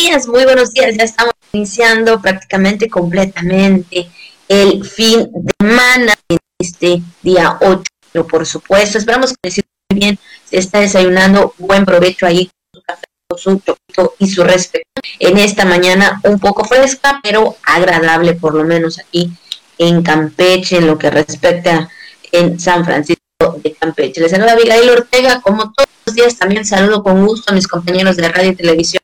días, 0.00 0.26
muy 0.26 0.44
buenos 0.44 0.72
días. 0.72 0.96
Ya 0.96 1.04
estamos 1.04 1.34
iniciando 1.52 2.22
prácticamente 2.22 2.88
completamente 2.88 4.08
el 4.48 4.82
fin 4.84 5.28
de 5.30 5.52
semana, 5.60 6.14
este 6.58 7.02
día 7.22 7.58
8, 7.60 8.26
por 8.26 8.46
supuesto. 8.46 8.96
Esperamos 8.96 9.32
que 9.32 9.36
les 9.42 9.60
muy 9.90 10.00
bien. 10.00 10.18
Se 10.44 10.56
está 10.56 10.80
desayunando, 10.80 11.54
buen 11.58 11.84
provecho 11.84 12.24
ahí 12.24 12.46
con 12.46 12.80
su 12.80 12.82
café, 12.82 13.04
con 13.28 13.38
su 13.38 13.60
choquito 13.60 14.14
y 14.18 14.30
su 14.30 14.42
respeto. 14.42 14.88
En 15.18 15.36
esta 15.36 15.66
mañana 15.66 16.18
un 16.24 16.38
poco 16.38 16.64
fresca, 16.64 17.20
pero 17.22 17.56
agradable, 17.62 18.32
por 18.32 18.54
lo 18.54 18.64
menos 18.64 18.98
aquí 19.00 19.30
en 19.76 20.02
Campeche, 20.02 20.78
en 20.78 20.86
lo 20.86 20.96
que 20.96 21.10
respecta 21.10 21.90
en 22.32 22.58
San 22.58 22.86
Francisco 22.86 23.20
de 23.62 23.74
Campeche. 23.74 24.22
Les 24.22 24.30
saluda 24.30 24.52
Abigail 24.52 24.88
Ortega, 24.88 25.42
como 25.42 25.72
todos 25.72 25.90
los 26.06 26.14
días 26.14 26.38
también 26.38 26.64
saludo 26.64 27.02
con 27.02 27.26
gusto 27.26 27.52
a 27.52 27.54
mis 27.54 27.68
compañeros 27.68 28.16
de 28.16 28.28
radio 28.30 28.52
y 28.52 28.56
televisión 28.56 29.00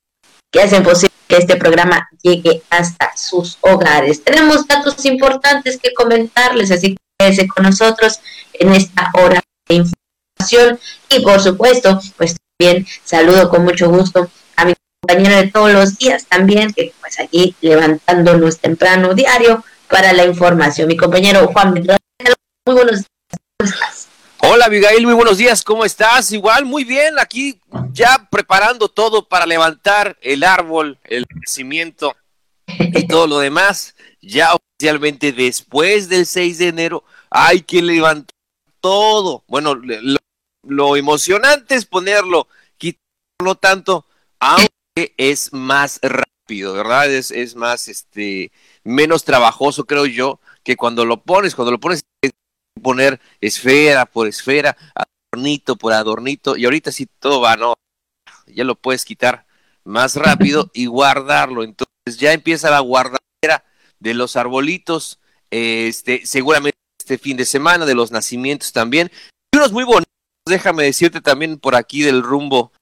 que 0.57 0.63
hacen 0.63 0.83
posible 0.83 1.15
que 1.29 1.37
este 1.37 1.57
programa 1.57 2.09
llegue 2.23 2.63
hasta 2.71 3.15
sus 3.15 3.59
hogares. 3.61 4.25
Tenemos 4.25 4.67
datos 4.67 5.05
importantes 5.05 5.79
que 5.79 5.93
comentarles, 5.93 6.71
así 6.71 6.95
que 6.95 6.97
quédense 7.19 7.47
con 7.47 7.65
nosotros 7.65 8.21
en 8.55 8.73
esta 8.73 9.11
hora 9.13 9.43
de 9.69 9.75
información 9.75 10.81
y 11.11 11.21
por 11.21 11.43
supuesto, 11.43 12.01
pues 12.17 12.37
también 12.59 12.87
saludo 13.05 13.51
con 13.51 13.65
mucho 13.65 13.91
gusto 13.91 14.31
a 14.57 14.65
mi 14.65 14.73
compañero 15.03 15.37
de 15.37 15.49
todos 15.49 15.73
los 15.73 15.99
días 15.99 16.25
también, 16.25 16.73
que 16.73 16.95
pues 17.01 17.21
aquí 17.21 17.55
levantándonos 17.61 18.59
temprano 18.59 19.13
diario 19.13 19.63
para 19.91 20.15
la 20.15 20.25
información. 20.25 20.89
Mi 20.89 20.97
compañero 20.97 21.49
Juan 21.49 21.75
muy 21.75 21.85
buenos 22.75 23.05
días. 23.61 24.09
Hola 24.49 24.67
Abigail, 24.67 25.05
muy 25.05 25.15
buenos 25.15 25.39
días, 25.39 25.65
¿cómo 25.65 25.85
estás? 25.85 26.31
Igual, 26.31 26.67
muy 26.67 26.85
bien, 26.85 27.19
aquí 27.19 27.61
ya 27.91 28.29
preparando 28.31 28.89
todo 28.89 29.27
para 29.29 29.45
levantar 29.45 30.17
el 30.23 30.45
árbol, 30.45 31.01
el 31.03 31.27
crecimiento 31.27 32.15
y 32.69 33.09
todo 33.09 33.27
lo 33.27 33.41
demás. 33.41 33.97
Ya 34.21 34.55
oficialmente 34.55 35.33
después 35.33 36.09
del 36.09 36.27
6 36.27 36.59
de 36.59 36.69
enero 36.69 37.03
hay 37.29 37.63
que 37.63 37.83
levantar 37.83 38.37
todo. 38.81 39.43
Bueno, 39.49 39.75
lo, 40.63 40.97
emocionante 40.97 41.75
es 41.75 41.85
ponerlo, 41.85 42.47
quitarlo 42.79 43.57
tanto, 43.61 44.07
aunque 44.39 45.13
es 45.17 45.53
más 45.53 45.99
rápido, 46.03 46.73
¿verdad? 46.73 47.13
Es, 47.13 47.33
es 47.33 47.57
más, 47.57 47.89
este, 47.89 48.53
menos 48.85 49.25
trabajoso, 49.25 49.87
creo 49.87 50.07
yo, 50.07 50.39
que 50.63 50.77
cuando 50.77 51.05
lo 51.05 51.21
pones, 51.25 51.57
cuando 51.57 51.73
lo 51.73 51.81
pones 51.81 52.05
poner 52.83 53.21
esfera 53.41 54.07
por 54.07 54.27
esfera, 54.27 54.77
adornito 54.95 55.77
por 55.77 55.93
adornito, 55.93 56.57
y 56.57 56.65
ahorita 56.65 56.93
sí 56.93 57.07
todo 57.19 57.41
va, 57.41 57.57
¿no? 57.57 57.75
Ya 58.47 58.65
lo 58.65 58.77
puedes 58.77 59.05
quitar 59.05 59.47
más 59.85 60.17
rápido 60.17 60.71
y 60.75 60.87
guardarlo. 60.87 61.63
Entonces 61.63 62.19
ya 62.19 62.33
empieza 62.33 62.71
la 62.71 62.81
guardadera 62.81 63.65
de 63.99 64.15
los 64.15 64.37
arbolitos, 64.37 65.21
este, 65.51 66.27
seguramente 66.27 66.79
este 67.01 67.19
fin 67.19 67.37
de 67.37 67.45
semana, 67.45 67.87
de 67.87 67.95
los 67.95 68.11
nacimientos 68.11 68.73
también. 68.73 69.11
Y 69.53 69.59
unos 69.59 69.73
muy 69.73 69.85
bonitos, 69.85 70.07
déjame 70.47 70.85
decirte 70.85 71.21
también 71.21 71.59
por 71.59 71.75
aquí 71.75 72.03
del 72.03 72.23
rumbo 72.23 72.73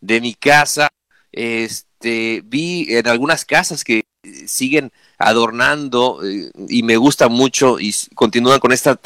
de 0.00 0.20
mi 0.20 0.34
casa, 0.34 0.88
este, 1.32 2.42
vi 2.44 2.86
en 2.94 3.06
algunas 3.08 3.44
casas 3.44 3.84
que 3.84 4.04
siguen 4.46 4.92
adornando 5.18 6.20
eh, 6.24 6.50
y 6.68 6.82
me 6.82 6.96
gusta 6.96 7.28
mucho 7.28 7.80
y 7.80 7.94
continúan 8.14 8.60
con 8.60 8.72
esta 8.72 9.00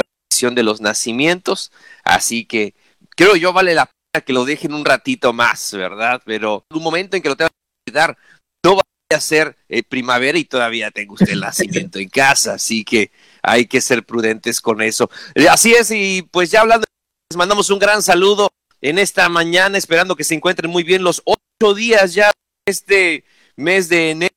de 0.52 0.62
los 0.62 0.80
nacimientos, 0.80 1.72
así 2.02 2.44
que 2.44 2.74
creo 3.16 3.36
yo 3.36 3.52
vale 3.52 3.74
la 3.74 3.86
pena 3.86 4.24
que 4.24 4.32
lo 4.32 4.44
dejen 4.44 4.74
un 4.74 4.84
ratito 4.84 5.32
más, 5.32 5.72
¿verdad? 5.72 6.20
Pero 6.24 6.66
un 6.70 6.82
momento 6.82 7.16
en 7.16 7.22
que 7.22 7.28
lo 7.28 7.36
tengan 7.36 7.52
que 7.86 7.92
dar, 7.92 8.18
no 8.64 8.76
va 8.76 8.82
a 9.14 9.20
ser 9.20 9.56
eh, 9.68 9.82
primavera 9.82 10.36
y 10.38 10.44
todavía 10.44 10.90
tengo 10.90 11.14
usted 11.14 11.30
el 11.30 11.40
nacimiento 11.40 11.98
en 11.98 12.08
casa, 12.08 12.54
así 12.54 12.84
que 12.84 13.10
hay 13.42 13.66
que 13.66 13.80
ser 13.80 14.04
prudentes 14.04 14.60
con 14.60 14.82
eso. 14.82 15.10
Eh, 15.34 15.48
así 15.48 15.72
es, 15.72 15.90
y 15.90 16.22
pues 16.30 16.50
ya 16.50 16.60
hablando, 16.60 16.86
les 17.30 17.36
mandamos 17.36 17.70
un 17.70 17.78
gran 17.78 18.02
saludo 18.02 18.50
en 18.80 18.98
esta 18.98 19.28
mañana, 19.30 19.78
esperando 19.78 20.16
que 20.16 20.24
se 20.24 20.34
encuentren 20.34 20.70
muy 20.70 20.82
bien 20.82 21.02
los 21.02 21.22
ocho 21.24 21.74
días 21.74 22.12
ya 22.12 22.30
este 22.66 23.24
mes 23.56 23.88
de 23.88 24.10
enero. 24.10 24.34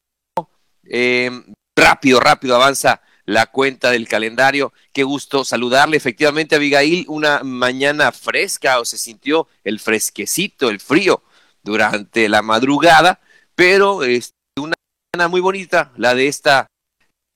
Eh, 0.90 1.30
rápido, 1.76 2.20
rápido 2.20 2.56
avanza 2.56 3.02
la 3.28 3.46
cuenta 3.46 3.92
del 3.92 4.08
calendario. 4.08 4.74
Qué 4.94 5.04
gusto 5.04 5.44
saludarle. 5.44 5.98
Efectivamente, 5.98 6.56
Abigail, 6.56 7.06
una 7.10 7.44
mañana 7.44 8.12
fresca 8.12 8.80
o 8.80 8.86
se 8.86 8.98
sintió 8.98 9.48
el 9.64 9.80
fresquecito, 9.80 10.70
el 10.70 10.80
frío 10.80 11.22
durante 11.62 12.30
la 12.30 12.42
madrugada, 12.42 13.20
pero 13.54 14.04
es 14.04 14.34
una 14.58 14.76
mañana 15.14 15.28
muy 15.28 15.42
bonita, 15.42 15.92
la 15.98 16.16
de 16.16 16.28
esta 16.28 16.68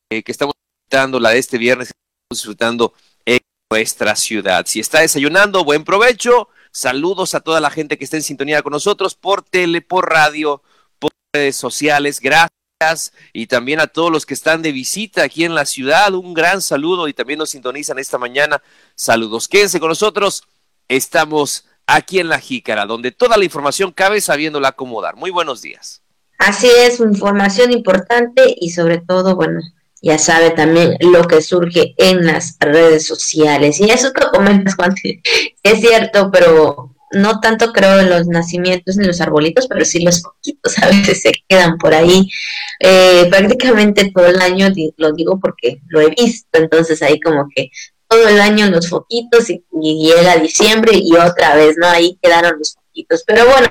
eh, 0.09 0.23
que 0.23 0.31
estamos 0.31 0.55
disfrutando, 0.55 1.19
la 1.19 1.31
de 1.31 1.39
este 1.39 1.57
viernes 1.57 1.89
que 1.89 1.93
estamos 1.93 2.39
disfrutando 2.39 2.93
en 3.25 3.39
nuestra 3.69 4.15
ciudad. 4.15 4.65
Si 4.65 4.79
está 4.79 5.01
desayunando, 5.01 5.65
buen 5.65 5.83
provecho. 5.83 6.47
Saludos 6.71 7.35
a 7.35 7.41
toda 7.41 7.59
la 7.59 7.69
gente 7.69 7.97
que 7.97 8.05
está 8.05 8.15
en 8.15 8.23
sintonía 8.23 8.63
con 8.63 8.71
nosotros 8.71 9.15
por 9.15 9.43
tele, 9.43 9.81
por 9.81 10.09
radio, 10.09 10.63
por 10.99 11.11
redes 11.35 11.57
sociales. 11.57 12.21
Gracias 12.21 12.60
y 13.33 13.47
también 13.47 13.79
a 13.79 13.87
todos 13.87 14.11
los 14.11 14.25
que 14.25 14.33
están 14.33 14.61
de 14.61 14.71
visita 14.71 15.23
aquí 15.23 15.45
en 15.45 15.55
la 15.55 15.65
ciudad. 15.65 16.13
Un 16.13 16.33
gran 16.33 16.61
saludo 16.61 17.07
y 17.07 17.13
también 17.13 17.39
nos 17.39 17.51
sintonizan 17.51 17.99
esta 17.99 18.17
mañana. 18.17 18.61
Saludos. 18.95 19.47
Quédense 19.47 19.79
con 19.79 19.89
nosotros. 19.89 20.43
Estamos 20.87 21.65
aquí 21.87 22.19
en 22.19 22.29
La 22.29 22.39
Jícara, 22.39 22.85
donde 22.85 23.11
toda 23.11 23.37
la 23.37 23.45
información 23.45 23.91
cabe 23.91 24.21
sabiéndola 24.21 24.69
acomodar. 24.69 25.15
Muy 25.15 25.31
buenos 25.31 25.61
días. 25.61 26.01
Así 26.37 26.67
es, 26.67 26.99
información 26.99 27.71
importante 27.71 28.55
y 28.59 28.71
sobre 28.71 28.97
todo, 28.97 29.35
bueno, 29.35 29.59
ya 30.01 30.17
sabe 30.17 30.49
también 30.49 30.97
lo 30.99 31.27
que 31.27 31.41
surge 31.41 31.93
en 31.97 32.25
las 32.25 32.57
redes 32.59 33.05
sociales. 33.05 33.79
Y 33.79 33.91
eso 33.91 34.11
que 34.11 34.25
comentas, 34.33 34.75
Juan, 34.75 34.95
es 35.63 35.79
cierto, 35.79 36.31
pero 36.31 36.95
no 37.11 37.39
tanto 37.39 37.71
creo 37.73 38.01
los 38.03 38.27
nacimientos 38.27 38.97
ni 38.97 39.05
los 39.05 39.21
arbolitos, 39.21 39.67
pero 39.67 39.85
sí 39.85 40.03
los 40.03 40.21
poquitos 40.21 40.77
a 40.81 40.87
veces 40.87 41.21
se 41.21 41.31
quedan 41.47 41.77
por 41.77 41.93
ahí 41.93 42.27
eh, 42.79 43.27
prácticamente 43.29 44.11
todo 44.13 44.27
el 44.27 44.41
año, 44.41 44.67
lo 44.97 45.11
digo 45.13 45.39
porque 45.39 45.81
lo 45.87 46.01
he 46.01 46.09
visto, 46.09 46.59
entonces 46.59 47.01
ahí 47.01 47.19
como 47.19 47.47
que 47.53 47.69
todo 48.11 48.27
el 48.27 48.41
año 48.41 48.69
los 48.69 48.89
foquitos 48.89 49.49
y, 49.49 49.63
llega 49.71 50.35
diciembre 50.35 50.91
y 50.95 51.13
otra 51.15 51.55
vez, 51.55 51.77
¿no? 51.77 51.87
Ahí 51.87 52.19
quedaron 52.21 52.59
los 52.59 52.75
foquitos. 52.75 53.23
Pero 53.25 53.45
bueno, 53.45 53.69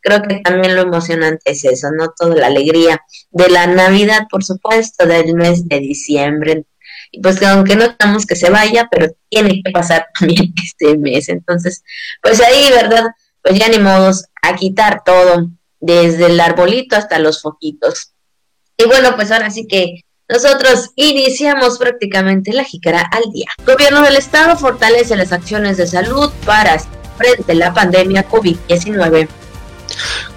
creo 0.00 0.22
que 0.22 0.40
también 0.44 0.76
lo 0.76 0.82
emocionante 0.82 1.50
es 1.50 1.64
eso, 1.64 1.88
¿no? 1.90 2.14
Toda 2.16 2.36
la 2.36 2.46
alegría 2.46 3.02
de 3.30 3.48
la 3.50 3.66
Navidad, 3.66 4.28
por 4.30 4.44
supuesto, 4.44 5.06
del 5.06 5.34
mes 5.34 5.66
de 5.68 5.80
diciembre. 5.80 6.64
Y 7.10 7.20
pues 7.20 7.42
aunque 7.42 7.76
no 7.76 7.84
estamos 7.84 8.26
que 8.26 8.36
se 8.36 8.50
vaya, 8.50 8.88
pero 8.90 9.08
tiene 9.28 9.62
que 9.64 9.70
pasar 9.70 10.06
también 10.18 10.52
este 10.62 10.96
mes. 10.96 11.28
Entonces, 11.28 11.82
pues 12.22 12.40
ahí, 12.40 12.70
¿verdad? 12.70 13.06
Pues 13.42 13.58
ya 13.58 13.68
ni 13.68 13.78
modos 13.78 14.26
a 14.42 14.54
quitar 14.54 15.02
todo, 15.04 15.50
desde 15.80 16.26
el 16.26 16.40
arbolito 16.40 16.96
hasta 16.96 17.18
los 17.18 17.42
foquitos. 17.42 18.12
Y 18.76 18.84
bueno, 18.84 19.14
pues 19.16 19.30
ahora 19.30 19.50
sí 19.50 19.66
que 19.66 20.04
nosotros 20.28 20.90
iniciamos 20.94 21.76
prácticamente 21.78 22.52
la 22.52 22.64
jícara 22.64 23.00
al 23.00 23.32
día. 23.32 23.48
gobierno 23.66 24.00
del 24.02 24.16
Estado 24.16 24.56
fortalece 24.56 25.16
las 25.16 25.32
acciones 25.32 25.76
de 25.76 25.88
salud 25.88 26.30
para 26.46 26.78
frente 27.18 27.52
a 27.52 27.54
la 27.56 27.74
pandemia 27.74 28.28
COVID-19. 28.28 29.28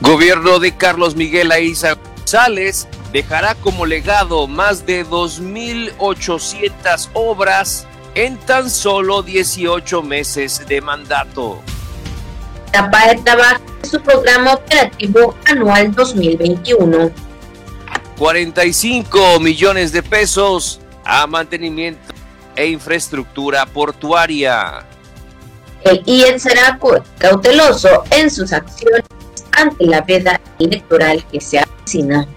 Gobierno 0.02 0.60
de 0.60 0.76
Carlos 0.76 1.16
Miguel 1.16 1.52
Aiza 1.52 1.94
González 1.94 2.88
dejará 3.14 3.56
como 3.56 3.86
legado 3.86 4.48
más 4.48 4.86
de 4.86 5.06
2.800 5.06 7.10
obras 7.14 7.88
en 8.16 8.36
tan 8.38 8.70
solo 8.70 9.22
18 9.22 10.02
meses 10.02 10.66
de 10.68 10.82
mandato. 10.82 11.62
TAPAE 12.72 13.22
trabaja 13.24 13.62
en 13.84 13.90
su 13.90 14.02
programa 14.02 14.56
operativo 14.56 15.38
anual 15.46 15.94
2021. 15.94 17.12
45 18.18 19.40
millones 19.40 19.92
de 19.92 20.02
pesos 20.02 20.80
a 21.06 21.28
mantenimiento 21.28 22.02
e 22.56 22.66
infraestructura 22.68 23.68
portuaria. 23.68 24.86
El 25.84 26.02
IEN 26.06 26.40
será 26.40 26.80
cauteloso 27.20 28.06
en 28.10 28.32
sus 28.32 28.54
acciones 28.54 29.04
ante 29.52 29.86
la 29.86 30.02
veda 30.02 30.42
electoral 30.60 31.24
que 31.32 31.42
se 31.42 31.60
avecina. 31.60 32.28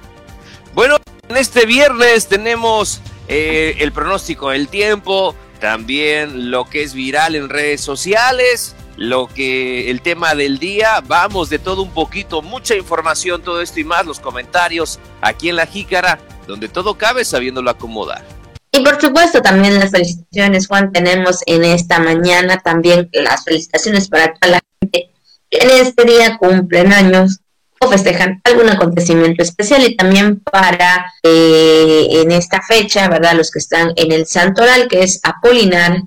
En 1.29 1.37
este 1.37 1.67
viernes 1.67 2.29
tenemos 2.29 3.01
eh, 3.27 3.77
el 3.81 3.91
pronóstico 3.91 4.51
del 4.51 4.69
tiempo, 4.69 5.35
también 5.61 6.53
lo 6.53 6.67
que 6.67 6.85
es 6.85 6.95
viral 6.95 7.35
en 7.35 7.49
redes 7.49 7.81
sociales, 7.81 8.77
lo 8.97 9.27
que 9.27 9.91
el 9.91 10.03
tema 10.03 10.37
del 10.37 10.61
día, 10.61 11.03
vamos 11.05 11.51
de 11.51 11.59
todo 11.59 11.83
un 11.83 11.91
poquito, 11.91 12.43
mucha 12.43 12.77
información, 12.77 13.43
todo 13.43 13.61
esto 13.61 13.81
y 13.81 13.85
más, 13.85 14.07
los 14.07 14.21
comentarios 14.21 15.01
aquí 15.21 15.49
en 15.49 15.57
la 15.57 15.67
Jícara, 15.67 16.21
donde 16.47 16.69
todo 16.69 16.97
cabe 16.97 17.25
sabiéndolo 17.25 17.71
acomodar. 17.71 18.25
Y 18.71 18.85
por 18.85 19.01
supuesto 19.01 19.43
también 19.43 19.81
las 19.81 19.91
felicitaciones, 19.91 20.69
Juan, 20.69 20.93
tenemos 20.93 21.41
en 21.47 21.65
esta 21.65 21.99
mañana 21.99 22.59
también 22.59 23.09
las 23.13 23.43
felicitaciones 23.43 24.09
para 24.09 24.33
toda 24.35 24.53
la 24.53 24.61
gente 24.81 25.11
que 25.51 25.59
en 25.59 25.71
este 25.87 26.05
día 26.05 26.37
cumplen 26.39 26.93
años 26.93 27.41
o 27.81 27.89
festejan 27.89 28.41
algún 28.45 28.69
acontecimiento 28.71 29.43
especial 29.43 29.83
y 29.85 29.97
también 29.97 30.41
para 30.41 31.13
eh, 31.23 32.07
en 32.11 32.33
esta 32.33 32.63
fecha, 32.63 33.09
¿verdad? 33.09 33.35
Los 33.35 33.51
que 33.51 33.59
están 33.59 33.93
en 33.97 34.13
el 34.13 34.27
Santoral, 34.27 34.89
que 34.89 35.03
es 35.03 35.21
Apolinar, 35.23 36.03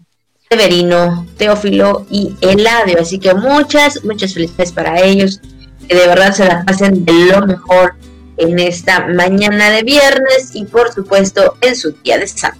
Severino, 0.49 1.27
Teófilo 1.37 2.07
y 2.09 2.35
Eladio. 2.41 2.99
Así 2.99 3.19
que 3.19 3.33
muchas, 3.33 4.03
muchas 4.03 4.33
felicidades 4.33 4.71
para 4.71 5.01
ellos. 5.01 5.39
Que 5.87 5.95
de 5.95 6.07
verdad 6.07 6.33
se 6.33 6.45
la 6.45 6.63
pasen 6.65 7.05
de 7.05 7.25
lo 7.25 7.45
mejor 7.45 7.95
en 8.37 8.57
esta 8.59 9.07
mañana 9.07 9.69
de 9.69 9.83
viernes 9.83 10.51
y 10.53 10.65
por 10.65 10.91
supuesto 10.93 11.57
en 11.61 11.75
su 11.75 11.91
día 12.03 12.17
de 12.17 12.27
santo. 12.27 12.59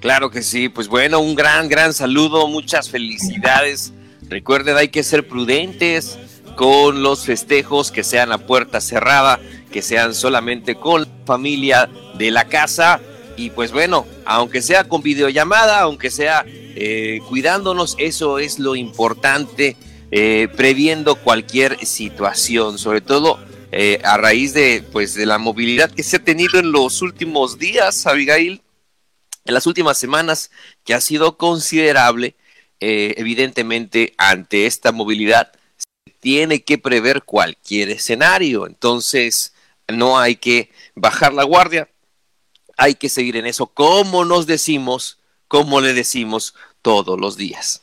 Claro 0.00 0.30
que 0.30 0.42
sí, 0.42 0.68
pues 0.68 0.88
bueno, 0.88 1.20
un 1.20 1.34
gran, 1.34 1.68
gran 1.68 1.92
saludo, 1.92 2.46
muchas 2.48 2.88
felicidades. 2.88 3.92
Recuerden, 4.28 4.76
hay 4.76 4.88
que 4.88 5.02
ser 5.02 5.26
prudentes 5.26 6.18
con 6.56 7.02
los 7.02 7.26
festejos, 7.26 7.92
que 7.92 8.02
sean 8.02 8.32
a 8.32 8.38
puerta 8.38 8.80
cerrada, 8.80 9.38
que 9.70 9.82
sean 9.82 10.14
solamente 10.14 10.74
con 10.74 11.06
familia 11.26 11.88
de 12.14 12.30
la 12.30 12.48
casa. 12.48 13.00
Y 13.36 13.50
pues 13.50 13.70
bueno, 13.70 14.06
aunque 14.24 14.62
sea 14.62 14.88
con 14.88 15.02
videollamada, 15.02 15.80
aunque 15.80 16.10
sea 16.10 16.44
eh, 16.48 17.20
cuidándonos, 17.28 17.94
eso 17.98 18.38
es 18.38 18.58
lo 18.58 18.74
importante, 18.74 19.76
eh, 20.10 20.48
previendo 20.56 21.16
cualquier 21.16 21.84
situación, 21.84 22.78
sobre 22.78 23.02
todo 23.02 23.38
eh, 23.70 24.00
a 24.02 24.16
raíz 24.16 24.54
de, 24.54 24.82
pues, 24.92 25.14
de 25.14 25.26
la 25.26 25.36
movilidad 25.36 25.90
que 25.90 26.02
se 26.02 26.16
ha 26.16 26.24
tenido 26.24 26.58
en 26.58 26.72
los 26.72 27.02
últimos 27.02 27.58
días, 27.58 28.06
Abigail, 28.06 28.62
en 29.44 29.54
las 29.54 29.66
últimas 29.66 29.98
semanas, 29.98 30.50
que 30.84 30.94
ha 30.94 31.00
sido 31.00 31.36
considerable, 31.36 32.34
evidentemente, 32.78 34.12
ante 34.18 34.66
esta 34.66 34.92
movilidad 34.92 35.52
tiene 36.26 36.64
que 36.64 36.76
prever 36.76 37.22
cualquier 37.22 37.88
escenario. 37.88 38.66
Entonces, 38.66 39.52
no 39.86 40.18
hay 40.18 40.34
que 40.34 40.72
bajar 40.96 41.32
la 41.32 41.44
guardia, 41.44 41.88
hay 42.76 42.96
que 42.96 43.08
seguir 43.08 43.36
en 43.36 43.46
eso, 43.46 43.68
como 43.68 44.24
nos 44.24 44.48
decimos, 44.48 45.20
como 45.46 45.80
le 45.80 45.94
decimos 45.94 46.56
todos 46.82 47.16
los 47.20 47.36
días. 47.36 47.80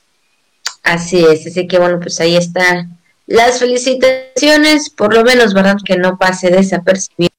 Así 0.83 1.23
es, 1.23 1.47
así 1.47 1.69
que 1.69 1.79
bueno, 1.79 2.01
pues 2.01 2.19
ahí 2.19 2.35
están 2.35 2.99
las 3.27 3.59
felicitaciones, 3.59 4.89
por 4.89 5.13
lo 5.13 5.23
menos, 5.23 5.53
¿verdad? 5.53 5.77
Que 5.85 5.95
no 5.95 6.17
pase 6.17 6.49
desapercibido 6.49 7.31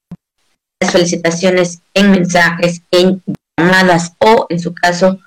las 0.81 0.91
felicitaciones 0.91 1.81
en 1.93 2.13
mensajes, 2.13 2.81
en 2.91 3.23
llamadas 3.59 4.15
o, 4.21 4.47
en 4.49 4.59
su 4.59 4.73
caso, 4.73 5.21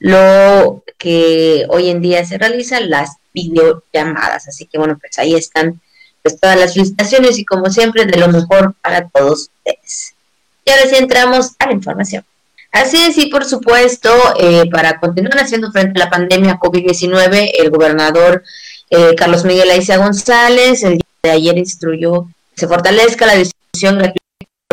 lo 0.00 0.82
que 0.98 1.66
hoy 1.68 1.90
en 1.90 2.00
día 2.00 2.24
se 2.24 2.38
realiza, 2.38 2.80
las 2.80 3.10
videollamadas. 3.32 4.48
Así 4.48 4.66
que 4.66 4.78
bueno, 4.78 4.98
pues 4.98 5.16
ahí 5.18 5.34
están 5.34 5.80
pues, 6.22 6.40
todas 6.40 6.58
las 6.58 6.74
felicitaciones 6.74 7.38
y 7.38 7.44
como 7.44 7.70
siempre 7.70 8.06
de 8.06 8.18
lo 8.18 8.28
mejor 8.28 8.74
para 8.82 9.08
todos 9.08 9.50
ustedes. 9.58 10.14
Y 10.64 10.70
ahora 10.70 10.86
sí 10.88 10.96
entramos 10.96 11.52
a 11.58 11.66
la 11.66 11.72
información. 11.72 12.24
Así 12.72 12.96
es, 13.02 13.18
y 13.18 13.26
por 13.26 13.44
supuesto, 13.44 14.10
eh, 14.38 14.68
para 14.70 15.00
continuar 15.00 15.40
haciendo 15.40 15.72
frente 15.72 16.00
a 16.00 16.04
la 16.04 16.10
pandemia 16.10 16.58
COVID-19, 16.58 17.50
el 17.58 17.70
gobernador 17.70 18.44
eh, 18.90 19.14
Carlos 19.16 19.44
Miguel 19.44 19.70
Aiza 19.70 19.96
González 19.96 20.82
el 20.82 20.94
día 20.94 21.04
de 21.22 21.30
ayer 21.30 21.58
instruyó 21.58 22.24
que 22.54 22.60
se 22.60 22.68
fortalezca 22.68 23.26
la 23.26 23.34
distribución 23.34 23.98
gratuita 23.98 24.19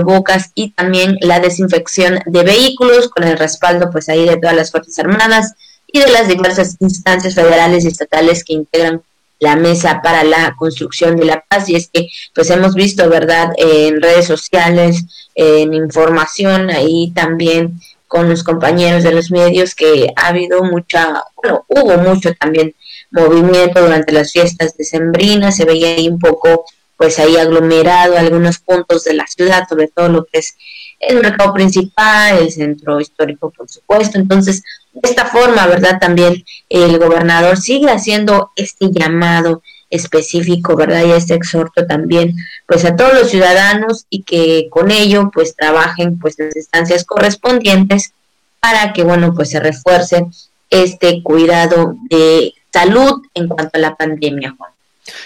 bocas 0.04 0.52
y 0.56 0.72
también 0.72 1.18
la 1.22 1.40
desinfección 1.40 2.20
de 2.26 2.44
vehículos 2.44 3.10
con 3.10 3.24
el 3.24 3.38
respaldo 3.38 3.90
pues 3.92 4.10
ahí 4.10 4.26
de 4.26 4.38
todas 4.38 4.56
las 4.56 4.72
Fuerzas 4.72 5.00
Armadas 5.00 5.54
y 5.88 6.00
de 6.00 6.12
las 6.12 6.28
diversas 6.28 6.78
instancias 6.80 7.36
federales 7.36 7.84
y 7.84 7.88
estatales 7.88 8.44
que 8.44 8.54
integran 8.54 9.02
la 9.40 9.56
mesa 9.56 10.02
para 10.04 10.24
la 10.24 10.56
construcción 10.58 11.16
de 11.16 11.26
la 11.26 11.44
paz. 11.48 11.70
Y 11.70 11.76
es 11.76 11.90
que 11.92 12.08
pues 12.34 12.50
hemos 12.50 12.76
visto 12.76 13.10
verdad 13.10 13.52
en 13.58 14.02
redes 14.02 14.26
sociales 14.26 15.04
en 15.36 15.74
información 15.74 16.70
ahí 16.70 17.12
también 17.16 17.80
con 18.08 18.30
los 18.30 18.44
compañeros 18.44 19.04
de 19.04 19.12
los 19.12 19.32
medios 19.32 19.76
que 19.76 20.08
ha 20.16 20.28
habido 20.28 20.64
mucha 20.64 21.24
bueno 21.36 21.66
hubo 21.68 21.98
mucho 21.98 22.34
también 22.36 22.74
movimiento 23.12 23.82
durante 23.82 24.12
las 24.12 24.32
fiestas 24.32 24.78
decembrinas. 24.78 25.56
Se 25.56 25.66
veía 25.66 25.90
ahí 25.90 26.08
un 26.08 26.20
poco 26.20 26.66
pues 26.98 27.20
ahí 27.20 27.38
aglomerado 27.38 28.18
algunos 28.18 28.60
puntos 28.60 29.04
de 29.04 29.14
la 29.14 29.28
ciudad 29.28 29.68
sobre 29.70 29.88
todo 29.88 30.10
lo 30.10 30.26
que 30.26 30.40
es 30.40 30.56
el 31.00 31.22
mercado 31.22 31.54
principal 31.54 32.38
el 32.38 32.52
centro 32.52 33.00
histórico 33.00 33.52
por 33.52 33.70
supuesto 33.70 34.18
entonces 34.18 34.64
de 35.02 35.10
esta 35.10 35.26
forma, 35.26 35.68
¿verdad? 35.68 36.00
También 36.00 36.44
el 36.70 36.98
gobernador 36.98 37.58
sigue 37.58 37.90
haciendo 37.90 38.52
este 38.56 38.90
llamado 38.92 39.62
específico, 39.90 40.76
¿verdad? 40.76 41.06
Y 41.06 41.12
este 41.12 41.36
exhorto 41.36 41.86
también, 41.86 42.36
pues 42.66 42.84
a 42.84 42.96
todos 42.96 43.14
los 43.14 43.30
ciudadanos 43.30 44.06
y 44.10 44.24
que 44.24 44.68
con 44.70 44.92
ello, 44.92 45.30
pues 45.34 45.56
trabajen, 45.56 46.20
pues 46.20 46.36
las 46.40 46.56
instancias 46.56 47.06
correspondientes 47.06 48.14
para 48.60 48.92
que, 48.94 49.04
bueno, 49.04 49.34
pues 49.34 49.52
se 49.52 49.60
refuerce 49.60 50.26
este 50.70 51.22
cuidado 51.24 51.96
de 52.10 52.54
salud 52.74 53.22
en 53.34 53.48
cuanto 53.48 53.78
a 53.78 53.82
la 53.82 53.96
pandemia, 53.96 54.56
Juan. 54.58 54.72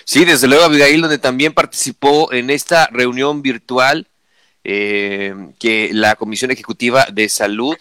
Sí, 0.06 0.26
desde 0.26 0.48
luego, 0.48 0.64
Abigail, 0.64 1.02
donde 1.02 1.18
también 1.18 1.54
participó 1.54 2.32
en 2.34 2.50
esta 2.50 2.88
reunión 2.88 3.42
virtual 3.42 4.08
eh, 4.64 5.34
que 5.60 5.90
la 5.94 6.16
Comisión 6.16 6.52
Ejecutiva 6.52 7.08
de 7.12 7.30
Salud 7.30 7.76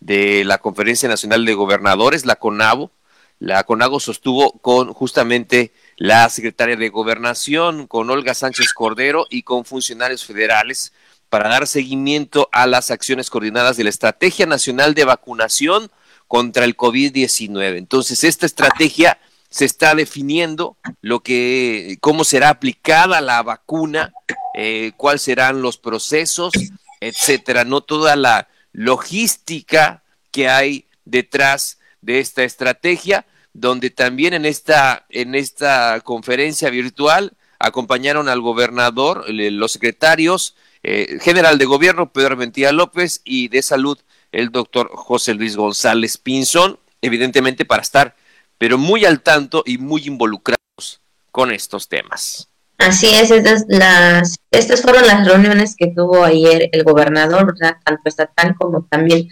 de 0.00 0.44
la 0.44 0.58
Conferencia 0.58 1.08
Nacional 1.08 1.44
de 1.44 1.54
Gobernadores, 1.54 2.26
la 2.26 2.36
CONAGO. 2.36 2.90
La 3.38 3.64
CONAGO 3.64 4.00
sostuvo 4.00 4.52
con 4.60 4.92
justamente 4.92 5.72
la 5.96 6.28
secretaria 6.28 6.76
de 6.76 6.88
Gobernación, 6.88 7.86
con 7.86 8.08
Olga 8.10 8.34
Sánchez 8.34 8.72
Cordero 8.72 9.26
y 9.30 9.42
con 9.42 9.64
funcionarios 9.64 10.24
federales 10.24 10.92
para 11.28 11.48
dar 11.48 11.66
seguimiento 11.66 12.48
a 12.52 12.66
las 12.66 12.90
acciones 12.90 13.30
coordinadas 13.30 13.76
de 13.76 13.84
la 13.84 13.90
Estrategia 13.90 14.46
Nacional 14.46 14.94
de 14.94 15.04
Vacunación 15.04 15.90
contra 16.28 16.64
el 16.64 16.76
COVID-19. 16.76 17.76
Entonces, 17.76 18.24
esta 18.24 18.46
estrategia 18.46 19.18
se 19.50 19.64
está 19.64 19.94
definiendo 19.94 20.76
lo 21.00 21.20
que, 21.20 21.98
cómo 22.00 22.24
será 22.24 22.50
aplicada 22.50 23.20
la 23.20 23.42
vacuna, 23.42 24.12
eh, 24.54 24.92
cuáles 24.96 25.22
serán 25.22 25.62
los 25.62 25.78
procesos, 25.78 26.52
etcétera. 27.00 27.64
No 27.64 27.80
toda 27.80 28.16
la 28.16 28.48
logística 28.72 30.02
que 30.30 30.48
hay 30.48 30.86
detrás 31.04 31.78
de 32.00 32.20
esta 32.20 32.44
estrategia, 32.44 33.26
donde 33.52 33.90
también 33.90 34.34
en 34.34 34.44
esta, 34.44 35.06
en 35.08 35.34
esta 35.34 36.00
conferencia 36.00 36.68
virtual 36.68 37.32
acompañaron 37.58 38.28
al 38.28 38.40
gobernador, 38.40 39.24
los 39.28 39.72
secretarios 39.72 40.56
eh, 40.82 41.18
general 41.20 41.58
de 41.58 41.64
gobierno, 41.64 42.12
Pedro 42.12 42.36
Mentía 42.36 42.70
López, 42.70 43.22
y 43.24 43.48
de 43.48 43.62
salud, 43.62 43.98
el 44.30 44.50
doctor 44.50 44.90
José 44.94 45.34
Luis 45.34 45.56
González 45.56 46.18
Pinzón, 46.18 46.78
evidentemente 47.00 47.64
para 47.64 47.82
estar, 47.82 48.14
pero 48.58 48.78
muy 48.78 49.04
al 49.04 49.20
tanto 49.20 49.62
y 49.66 49.78
muy 49.78 50.02
involucrados 50.06 51.00
con 51.30 51.52
estos 51.52 51.88
temas. 51.88 52.48
Así 52.78 53.08
es, 53.14 53.30
estas, 53.30 53.64
las, 53.68 54.36
estas 54.50 54.82
fueron 54.82 55.06
las 55.06 55.26
reuniones 55.26 55.76
que 55.76 55.88
tuvo 55.88 56.24
ayer 56.24 56.68
el 56.72 56.84
gobernador, 56.84 57.54
tanto 57.58 58.02
estatal 58.04 58.54
como 58.58 58.86
también 58.90 59.28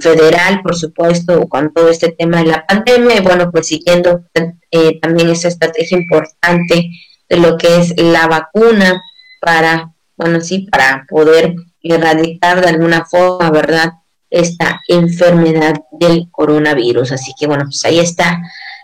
federal, 0.00 0.62
por 0.62 0.76
supuesto, 0.76 1.48
con 1.48 1.72
todo 1.72 1.88
este 1.88 2.12
tema 2.12 2.38
de 2.38 2.46
la 2.46 2.66
pandemia, 2.66 3.16
y 3.16 3.20
bueno, 3.20 3.50
pues 3.50 3.68
siguiendo 3.68 4.24
eh, 4.70 5.00
también 5.00 5.30
esa 5.30 5.48
estrategia 5.48 5.98
importante 5.98 6.90
de 7.28 7.36
lo 7.36 7.56
que 7.56 7.78
es 7.78 7.94
la 7.96 8.26
vacuna 8.26 9.00
para, 9.40 9.92
bueno, 10.16 10.40
sí, 10.40 10.68
para 10.70 11.06
poder 11.08 11.54
erradicar 11.82 12.60
de 12.60 12.70
alguna 12.70 13.04
forma, 13.04 13.50
¿verdad?, 13.50 13.92
esta 14.32 14.80
enfermedad 14.88 15.74
del 15.92 16.28
coronavirus. 16.30 17.12
Así 17.12 17.32
que 17.38 17.46
bueno, 17.46 17.64
pues 17.64 17.84
ahí 17.84 18.00
está 18.00 18.40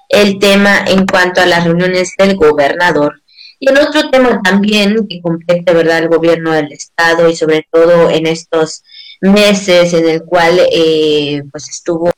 el 0.09 0.39
tema 0.39 0.85
en 0.87 1.07
cuanto 1.07 1.41
a 1.41 1.47
las 1.47 1.65
reuniones 1.65 2.13
del 2.17 2.37
gobernador. 2.37 3.23
Y 3.59 3.69
el 3.69 3.79
otro 3.79 4.09
tema 4.11 4.41
también 4.43 5.09
que 5.09 5.21
compete, 5.21 5.73
¿verdad?, 5.75 5.99
el 5.99 6.09
gobierno 6.09 6.53
del 6.53 6.71
Estado 6.71 7.29
y 7.29 7.35
sobre 7.35 7.67
todo 7.73 8.09
en 8.09 8.27
estos 8.27 8.85
meses 9.21 9.93
en 9.95 10.09
el 10.09 10.23
cual 10.23 10.61
eh, 10.73 11.43
pues 11.51 11.69
estuvo 11.69 12.13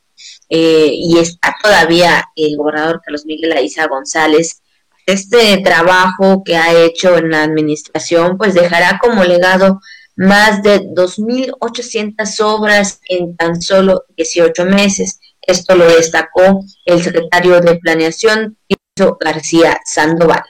eh, 0.49 0.91
y 0.93 1.17
está 1.17 1.55
todavía 1.63 2.25
el 2.35 2.57
gobernador 2.57 3.01
Carlos 3.03 3.25
Miguel 3.25 3.53
Aiza 3.53 3.87
González. 3.87 4.61
Este 5.07 5.57
trabajo 5.63 6.43
que 6.43 6.57
ha 6.57 6.73
hecho 6.73 7.17
en 7.17 7.31
la 7.31 7.43
administración 7.43 8.37
pues 8.37 8.53
dejará 8.53 8.99
como 9.01 9.23
legado 9.23 9.79
más 10.15 10.61
de 10.63 10.81
2.800 10.81 12.39
obras 12.41 12.99
en 13.07 13.35
tan 13.35 13.61
solo 13.61 14.05
18 14.17 14.65
meses. 14.65 15.19
Esto 15.41 15.75
lo 15.75 15.85
destacó 15.87 16.63
el 16.85 17.03
secretario 17.03 17.59
de 17.61 17.75
Planeación, 17.75 18.57
García 19.19 19.79
Sandoval. 19.85 20.43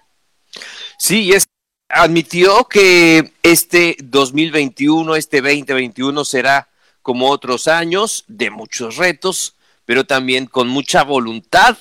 Sí, 0.97 1.31
es, 1.31 1.47
admitió 1.89 2.65
que 2.65 3.33
este 3.43 3.97
2021, 4.03 5.15
este 5.15 5.41
2021 5.41 6.25
será 6.25 6.69
como 7.01 7.29
otros 7.29 7.67
años 7.67 8.25
de 8.27 8.49
muchos 8.49 8.97
retos, 8.97 9.55
pero 9.85 10.05
también 10.05 10.45
con 10.45 10.67
mucha 10.67 11.03
voluntad 11.03 11.77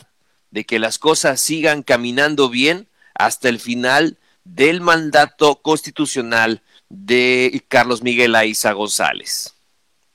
de 0.51 0.65
que 0.65 0.79
las 0.79 0.99
cosas 0.99 1.41
sigan 1.41 1.83
caminando 1.83 2.49
bien 2.49 2.89
hasta 3.15 3.49
el 3.49 3.61
final 3.61 4.19
del 4.45 4.81
mandato 4.81 5.61
constitucional 5.63 6.63
de 6.91 7.65
Carlos 7.69 8.03
Miguel 8.03 8.35
Aiza 8.35 8.73
González. 8.73 9.55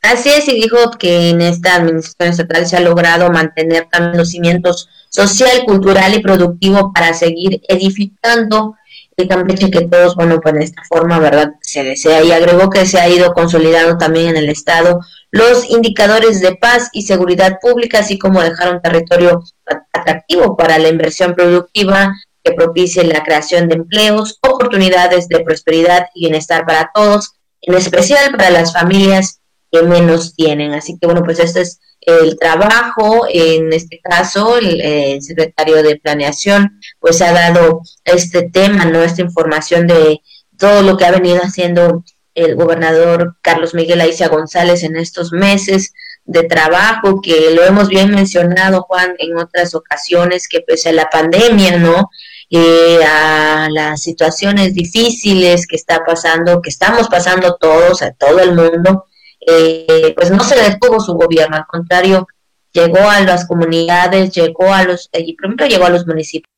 Así 0.01 0.29
es, 0.29 0.48
y 0.48 0.53
dijo 0.53 0.91
que 1.00 1.29
en 1.32 1.41
esta 1.41 1.75
administración 1.75 2.29
estatal 2.29 2.67
se 2.67 2.77
ha 2.77 2.82
logrado 2.82 3.32
mantener 3.32 3.88
también 3.91 4.17
los 4.17 4.29
cimientos 4.29 4.88
social, 5.10 5.63
cultural 5.65 6.13
y 6.13 6.22
productivo 6.22 6.94
para 6.94 7.15
seguir 7.15 7.62
edificando 7.67 8.75
el 9.17 9.27
Campeche 9.27 9.72
que 9.72 9.88
todos, 9.88 10.15
bueno, 10.15 10.39
pues 10.41 10.53
de 10.55 10.63
esta 10.63 10.84
forma, 10.88 11.20
¿verdad? 11.20 11.53
Se 11.62 11.84
desea 11.84 12.22
y 12.22 12.32
agregó 12.32 12.70
que 12.70 12.86
se 12.86 13.00
ha 13.00 13.10
ido 13.10 13.34
consolidando 13.34 13.98
también 13.98 14.27
en 14.27 14.38
el 14.38 14.50
Estado 14.50 15.00
los 15.32 15.70
indicadores 15.70 16.39
de 16.41 16.55
paz 16.55 16.89
y 16.91 17.03
seguridad 17.03 17.60
pública, 17.62 18.00
así 18.00 18.20
como 18.20 18.41
dejar 18.41 18.74
un 18.74 18.82
territorio 18.82 19.44
atractivo 19.91 20.55
para 20.55 20.77
la 20.79 20.89
inversión 20.89 21.34
productiva 21.34 22.13
que 22.46 22.54
propicie 22.54 23.04
la 23.04 23.24
creación 23.24 23.68
de 23.68 23.75
empleos, 23.75 24.38
oportunidades 24.42 25.28
de 25.28 25.40
prosperidad 25.40 26.06
y 26.14 26.22
bienestar 26.22 26.66
para 26.66 26.92
todos, 26.94 27.34
en 27.62 27.74
especial 27.74 28.32
para 28.38 28.52
las 28.52 28.72
familias 28.72 29.42
que 29.72 29.82
menos 29.82 30.36
tienen. 30.36 30.74
Así 30.74 30.98
que 31.00 31.08
bueno, 31.08 31.24
pues 31.24 31.40
este 31.40 31.62
es 31.62 31.80
el 32.02 32.38
trabajo, 32.38 33.25
en 33.28 33.74
este 33.74 34.00
caso 34.00 34.58
el, 34.60 35.22
secretario 35.24 35.82
de 35.82 35.96
Planeación 35.96 36.80
pues 37.00 37.20
ha 37.24 37.32
dado 37.32 37.82
este 38.04 38.44
tema, 38.44 38.86
¿no? 38.86 39.02
Esta 39.02 39.24
información 39.24 39.88
de 39.88 40.22
todo 40.60 40.84
lo 40.84 40.98
que 40.98 41.06
ha 41.06 41.12
venido 41.12 41.40
haciendo 41.42 42.04
el 42.36 42.56
gobernador 42.56 43.38
Carlos 43.42 43.74
Miguel 43.74 44.02
Aiza 44.02 44.28
González 44.28 44.84
en 44.84 44.98
estos 44.98 45.32
meses 45.32 45.94
de 46.25 46.44
trabajo, 46.44 47.22
que 47.22 47.52
lo 47.52 47.64
hemos 47.64 47.88
bien 47.88 48.12
mencionado, 48.12 48.84
Juan, 48.84 49.16
en 49.20 49.38
otras 49.38 49.74
ocasiones, 49.74 50.48
que 50.48 50.62
pese 50.62 50.90
a 50.90 50.94
la 50.94 51.10
pandemia, 51.10 51.78
¿no? 51.78 52.10
Eh, 52.52 53.04
a 53.04 53.68
las 53.72 54.04
situaciones 54.04 54.75
difíciles 54.75 55.66
que 55.66 55.75
está 55.75 56.06
pasando, 56.06 56.62
que 56.62 56.70
estamos 56.70 57.08
pasando 57.10 57.58
todos, 57.60 58.04
a 58.04 58.12
todo 58.12 58.40
el 58.40 58.54
mundo, 58.54 59.06
eh, 59.48 60.14
pues 60.16 60.30
no 60.30 60.44
se 60.44 60.56
detuvo 60.56 61.00
su 61.00 61.14
gobierno, 61.14 61.58
al 61.58 61.66
contrario, 61.66 62.28
llegó 62.72 63.10
a 63.10 63.22
las 63.22 63.48
comunidades, 63.48 64.32
llegó 64.32 64.72
a 64.72 64.84
los, 64.84 65.10
y 65.14 65.36
primero 65.36 65.66
llegó 65.66 65.86
a 65.86 65.90
los 65.90 66.06
municipios, 66.06 66.52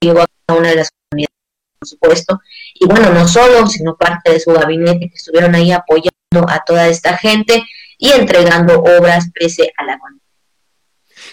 llegó 0.00 0.20
a 0.20 0.52
una 0.52 0.68
de 0.70 0.76
las 0.76 0.90
comunidades, 0.90 1.34
por 1.78 1.88
supuesto, 1.88 2.40
y 2.74 2.86
bueno, 2.86 3.10
no 3.12 3.26
solo, 3.26 3.66
sino 3.66 3.96
parte 3.96 4.32
de 4.32 4.40
su 4.40 4.52
gabinete 4.52 5.08
que 5.08 5.16
estuvieron 5.16 5.54
ahí 5.54 5.72
apoyando 5.72 6.12
a 6.48 6.62
toda 6.66 6.88
esta 6.88 7.16
gente 7.16 7.64
y 7.96 8.12
entregando 8.12 8.80
obras 8.80 9.30
pese 9.34 9.72
a 9.78 9.84
la 9.84 9.98
pandemia. 9.98 10.22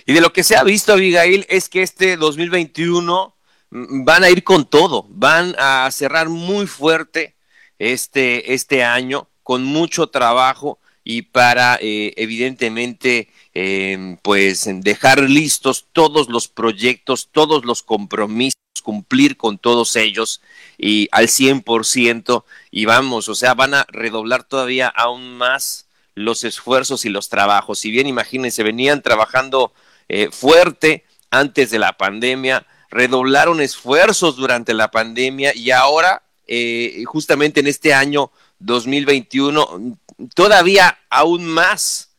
Y 0.06 0.13
de 0.13 0.22
lo 0.22 0.32
que 0.32 0.44
se 0.44 0.56
ha 0.56 0.63
visto, 0.63 0.94
Abigail, 0.94 1.46
es 1.50 1.68
que 1.70 1.82
este 1.82 2.16
2021 2.18 3.33
van 3.74 4.24
a 4.24 4.30
ir 4.30 4.44
con 4.44 4.65
todo, 4.65 5.08
van 5.10 5.56
a 5.58 5.89
cerrar 5.92 6.30
muy 6.30 6.68
fuerte 6.68 7.36
este, 7.80 8.53
este 8.53 8.84
año 8.84 9.27
con 9.42 9.63
mucho 9.63 10.08
trabajo 10.08 10.80
y 11.03 11.24
para 11.24 11.80
eh, 11.82 12.13
evidentemente 12.18 13.30
em, 13.53 14.18
pues 14.18 14.70
dejar 14.82 15.22
listos 15.22 15.88
todos 15.92 16.30
los 16.30 16.48
proyectos, 16.48 17.30
todos 17.32 17.65
los 17.65 17.82
compromisos, 17.82 18.53
cumplir 18.84 19.38
con 19.38 19.58
todos 19.58 19.96
ellos 19.96 20.42
y 20.77 21.10
al 21.12 21.27
100% 21.27 22.44
y 22.70 22.86
vamos, 22.86 23.27
o 23.27 23.34
sea, 23.34 23.56
van 23.56 23.74
a 23.74 23.88
redoblar 23.89 24.44
todavía 24.44 24.88
aún 24.88 25.36
más 25.38 25.88
los 26.13 26.44
esfuerzos 26.44 27.06
y 27.06 27.10
los 27.10 27.27
trabajos. 27.27 27.80
Si 27.80 27.89
bien 27.89 28.06
imagínense, 28.06 28.62
venían 28.62 29.01
trabajando 29.01 29.74
eh, 30.10 30.30
fuerte 30.32 31.06
antes 31.32 31.72
de 31.72 31.80
la 31.80 31.98
pandemia, 31.98 32.68
redoblaron 32.94 33.60
esfuerzos 33.60 34.36
durante 34.36 34.74
la 34.76 34.92
pandemia 34.92 35.52
y 35.56 35.72
ahora, 35.72 36.22
eh, 36.46 37.04
justamente 37.08 37.60
en 37.60 37.68
este 37.68 37.94
año 37.94 38.32
2021, 38.60 39.98
todavía 40.36 41.00
aún 41.10 41.46
más 41.46 42.12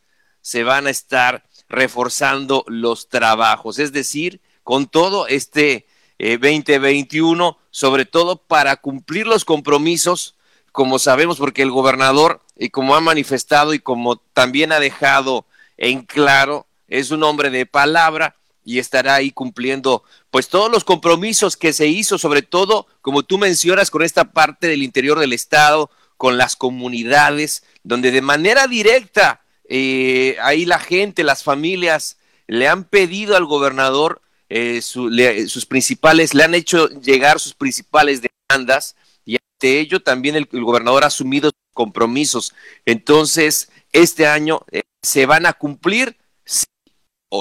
se 0.42 0.64
van 0.64 0.88
a 0.88 0.90
estar 0.90 1.44
reforzando 1.68 2.64
los 2.66 3.08
trabajos, 3.08 3.78
es 3.78 3.92
decir, 3.92 4.40
con 4.64 4.88
todo 4.88 5.28
este 5.28 5.86
2021, 6.18 7.48
eh, 7.48 7.64
sobre 7.70 8.04
todo 8.04 8.36
para 8.36 8.76
cumplir 8.76 9.28
los 9.28 9.44
compromisos, 9.44 10.34
como 10.72 10.98
sabemos, 10.98 11.38
porque 11.38 11.62
el 11.62 11.70
gobernador, 11.70 12.42
y 12.58 12.70
como 12.70 12.96
ha 12.96 13.00
manifestado 13.00 13.74
y 13.74 13.78
como 13.78 14.16
también 14.16 14.72
ha 14.72 14.80
dejado 14.80 15.46
en 15.76 16.02
claro, 16.02 16.66
es 16.88 17.12
un 17.12 17.22
hombre 17.22 17.50
de 17.50 17.64
palabra 17.64 18.34
y 18.64 18.78
estará 18.78 19.16
ahí 19.16 19.30
cumpliendo 19.30 20.02
pues 20.30 20.48
todos 20.48 20.70
los 20.70 20.84
compromisos 20.84 21.56
que 21.56 21.72
se 21.72 21.86
hizo, 21.86 22.18
sobre 22.18 22.42
todo, 22.42 22.86
como 23.02 23.22
tú 23.22 23.38
mencionas, 23.38 23.90
con 23.90 24.02
esta 24.02 24.32
parte 24.32 24.68
del 24.68 24.82
interior 24.82 25.18
del 25.18 25.32
Estado, 25.32 25.90
con 26.16 26.38
las 26.38 26.56
comunidades, 26.56 27.64
donde 27.82 28.10
de 28.10 28.22
manera 28.22 28.66
directa 28.66 29.42
eh, 29.68 30.36
ahí 30.42 30.64
la 30.64 30.78
gente, 30.78 31.24
las 31.24 31.42
familias 31.42 32.18
le 32.46 32.68
han 32.68 32.84
pedido 32.84 33.36
al 33.36 33.44
gobernador 33.44 34.22
eh, 34.48 34.82
sus 34.82 35.66
principales, 35.66 36.34
le 36.34 36.44
han 36.44 36.54
hecho 36.54 36.88
llegar 36.88 37.40
sus 37.40 37.54
principales 37.54 38.22
demandas 38.22 38.94
y 39.24 39.36
ante 39.36 39.80
ello 39.80 40.00
también 40.00 40.36
el, 40.36 40.46
gobernador 40.46 41.04
ha 41.04 41.08
asumido 41.08 41.50
compromisos. 41.72 42.54
Entonces, 42.84 43.70
este 43.92 44.26
año 44.26 44.64
eh, 44.70 44.82
se 45.02 45.26
van 45.26 45.46
a 45.46 45.54
cumplir 45.54 46.16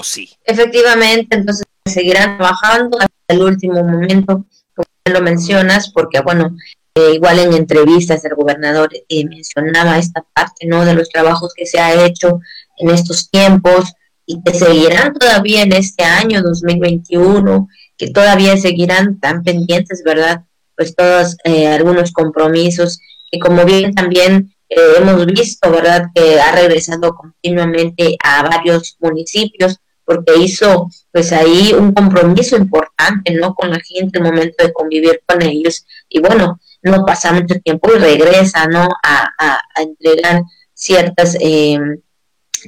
sí. 0.01 0.31
Efectivamente, 0.45 1.35
entonces 1.35 1.65
seguirán 1.85 2.37
trabajando 2.37 2.97
hasta 2.97 3.13
el 3.27 3.41
último 3.41 3.83
momento, 3.83 4.45
como 4.73 4.87
lo 5.11 5.21
mencionas, 5.21 5.91
porque 5.91 6.21
bueno, 6.21 6.55
eh, 6.95 7.13
igual 7.15 7.39
en 7.39 7.53
entrevistas 7.53 8.23
el 8.23 8.35
gobernador 8.35 8.91
eh, 8.93 9.25
mencionaba 9.25 9.97
esta 9.97 10.23
parte 10.33 10.67
no 10.67 10.85
de 10.85 10.93
los 10.93 11.09
trabajos 11.09 11.51
que 11.55 11.65
se 11.65 11.79
ha 11.79 12.05
hecho 12.05 12.39
en 12.77 12.91
estos 12.91 13.31
tiempos 13.31 13.93
y 14.27 14.41
que 14.43 14.53
seguirán 14.53 15.13
todavía 15.15 15.63
en 15.63 15.73
este 15.73 16.03
año 16.03 16.43
2021 16.43 17.67
que 17.97 18.11
todavía 18.11 18.57
seguirán 18.57 19.19
tan 19.19 19.41
pendientes 19.41 20.03
verdad 20.05 20.43
pues 20.77 20.95
todos 20.95 21.35
eh, 21.45 21.65
algunos 21.65 22.11
compromisos 22.11 22.99
que 23.31 23.39
como 23.39 23.65
bien 23.65 23.95
también 23.95 24.53
hemos 24.97 25.25
visto 25.25 25.71
verdad 25.71 26.07
que 26.13 26.39
ha 26.39 26.51
regresado 26.51 27.15
continuamente 27.15 28.17
a 28.23 28.43
varios 28.43 28.97
municipios 28.99 29.77
porque 30.05 30.37
hizo 30.37 30.89
pues 31.11 31.31
ahí 31.31 31.73
un 31.73 31.93
compromiso 31.93 32.57
importante 32.57 33.33
no 33.33 33.53
con 33.53 33.71
la 33.71 33.79
gente 33.79 34.19
el 34.19 34.23
momento 34.23 34.65
de 34.65 34.73
convivir 34.73 35.21
con 35.25 35.41
ellos 35.41 35.85
y 36.09 36.19
bueno 36.19 36.59
no 36.83 37.05
pasa 37.05 37.33
mucho 37.33 37.59
tiempo 37.61 37.89
y 37.95 37.97
regresa, 37.97 38.67
¿no? 38.67 38.87
A, 39.03 39.29
a, 39.37 39.61
entregar 39.81 40.43
ciertos 40.73 41.35
eh, 41.39 41.79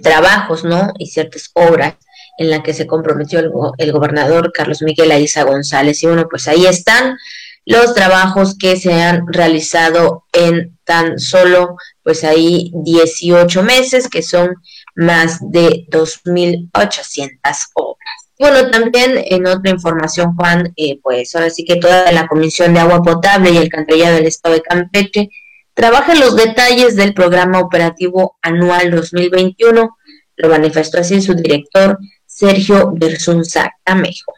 trabajos, 0.01 0.63
¿no? 0.63 0.93
Y 0.97 1.07
ciertas 1.07 1.51
obras 1.53 1.95
en 2.37 2.49
las 2.49 2.61
que 2.61 2.73
se 2.73 2.87
comprometió 2.87 3.39
el, 3.39 3.91
gobernador 3.91 4.51
Carlos 4.53 4.81
Miguel 4.81 5.11
Aiza 5.11 5.43
González. 5.43 6.01
Y 6.01 6.07
bueno, 6.07 6.27
pues 6.29 6.47
ahí 6.47 6.65
están 6.65 7.17
los 7.65 7.93
trabajos 7.93 8.57
que 8.57 8.77
se 8.77 8.93
han 8.93 9.25
realizado 9.27 10.25
en 10.31 10.77
tan 10.85 11.19
solo, 11.19 11.75
pues 12.05 12.23
ahí 12.23 12.71
18 12.75 13.63
meses, 13.63 14.07
que 14.07 14.21
son 14.21 14.53
más 14.93 15.39
de 15.41 15.87
2.800 15.89 17.39
obras. 17.73 18.29
Bueno, 18.37 18.69
también 18.69 19.25
en 19.25 19.47
otra 19.47 19.71
información, 19.71 20.35
Juan, 20.35 20.71
eh, 20.77 20.99
pues 21.01 21.35
ahora 21.35 21.49
sí 21.49 21.65
que 21.65 21.77
toda 21.77 22.11
la 22.11 22.27
Comisión 22.27 22.75
de 22.75 22.81
Agua 22.81 23.01
Potable 23.01 23.49
y 23.49 23.57
el 23.57 23.69
Cantrellado 23.69 24.17
del 24.17 24.27
Estado 24.27 24.53
de 24.53 24.61
Campeche 24.61 25.29
trabaja 25.73 26.13
los 26.13 26.35
detalles 26.35 26.95
del 26.95 27.15
programa 27.15 27.59
operativo 27.59 28.37
anual 28.43 28.91
2021. 28.91 29.97
Lo 30.35 30.49
manifestó 30.49 30.99
así 30.99 31.23
su 31.23 31.33
director, 31.33 31.97
Sergio 32.27 32.91
Bersunza 32.93 33.73
Camejo. 33.83 34.31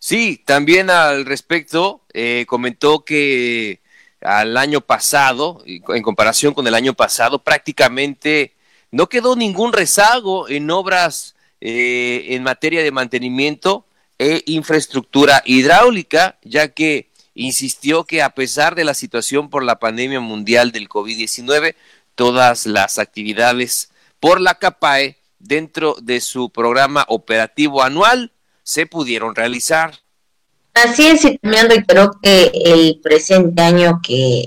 Sí, 0.00 0.42
también 0.44 0.90
al 0.90 1.26
respecto 1.26 2.02
eh, 2.12 2.44
comentó 2.48 3.04
que 3.04 3.82
al 4.26 4.56
año 4.56 4.80
pasado, 4.80 5.62
en 5.64 6.02
comparación 6.02 6.52
con 6.52 6.66
el 6.66 6.74
año 6.74 6.94
pasado, 6.94 7.38
prácticamente 7.38 8.54
no 8.90 9.08
quedó 9.08 9.36
ningún 9.36 9.72
rezago 9.72 10.48
en 10.48 10.70
obras 10.70 11.36
eh, 11.60 12.26
en 12.30 12.42
materia 12.42 12.82
de 12.82 12.90
mantenimiento 12.90 13.86
e 14.18 14.42
infraestructura 14.46 15.42
hidráulica, 15.44 16.38
ya 16.42 16.68
que 16.68 17.10
insistió 17.34 18.04
que 18.04 18.22
a 18.22 18.30
pesar 18.30 18.74
de 18.74 18.84
la 18.84 18.94
situación 18.94 19.48
por 19.48 19.62
la 19.62 19.78
pandemia 19.78 20.20
mundial 20.20 20.72
del 20.72 20.88
COVID-19, 20.88 21.74
todas 22.14 22.66
las 22.66 22.98
actividades 22.98 23.90
por 24.18 24.40
la 24.40 24.56
CAPAE 24.56 25.18
dentro 25.38 25.96
de 26.00 26.20
su 26.20 26.50
programa 26.50 27.04
operativo 27.08 27.82
anual 27.82 28.32
se 28.62 28.86
pudieron 28.86 29.34
realizar. 29.34 30.00
Así 30.76 31.06
es, 31.06 31.24
y 31.24 31.38
también 31.38 31.70
reiteró 31.70 32.10
que 32.22 32.52
el 32.52 33.00
presente 33.02 33.62
año 33.62 34.00
que 34.06 34.44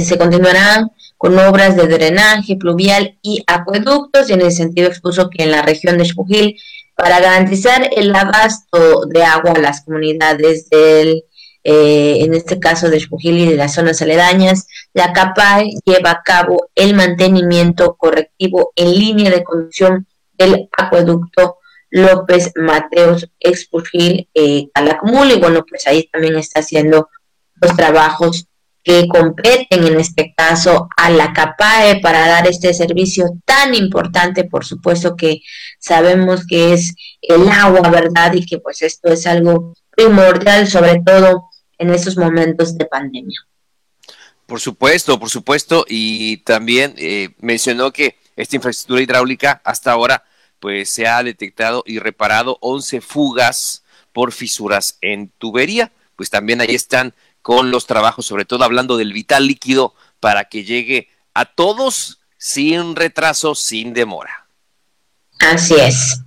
se 0.00 0.16
continuará 0.16 0.88
con 1.18 1.36
obras 1.40 1.74
de 1.74 1.88
drenaje 1.88 2.54
pluvial 2.54 3.18
y 3.20 3.42
acueductos, 3.48 4.30
y 4.30 4.34
en 4.34 4.42
ese 4.42 4.58
sentido 4.58 4.86
expuso 4.86 5.28
que 5.28 5.42
en 5.42 5.50
la 5.50 5.62
región 5.62 5.98
de 5.98 6.04
Xpujil, 6.04 6.56
para 6.94 7.18
garantizar 7.18 7.90
el 7.96 8.14
abasto 8.14 9.06
de 9.06 9.24
agua 9.24 9.54
a 9.56 9.58
las 9.58 9.84
comunidades 9.84 10.68
del 10.70 11.24
eh, 11.64 12.18
en 12.20 12.32
este 12.32 12.60
caso 12.60 12.88
de 12.88 13.00
Xpujil 13.00 13.38
y 13.38 13.46
de 13.46 13.56
las 13.56 13.74
zonas 13.74 14.00
aledañas, 14.00 14.68
la 14.94 15.12
CAPAE 15.12 15.70
lleva 15.84 16.12
a 16.12 16.22
cabo 16.22 16.68
el 16.76 16.94
mantenimiento 16.94 17.96
correctivo 17.96 18.72
en 18.76 18.92
línea 18.92 19.32
de 19.32 19.42
conducción 19.42 20.06
del 20.38 20.68
acueducto 20.78 21.56
López 21.90 22.52
Mateos 22.56 23.28
Expurgil 23.40 24.28
eh, 24.34 24.68
Calakmul, 24.72 25.32
y 25.32 25.38
bueno, 25.38 25.64
pues 25.68 25.86
ahí 25.86 26.08
también 26.12 26.36
está 26.36 26.60
haciendo 26.60 27.08
los 27.60 27.76
trabajos 27.76 28.46
que 28.82 29.08
competen 29.08 29.86
en 29.86 30.00
este 30.00 30.32
caso 30.34 30.88
a 30.96 31.10
la 31.10 31.32
CAPAE 31.32 32.00
para 32.00 32.26
dar 32.26 32.46
este 32.46 32.72
servicio 32.72 33.26
tan 33.44 33.74
importante, 33.74 34.44
por 34.44 34.64
supuesto 34.64 35.16
que 35.16 35.42
sabemos 35.78 36.46
que 36.46 36.72
es 36.72 36.94
el 37.20 37.48
agua, 37.48 37.90
¿verdad? 37.90 38.32
Y 38.32 38.46
que 38.46 38.58
pues 38.58 38.82
esto 38.82 39.12
es 39.12 39.26
algo 39.26 39.74
primordial, 39.90 40.66
sobre 40.66 41.02
todo 41.04 41.50
en 41.78 41.90
estos 41.90 42.16
momentos 42.16 42.76
de 42.78 42.86
pandemia. 42.86 43.38
Por 44.46 44.60
supuesto, 44.60 45.20
por 45.20 45.30
supuesto, 45.30 45.84
y 45.88 46.38
también 46.38 46.94
eh, 46.96 47.30
mencionó 47.38 47.92
que 47.92 48.16
esta 48.34 48.56
infraestructura 48.56 49.02
hidráulica 49.02 49.60
hasta 49.64 49.92
ahora 49.92 50.24
pues 50.60 50.90
se 50.90 51.06
ha 51.06 51.22
detectado 51.22 51.82
y 51.86 51.98
reparado 51.98 52.58
11 52.60 53.00
fugas 53.00 53.82
por 54.12 54.32
fisuras 54.32 54.98
en 55.00 55.30
tubería, 55.38 55.92
pues 56.16 56.30
también 56.30 56.60
ahí 56.60 56.74
están 56.74 57.14
con 57.42 57.70
los 57.70 57.86
trabajos, 57.86 58.26
sobre 58.26 58.44
todo 58.44 58.64
hablando 58.64 58.96
del 58.96 59.12
vital 59.12 59.46
líquido, 59.46 59.94
para 60.20 60.44
que 60.44 60.64
llegue 60.64 61.08
a 61.34 61.46
todos 61.46 62.20
sin 62.36 62.96
retraso, 62.96 63.54
sin 63.54 63.94
demora. 63.94 64.46
Así 65.38 65.74
es. 65.74 66.20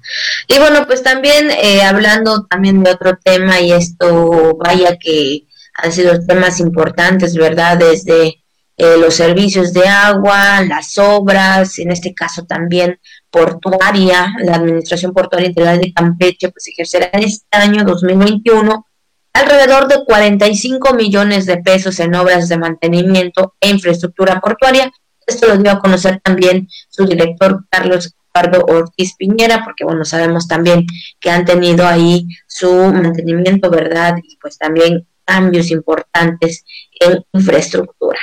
Y 0.47 0.57
bueno, 0.57 0.87
pues 0.87 1.03
también 1.03 1.51
eh, 1.51 1.83
hablando 1.83 2.45
también 2.45 2.83
de 2.83 2.91
otro 2.91 3.17
tema, 3.23 3.61
y 3.61 3.71
esto 3.71 4.57
vaya 4.57 4.97
que 4.97 5.45
han 5.75 5.91
sido 5.91 6.25
temas 6.25 6.59
importantes, 6.59 7.35
¿verdad? 7.35 7.77
Desde 7.77 8.42
eh, 8.77 8.97
los 8.97 9.13
servicios 9.15 9.71
de 9.71 9.87
agua, 9.87 10.61
las 10.61 10.97
obras, 10.97 11.77
en 11.79 11.91
este 11.91 12.13
caso 12.13 12.45
también 12.45 12.99
portuaria, 13.29 14.33
la 14.39 14.55
Administración 14.55 15.13
Portuaria 15.13 15.49
Integral 15.49 15.79
de 15.79 15.93
Campeche, 15.93 16.49
pues 16.49 16.67
ejercerá 16.67 17.09
en 17.13 17.23
este 17.23 17.45
año 17.51 17.83
2021 17.83 18.85
alrededor 19.33 19.87
de 19.87 20.03
45 20.05 20.93
millones 20.93 21.45
de 21.45 21.57
pesos 21.57 21.99
en 21.99 22.15
obras 22.15 22.49
de 22.49 22.57
mantenimiento 22.57 23.55
e 23.59 23.69
infraestructura 23.69 24.39
portuaria. 24.39 24.91
Esto 25.25 25.47
lo 25.47 25.57
dio 25.57 25.71
a 25.71 25.79
conocer 25.79 26.19
también 26.23 26.67
su 26.89 27.05
director 27.05 27.65
Carlos 27.69 28.15
Eduardo 28.33 28.65
Ortiz 28.65 29.15
Piñera, 29.15 29.63
porque 29.63 29.83
bueno, 29.85 30.05
sabemos 30.05 30.47
también 30.47 30.85
que 31.19 31.29
han 31.29 31.45
tenido 31.45 31.87
ahí 31.87 32.27
su 32.47 32.71
mantenimiento, 32.71 33.69
¿verdad? 33.69 34.15
Y 34.23 34.37
pues 34.37 34.57
también 34.57 35.07
cambios 35.25 35.71
importantes 35.71 36.65
en 36.99 37.23
infraestructura. 37.33 38.19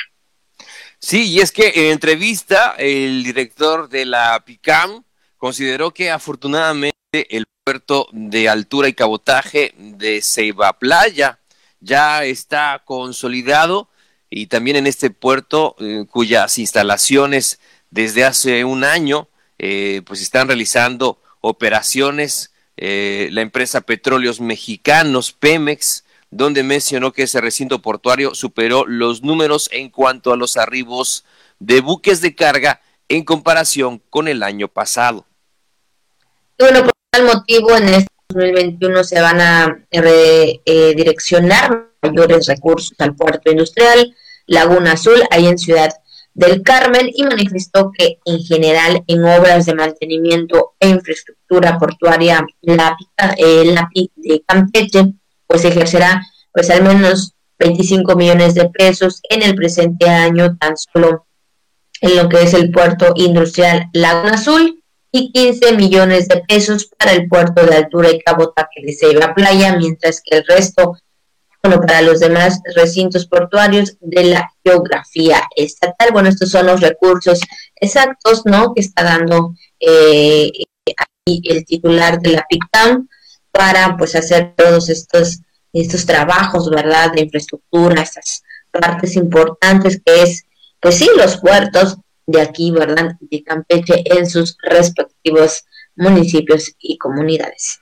Sí, 1.03 1.31
y 1.31 1.41
es 1.41 1.51
que 1.51 1.73
en 1.75 1.93
entrevista 1.93 2.75
el 2.77 3.25
director 3.25 3.89
de 3.89 4.05
la 4.05 4.45
PICAM 4.45 5.03
consideró 5.39 5.93
que 5.93 6.11
afortunadamente 6.11 6.95
el 7.13 7.47
puerto 7.65 8.07
de 8.13 8.51
altura 8.51 8.87
y 8.89 8.93
cabotaje 8.93 9.73
de 9.79 10.21
Ceiba 10.21 10.79
Playa 10.79 11.39
ya 11.81 12.25
está 12.25 12.83
consolidado 12.85 13.89
y 14.29 14.49
también 14.49 14.77
en 14.77 14.87
este 14.87 15.09
puerto 15.09 15.75
eh, 15.81 16.05
cuyas 16.11 16.59
instalaciones 16.59 17.61
desde 17.91 18.25
hace 18.25 18.67
un 18.67 18.85
año 18.85 19.29
eh, 19.59 20.03
pues 20.05 20.21
están 20.21 20.49
realizando 20.49 21.19
operaciones 21.41 22.53
eh, 22.77 23.31
la 23.33 23.41
empresa 23.41 23.81
Petróleos 23.81 24.41
Mexicanos 24.41 25.33
Pemex 25.33 26.05
donde 26.31 26.63
mencionó 26.63 27.13
que 27.13 27.25
ese 27.25 27.41
recinto 27.41 27.83
portuario 27.83 28.35
superó 28.35 28.85
los 28.87 29.23
números 29.23 29.69
en 29.73 29.91
cuanto 29.91 30.33
a 30.33 30.37
los 30.37 30.57
arribos 30.57 31.25
de 31.59 31.81
buques 31.81 32.21
de 32.21 32.35
carga 32.35 32.81
en 33.09 33.25
comparación 33.25 34.01
con 34.11 34.29
el 34.29 34.43
año 34.43 34.69
pasado. 34.69 35.27
Bueno, 36.59 36.83
por 36.83 36.93
tal 37.11 37.25
motivo, 37.25 37.77
en 37.77 37.89
este 37.89 38.09
2021 38.29 39.05
se 39.05 39.21
van 39.21 39.41
a 39.41 39.85
redireccionar 39.91 41.89
mayores 42.03 42.47
recursos 42.47 42.95
al 42.99 43.17
puerto 43.17 43.51
industrial 43.51 44.15
Laguna 44.47 44.93
Azul, 44.93 45.23
ahí 45.31 45.47
en 45.47 45.59
Ciudad 45.59 45.93
del 46.35 46.63
Carmen, 46.63 47.11
y 47.15 47.23
manifestó 47.25 47.93
que 47.97 48.19
en 48.25 48.41
general 48.41 49.03
en 49.07 49.25
obras 49.25 49.67
de 49.67 49.75
mantenimiento 49.75 50.75
e 50.81 50.89
infraestructura 50.89 51.79
portuaria 51.79 52.45
la, 52.63 52.97
eh, 53.37 53.65
la 53.65 53.89
de 54.17 54.43
Campeche 54.47 55.15
pues 55.51 55.65
ejercerá 55.65 56.25
pues 56.53 56.71
al 56.71 56.85
menos 56.85 57.35
25 57.59 58.15
millones 58.15 58.55
de 58.55 58.71
pesos 58.71 59.21
en 59.29 59.43
el 59.43 59.57
presente 59.57 60.09
año 60.09 60.57
tan 60.57 60.77
solo 60.77 61.27
en 62.01 62.17
lo 62.17 62.29
que 62.29 62.43
es 62.43 62.55
el 62.55 62.71
puerto 62.71 63.13
industrial 63.17 63.87
Laguna 63.93 64.35
Azul 64.35 64.83
y 65.11 65.33
15 65.33 65.75
millones 65.75 66.29
de 66.29 66.43
pesos 66.47 66.89
para 66.97 67.13
el 67.13 67.29
puerto 67.29 67.67
de 67.67 67.75
altura 67.75 68.11
y 68.11 68.21
cabotaje 68.21 68.81
de 68.81 68.95
Ceiba 68.95 69.35
Playa, 69.35 69.77
mientras 69.77 70.23
que 70.25 70.39
el 70.39 70.45
resto, 70.47 70.97
bueno, 71.65 71.81
para 71.81 72.01
los 72.03 72.21
demás 72.21 72.61
recintos 72.77 73.27
portuarios 73.27 73.97
de 74.01 74.25
la 74.25 74.49
geografía 74.65 75.43
estatal. 75.57 76.11
Bueno, 76.13 76.29
estos 76.29 76.51
son 76.51 76.67
los 76.67 76.81
recursos 76.81 77.41
exactos, 77.75 78.43
¿no?, 78.45 78.73
que 78.73 78.83
está 78.83 79.03
dando 79.03 79.53
eh, 79.81 80.49
aquí 80.97 81.43
el 81.45 81.65
titular 81.65 82.21
de 82.21 82.31
la 82.31 82.47
PICAM 82.49 83.09
para 83.51 83.97
pues 83.97 84.15
hacer 84.15 84.55
todos 84.57 84.89
estos, 84.89 85.41
estos 85.73 86.07
trabajos, 86.07 86.71
¿verdad?, 86.71 87.13
de 87.13 87.23
infraestructura, 87.23 88.03
estas 88.03 88.43
partes 88.71 89.17
importantes 89.17 90.01
que 90.05 90.23
es, 90.23 90.45
pues 90.81 90.97
sí, 90.97 91.09
los 91.17 91.39
puertos 91.39 91.99
de 92.27 92.41
aquí, 92.41 92.71
¿verdad?, 92.71 93.17
de 93.21 93.43
Campeche 93.43 94.03
en 94.05 94.29
sus 94.29 94.57
respectivos 94.63 95.65
municipios 95.97 96.73
y 96.79 96.97
comunidades. 96.99 97.81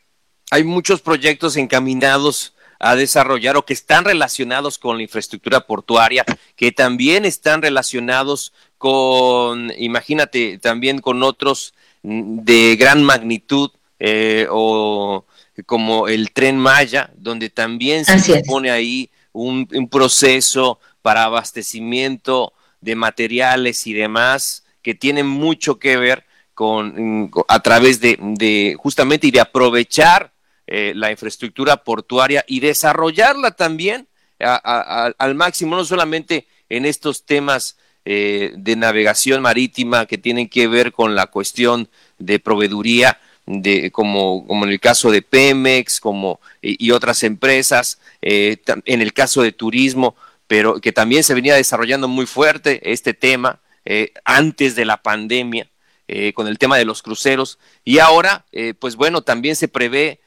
Hay 0.51 0.65
muchos 0.65 1.01
proyectos 1.01 1.57
encaminados 1.57 2.55
a 2.81 2.95
desarrollar 2.95 3.57
o 3.57 3.65
que 3.65 3.73
están 3.73 4.05
relacionados 4.05 4.79
con 4.79 4.97
la 4.97 5.03
infraestructura 5.03 5.61
portuaria, 5.67 6.25
que 6.57 6.73
también 6.73 7.25
están 7.25 7.61
relacionados 7.61 8.53
con, 8.79 9.73
imagínate, 9.77 10.59
también 10.59 11.01
con 11.01 11.23
otros 11.23 11.75
de 12.03 12.77
gran 12.77 13.03
magnitud 13.03 13.71
eh, 13.99 14.47
o 14.51 15.25
como 15.67 16.09
el 16.09 16.33
tren 16.33 16.59
Maya, 16.59 17.11
donde 17.17 17.51
también 17.51 18.05
se 18.05 18.43
pone 18.45 18.71
ahí 18.71 19.11
un, 19.33 19.67
proceso 19.91 20.79
para 21.03 21.25
abastecimiento 21.25 22.53
de 22.81 22.95
materiales 22.95 23.87
y 23.87 23.93
demás 23.93 24.65
que 24.83 24.95
tienen 24.95 25.27
mucho 25.27 25.79
que 25.79 25.97
ver 25.97 26.25
con, 26.55 27.31
a 27.49 27.61
través 27.61 28.01
de, 28.01 28.77
justamente 28.79 29.27
y 29.27 29.31
de 29.31 29.41
aprovechar 29.41 30.33
eh, 30.67 30.93
la 30.95 31.11
infraestructura 31.11 31.83
portuaria 31.85 32.45
y 32.47 32.61
desarrollarla 32.61 33.53
también 33.53 34.07
al 34.39 35.35
máximo, 35.35 35.77
no 35.77 35.85
solamente 35.85 36.47
en 36.69 36.85
estos 36.85 37.25
temas 37.25 37.77
eh, 38.05 38.53
de 38.57 38.77
navegación 38.77 39.43
marítima 39.43 40.07
que 40.07 40.17
tienen 40.17 40.49
que 40.49 40.69
ver 40.69 40.93
con 40.93 41.15
la 41.15 41.27
cuestión 41.27 41.89
de 42.19 42.39
proveeduría, 42.39 43.21
de, 43.49 43.91
como, 43.91 44.47
como 44.47 44.65
en 44.65 44.71
el 44.71 44.81
caso 44.81 45.11
de 45.11 45.23
Pemex 45.23 46.01
como, 46.01 46.39
y, 46.61 46.91
otras 46.91 47.23
empresas, 47.23 47.99
eh, 48.21 48.59
en 48.85 49.01
el 49.01 49.13
caso 49.13 49.43
de 49.43 49.53
turismo, 49.53 50.15
pero 50.47 50.81
que 50.81 50.93
también 50.93 51.25
se 51.25 51.35
venía 51.35 51.55
desarrollando 51.55 52.09
muy 52.09 52.27
fuerte 52.27 52.93
este 52.93 53.15
tema 53.15 53.61
eh, 53.85 54.13
antes 54.25 54.77
de 54.77 54.85
la 54.85 55.03
pandemia, 55.03 55.69
eh, 56.09 56.33
con 56.35 56.47
el 56.47 56.59
tema 56.59 56.77
de 56.77 56.85
los 56.85 57.03
cruceros, 57.03 57.59
y 57.85 57.99
ahora, 57.99 58.45
pues 58.79 58.97
bueno, 58.97 59.23
también 59.23 59.57
se 59.57 59.69
prevé 59.69 60.21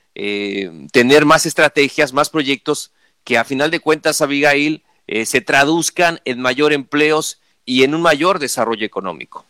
tener 0.91 1.25
más 1.25 1.45
estrategias, 1.45 2.13
más 2.13 2.29
proyectos 2.29 2.91
que 3.23 3.37
a 3.37 3.45
final 3.45 3.71
de 3.71 3.79
cuentas, 3.79 4.21
Abigail, 4.21 4.83
se 5.25 5.41
traduzcan 5.41 6.19
en 6.25 6.41
mayor 6.41 6.73
empleos 6.73 7.39
y 7.65 7.83
en 7.83 7.93
un 7.95 8.01
mayor 8.01 8.39
desarrollo 8.39 8.85
económico. 8.85 9.45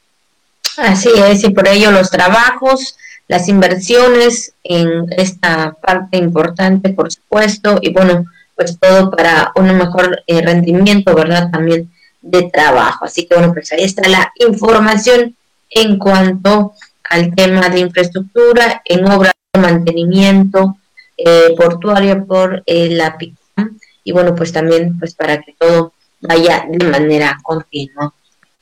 Así 0.78 1.10
es, 1.16 1.44
y 1.44 1.50
por 1.50 1.68
ello 1.68 1.92
los 1.92 2.10
trabajos 2.10 2.96
las 3.32 3.48
inversiones 3.48 4.54
en 4.62 5.06
esta 5.16 5.74
parte 5.82 6.18
importante, 6.18 6.90
por 6.90 7.10
supuesto, 7.10 7.80
y 7.82 7.94
bueno, 7.94 8.26
pues 8.56 8.78
todo 8.78 9.10
para 9.10 9.54
un 9.56 9.74
mejor 9.78 10.22
eh, 10.28 10.42
rendimiento, 10.42 11.16
¿verdad? 11.16 11.50
También 11.50 11.90
de 12.22 12.50
trabajo. 12.52 13.06
Así 13.06 13.26
que 13.26 13.36
bueno, 13.36 13.54
pues 13.54 13.72
ahí 13.72 13.86
está 13.86 14.08
la 14.10 14.34
información 14.36 15.38
en 15.70 15.98
cuanto 15.98 16.74
al 17.10 17.34
tema 17.34 17.70
de 17.70 17.80
infraestructura 17.80 18.82
en 18.84 19.10
obra 19.10 19.32
de 19.54 19.62
mantenimiento 19.62 20.76
eh, 21.16 21.56
portuario 21.56 22.26
por 22.26 22.64
eh, 22.66 22.90
la 22.90 23.18
PICAM 23.18 23.80
y 24.04 24.12
bueno, 24.12 24.36
pues 24.36 24.52
también 24.52 25.00
pues 25.00 25.16
para 25.16 25.42
que 25.42 25.56
todo 25.58 25.94
vaya 26.20 26.66
de 26.70 26.86
manera 26.86 27.38
continua. 27.42 28.14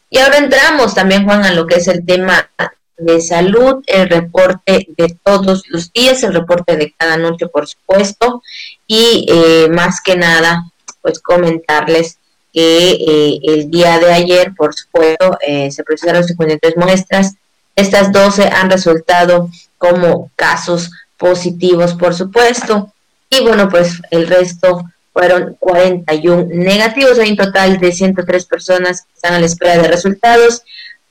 Y 0.09 0.17
ahora 0.17 0.37
entramos 0.37 0.95
también, 0.95 1.25
Juan, 1.25 1.45
a 1.45 1.53
lo 1.53 1.67
que 1.67 1.75
es 1.75 1.87
el 1.87 2.05
tema 2.05 2.49
de 2.97 3.21
salud, 3.21 3.83
el 3.87 4.09
reporte 4.09 4.87
de 4.97 5.17
todos 5.23 5.63
los 5.69 5.91
días, 5.93 6.23
el 6.23 6.33
reporte 6.33 6.75
de 6.77 6.93
cada 6.97 7.17
noche, 7.17 7.47
por 7.47 7.67
supuesto, 7.67 8.41
y 8.87 9.25
eh, 9.29 9.69
más 9.69 10.01
que 10.01 10.17
nada, 10.17 10.63
pues 11.01 11.19
comentarles 11.19 12.17
que 12.53 12.91
eh, 12.91 13.39
el 13.43 13.69
día 13.69 13.99
de 13.99 14.11
ayer, 14.11 14.53
por 14.55 14.73
supuesto, 14.73 15.37
eh, 15.45 15.71
se 15.71 15.83
procesaron 15.83 16.23
53 16.23 16.75
muestras. 16.77 17.35
Estas 17.75 18.11
12 18.11 18.47
han 18.47 18.69
resultado 18.69 19.49
como 19.77 20.31
casos 20.35 20.91
positivos, 21.17 21.93
por 21.93 22.15
supuesto. 22.15 22.91
Y 23.29 23.41
bueno, 23.41 23.69
pues 23.69 24.01
el 24.09 24.27
resto 24.27 24.83
fueron 25.13 25.55
41 25.59 26.47
negativos. 26.51 27.19
Hay 27.19 27.31
un 27.31 27.37
total 27.37 27.79
de 27.79 27.91
103 27.91 28.45
personas 28.45 29.03
que 29.03 29.13
están 29.13 29.33
a 29.33 29.39
la 29.39 29.45
espera 29.45 29.77
de 29.77 29.87
resultados 29.87 30.63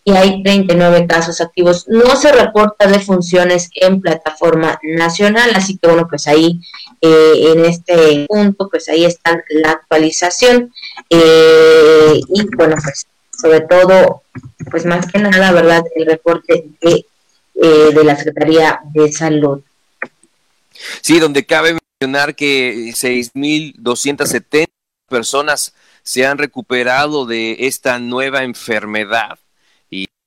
y 0.05 0.13
hay 0.13 0.43
39 0.43 1.07
casos 1.07 1.41
activos. 1.41 1.87
No 1.89 2.17
se 2.17 2.33
reporta 2.33 2.87
de 2.87 2.99
funciones 2.99 3.71
en 3.75 4.01
plataforma 4.01 4.79
nacional, 4.83 5.51
así 5.55 5.77
que 5.77 5.87
bueno, 5.87 6.07
pues 6.09 6.27
ahí 6.27 6.61
eh, 7.03 7.53
en 7.53 7.65
este 7.67 8.27
punto, 8.27 8.69
pues 8.71 8.89
ahí 8.89 9.05
está 9.05 9.43
la 9.51 9.73
actualización. 9.73 10.73
Eh, 11.11 12.21
y 12.27 12.57
bueno, 12.57 12.77
pues 12.83 13.07
sobre 13.39 13.61
todo, 13.61 14.23
pues 14.71 14.87
más 14.87 15.07
que 15.13 15.19
nada, 15.19 15.53
¿verdad? 15.53 15.85
El 15.95 16.07
reporte 16.07 16.65
de, 16.81 17.07
eh, 17.63 17.91
de 17.95 18.05
la 18.05 18.17
Secretaría 18.17 18.81
de 18.95 19.13
Salud. 19.13 19.61
Sí, 21.03 21.19
donde 21.19 21.45
cabe 21.45 21.77
mencionar 22.01 22.37
que 22.37 22.93
6.270 22.95 24.67
personas 25.09 25.75
se 26.03 26.27
han 26.27 26.39
recuperado 26.39 27.27
de 27.27 27.57
esta 27.61 27.99
nueva 27.99 28.45
enfermedad. 28.45 29.39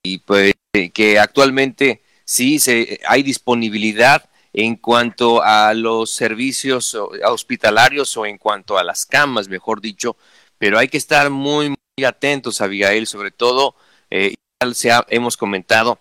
Y 0.03 0.17
pues 0.19 0.53
que 0.93 1.19
actualmente 1.19 2.01
sí 2.25 2.57
se, 2.57 2.99
hay 3.07 3.21
disponibilidad 3.21 4.27
en 4.51 4.75
cuanto 4.75 5.43
a 5.43 5.75
los 5.75 6.11
servicios 6.11 6.97
hospitalarios 7.25 8.17
o 8.17 8.25
en 8.25 8.39
cuanto 8.39 8.77
a 8.79 8.83
las 8.83 9.05
camas, 9.05 9.47
mejor 9.47 9.79
dicho, 9.79 10.17
pero 10.57 10.79
hay 10.79 10.87
que 10.87 10.97
estar 10.97 11.29
muy, 11.29 11.69
muy 11.69 12.05
atentos, 12.05 12.61
Abigail, 12.61 13.05
sobre 13.05 13.29
todo, 13.29 13.75
eh, 14.09 14.33
hemos 15.09 15.37
comentado, 15.37 15.99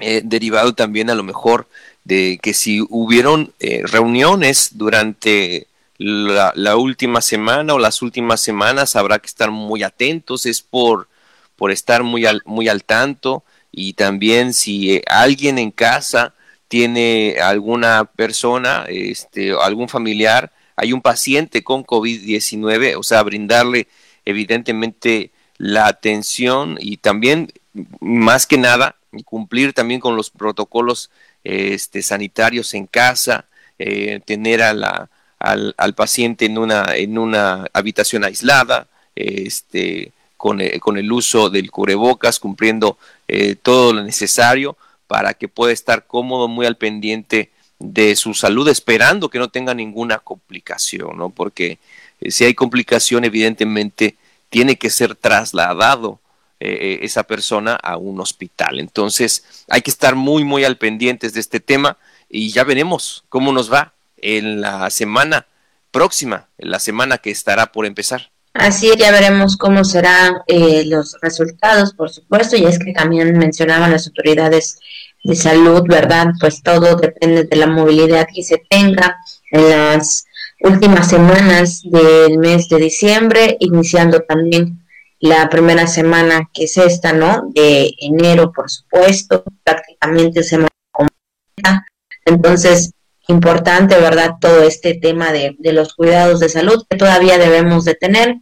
eh, 0.00 0.22
derivado 0.24 0.74
también 0.74 1.10
a 1.10 1.14
lo 1.14 1.22
mejor 1.22 1.68
de 2.04 2.38
que 2.42 2.54
si 2.54 2.80
hubieron 2.88 3.52
eh, 3.60 3.82
reuniones 3.84 4.70
durante 4.76 5.66
la, 5.98 6.76
última 6.76 7.20
semana 7.20 7.74
o 7.74 7.78
las 7.78 8.02
últimas 8.02 8.40
semanas, 8.40 8.96
habrá 8.96 9.18
que 9.18 9.26
estar 9.26 9.50
muy 9.50 9.82
atentos, 9.82 10.46
es 10.46 10.60
por 10.60 11.08
por 11.56 11.70
estar 11.70 12.02
muy 12.02 12.26
al, 12.26 12.42
muy 12.44 12.68
al 12.68 12.84
tanto. 12.84 13.44
Y 13.72 13.94
también 13.94 14.52
si 14.54 14.96
eh, 14.96 15.02
alguien 15.06 15.58
en 15.58 15.70
casa 15.70 16.34
tiene 16.68 17.36
alguna 17.42 18.04
persona, 18.04 18.84
este, 18.88 19.52
algún 19.52 19.88
familiar, 19.88 20.52
hay 20.76 20.92
un 20.92 21.02
paciente 21.02 21.62
con 21.62 21.84
COVID-19, 21.84 22.96
o 22.96 23.02
sea, 23.02 23.22
brindarle 23.22 23.88
evidentemente 24.24 25.30
la 25.58 25.86
atención 25.86 26.76
y 26.80 26.96
también, 26.96 27.52
más 28.00 28.46
que 28.46 28.58
nada, 28.58 28.96
cumplir 29.24 29.72
también 29.72 30.00
con 30.00 30.16
los 30.16 30.30
protocolos 30.30 31.10
este, 31.44 32.02
sanitarios 32.02 32.74
en 32.74 32.86
casa, 32.86 33.44
eh, 33.78 34.20
tener 34.24 34.62
a 34.62 34.72
la, 34.72 35.08
al, 35.38 35.94
paciente 35.94 36.46
en 36.46 36.58
una, 36.58 36.96
en 36.96 37.18
una 37.18 37.66
habitación 37.72 38.24
aislada, 38.24 38.88
este, 39.14 40.12
eh, 40.58 40.80
con, 40.80 40.98
el 40.98 41.10
uso 41.10 41.48
del 41.48 41.70
cubrebocas, 41.70 42.38
cumpliendo 42.38 42.98
eh, 43.28 43.56
todo 43.56 43.94
lo 43.94 44.02
necesario 44.02 44.76
para 45.06 45.32
que 45.32 45.48
pueda 45.48 45.72
estar 45.72 46.06
cómodo, 46.06 46.48
muy 46.48 46.66
al 46.66 46.76
pendiente 46.76 47.50
de 47.78 48.14
su 48.14 48.34
salud, 48.34 48.68
esperando 48.68 49.30
que 49.30 49.38
no 49.38 49.48
tenga 49.48 49.72
ninguna 49.72 50.18
complicación, 50.18 51.16
¿no? 51.16 51.30
Porque 51.30 51.78
eh, 52.20 52.30
si 52.30 52.44
hay 52.44 52.54
complicación, 52.54 53.24
evidentemente 53.24 54.16
tiene 54.50 54.76
que 54.76 54.90
ser 54.90 55.14
trasladado 55.14 56.20
esa 56.60 57.24
persona 57.24 57.74
a 57.74 57.96
un 57.96 58.20
hospital. 58.20 58.80
Entonces, 58.80 59.44
hay 59.68 59.82
que 59.82 59.90
estar 59.90 60.14
muy, 60.14 60.44
muy 60.44 60.64
al 60.64 60.78
pendientes 60.78 61.34
de 61.34 61.40
este 61.40 61.60
tema 61.60 61.98
y 62.28 62.50
ya 62.50 62.64
veremos 62.64 63.24
cómo 63.28 63.52
nos 63.52 63.72
va 63.72 63.92
en 64.16 64.60
la 64.60 64.88
semana 64.90 65.46
próxima, 65.90 66.48
en 66.58 66.70
la 66.70 66.78
semana 66.78 67.18
que 67.18 67.30
estará 67.30 67.66
por 67.66 67.86
empezar. 67.86 68.30
Así 68.54 68.90
ya 68.96 69.10
veremos 69.10 69.56
cómo 69.56 69.84
serán 69.84 70.36
eh, 70.46 70.84
los 70.86 71.16
resultados, 71.20 71.92
por 71.92 72.10
supuesto, 72.10 72.56
y 72.56 72.64
es 72.64 72.78
que 72.78 72.92
también 72.92 73.36
mencionaban 73.36 73.90
las 73.90 74.06
autoridades 74.06 74.78
de 75.24 75.34
salud, 75.34 75.82
¿verdad? 75.88 76.28
Pues 76.38 76.62
todo 76.62 76.94
depende 76.96 77.44
de 77.44 77.56
la 77.56 77.66
movilidad 77.66 78.28
que 78.32 78.44
se 78.44 78.62
tenga 78.70 79.16
en 79.50 79.70
las 79.70 80.26
últimas 80.60 81.08
semanas 81.08 81.82
del 81.84 82.38
mes 82.38 82.68
de 82.68 82.76
diciembre, 82.76 83.56
iniciando 83.58 84.20
también 84.20 84.83
la 85.24 85.48
primera 85.48 85.86
semana 85.86 86.50
que 86.52 86.64
es 86.64 86.76
esta, 86.76 87.14
¿no? 87.14 87.48
De 87.54 87.94
enero, 87.98 88.52
por 88.52 88.70
supuesto, 88.70 89.42
prácticamente 89.62 90.42
semana 90.42 90.68
completa. 90.92 91.86
Entonces, 92.26 92.92
importante, 93.28 93.98
¿verdad? 93.98 94.32
Todo 94.38 94.62
este 94.64 94.92
tema 94.92 95.32
de, 95.32 95.56
de 95.58 95.72
los 95.72 95.94
cuidados 95.94 96.40
de 96.40 96.50
salud 96.50 96.84
que 96.90 96.98
todavía 96.98 97.38
debemos 97.38 97.86
de 97.86 97.94
tener 97.94 98.36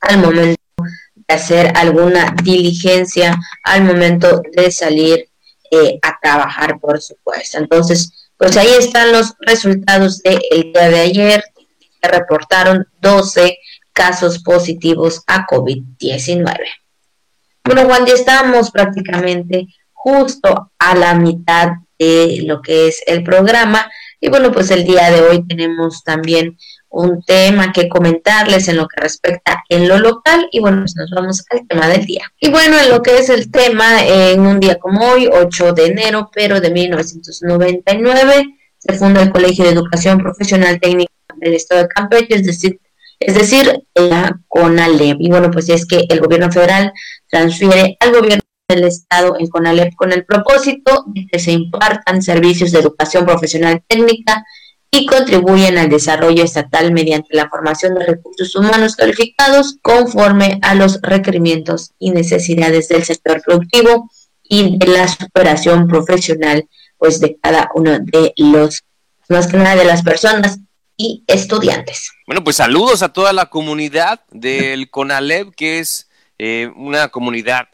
al 0.00 0.18
momento 0.18 0.62
de 1.14 1.34
hacer 1.34 1.72
alguna 1.76 2.34
diligencia, 2.42 3.38
al 3.62 3.84
momento 3.84 4.40
de 4.56 4.70
salir 4.70 5.28
eh, 5.70 5.98
a 6.00 6.18
trabajar, 6.22 6.80
por 6.80 7.02
supuesto. 7.02 7.58
Entonces, 7.58 8.30
pues 8.38 8.56
ahí 8.56 8.70
están 8.78 9.12
los 9.12 9.34
resultados 9.40 10.22
del 10.22 10.40
día 10.72 10.88
de 10.88 11.00
ayer. 11.00 11.44
Se 12.00 12.08
reportaron 12.08 12.86
12 13.02 13.58
casos 13.98 14.38
positivos 14.44 15.24
a 15.26 15.44
COVID-19. 15.44 16.44
Bueno, 17.64 17.84
Juan, 17.86 18.06
ya 18.06 18.14
estamos 18.14 18.70
prácticamente 18.70 19.66
justo 19.92 20.70
a 20.78 20.94
la 20.94 21.14
mitad 21.16 21.72
de 21.98 22.44
lo 22.46 22.62
que 22.62 22.86
es 22.86 23.02
el 23.08 23.24
programa. 23.24 23.90
Y 24.20 24.28
bueno, 24.28 24.52
pues 24.52 24.70
el 24.70 24.84
día 24.84 25.10
de 25.10 25.20
hoy 25.22 25.44
tenemos 25.48 26.04
también 26.04 26.56
un 26.90 27.24
tema 27.24 27.72
que 27.72 27.88
comentarles 27.88 28.68
en 28.68 28.76
lo 28.76 28.86
que 28.86 29.00
respecta 29.00 29.64
en 29.68 29.88
lo 29.88 29.98
local 29.98 30.48
y 30.52 30.60
bueno, 30.60 30.82
pues 30.82 30.94
nos 30.94 31.10
vamos 31.10 31.44
al 31.50 31.66
tema 31.66 31.88
del 31.88 32.06
día. 32.06 32.32
Y 32.40 32.50
bueno, 32.50 32.78
en 32.78 32.90
lo 32.90 33.02
que 33.02 33.18
es 33.18 33.28
el 33.30 33.50
tema, 33.50 34.06
en 34.06 34.46
un 34.46 34.60
día 34.60 34.78
como 34.78 35.04
hoy, 35.10 35.26
8 35.26 35.72
de 35.72 35.86
enero, 35.86 36.30
pero 36.32 36.60
de 36.60 36.70
1999, 36.70 38.44
se 38.78 38.92
funda 38.94 39.22
el 39.22 39.32
Colegio 39.32 39.64
de 39.64 39.72
Educación 39.72 40.18
Profesional 40.18 40.78
Técnica 40.80 41.12
del 41.36 41.54
Estado 41.54 41.82
de 41.82 41.88
Campeche, 41.88 42.36
es 42.36 42.46
decir, 42.46 42.78
es 43.20 43.34
decir, 43.34 43.84
la 43.94 44.40
CONALEP. 44.48 45.16
Y 45.20 45.28
bueno, 45.28 45.50
pues 45.50 45.68
es 45.68 45.86
que 45.86 46.04
el 46.08 46.20
gobierno 46.20 46.50
federal 46.50 46.92
transfiere 47.28 47.96
al 48.00 48.12
gobierno 48.12 48.42
del 48.68 48.84
Estado 48.84 49.36
el 49.38 49.48
CONALEP 49.48 49.94
con 49.94 50.12
el 50.12 50.24
propósito 50.24 51.04
de 51.08 51.26
que 51.26 51.38
se 51.38 51.52
impartan 51.52 52.22
servicios 52.22 52.70
de 52.72 52.80
educación 52.80 53.24
profesional 53.24 53.82
técnica 53.86 54.44
y 54.90 55.06
contribuyen 55.06 55.78
al 55.78 55.88
desarrollo 55.88 56.42
estatal 56.42 56.92
mediante 56.92 57.36
la 57.36 57.48
formación 57.48 57.94
de 57.94 58.06
recursos 58.06 58.54
humanos 58.56 58.96
calificados 58.96 59.76
conforme 59.82 60.58
a 60.62 60.74
los 60.74 61.00
requerimientos 61.02 61.92
y 61.98 62.10
necesidades 62.10 62.88
del 62.88 63.04
sector 63.04 63.42
productivo 63.42 64.10
y 64.42 64.78
de 64.78 64.86
la 64.86 65.08
superación 65.08 65.88
profesional 65.88 66.66
pues 66.96 67.20
de 67.20 67.38
cada 67.40 67.70
uno 67.74 67.98
de 68.00 68.32
los 68.36 68.84
más 69.28 69.46
que 69.46 69.58
nada 69.58 69.76
de 69.76 69.84
las 69.84 70.02
personas 70.02 70.58
y 70.98 71.22
estudiantes. 71.28 72.10
Bueno, 72.26 72.44
pues 72.44 72.56
saludos 72.56 73.02
a 73.02 73.12
toda 73.12 73.32
la 73.32 73.46
comunidad 73.46 74.20
del 74.32 74.90
CONALEP, 74.90 75.54
que 75.54 75.78
es 75.78 76.10
eh, 76.38 76.70
una 76.76 77.08
comunidad 77.08 77.68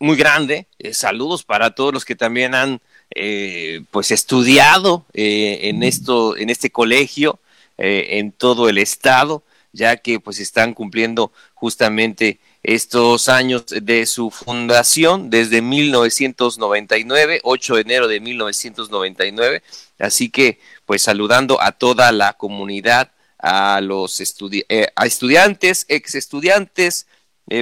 muy 0.00 0.16
grande. 0.16 0.66
Eh, 0.78 0.94
saludos 0.94 1.44
para 1.44 1.74
todos 1.74 1.92
los 1.92 2.04
que 2.06 2.16
también 2.16 2.54
han 2.54 2.80
eh, 3.14 3.84
pues 3.90 4.10
estudiado 4.10 5.04
en 5.12 5.82
esto, 5.82 6.36
en 6.36 6.48
este 6.48 6.70
colegio, 6.70 7.38
en 7.76 8.32
todo 8.32 8.68
el 8.68 8.78
estado, 8.78 9.42
ya 9.72 9.96
que 9.98 10.18
pues 10.18 10.40
están 10.40 10.72
cumpliendo 10.72 11.30
justamente 11.54 12.40
estos 12.62 13.28
años 13.28 13.66
de 13.66 14.06
su 14.06 14.30
fundación 14.30 15.30
desde 15.30 15.62
1999, 15.62 17.40
8 17.42 17.74
de 17.74 17.80
enero 17.80 18.08
de 18.08 18.20
1999. 18.20 19.62
Así 19.98 20.30
que 20.30 20.60
pues 20.86 21.02
saludando 21.02 21.60
a 21.60 21.72
toda 21.72 22.12
la 22.12 22.34
comunidad, 22.34 23.12
a 23.38 23.80
los 23.80 24.20
a 24.20 25.06
estudiantes, 25.06 25.86
ex 25.88 26.14
estudiantes, 26.14 27.06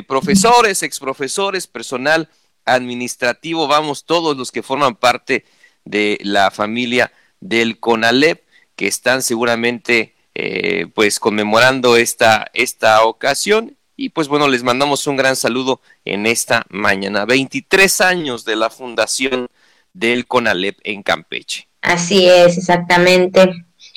profesores, 0.07 0.83
ex 0.83 1.01
profesores, 1.01 1.67
personal 1.67 2.29
administrativo, 2.65 3.67
vamos, 3.67 4.05
todos 4.05 4.37
los 4.37 4.53
que 4.53 4.63
forman 4.63 4.97
parte 4.97 5.45
de 5.85 6.19
la 6.23 6.51
familia 6.51 7.13
del 7.41 7.81
CONALEP, 7.81 8.45
que 8.77 8.87
están 8.87 9.23
seguramente 9.23 10.15
eh, 10.35 10.87
pues 10.95 11.19
conmemorando 11.21 11.97
esta, 11.97 12.51
esta 12.55 13.05
ocasión. 13.05 13.77
Y 14.01 14.09
pues 14.09 14.29
bueno, 14.29 14.49
les 14.49 14.63
mandamos 14.63 15.07
un 15.07 15.19
gran 15.19 15.37
saludo 15.37 15.83
en 16.07 16.25
esta 16.25 16.65
mañana. 16.71 17.27
23 17.27 18.01
años 18.01 18.47
de 18.47 18.57
la 18.57 18.71
fundación 18.71 19.49
del 19.93 20.27
CONALEP 20.27 20.79
en 20.85 21.03
Campeche. 21.03 21.69
Así 21.83 22.27
es, 22.27 22.57
exactamente. 22.57 23.53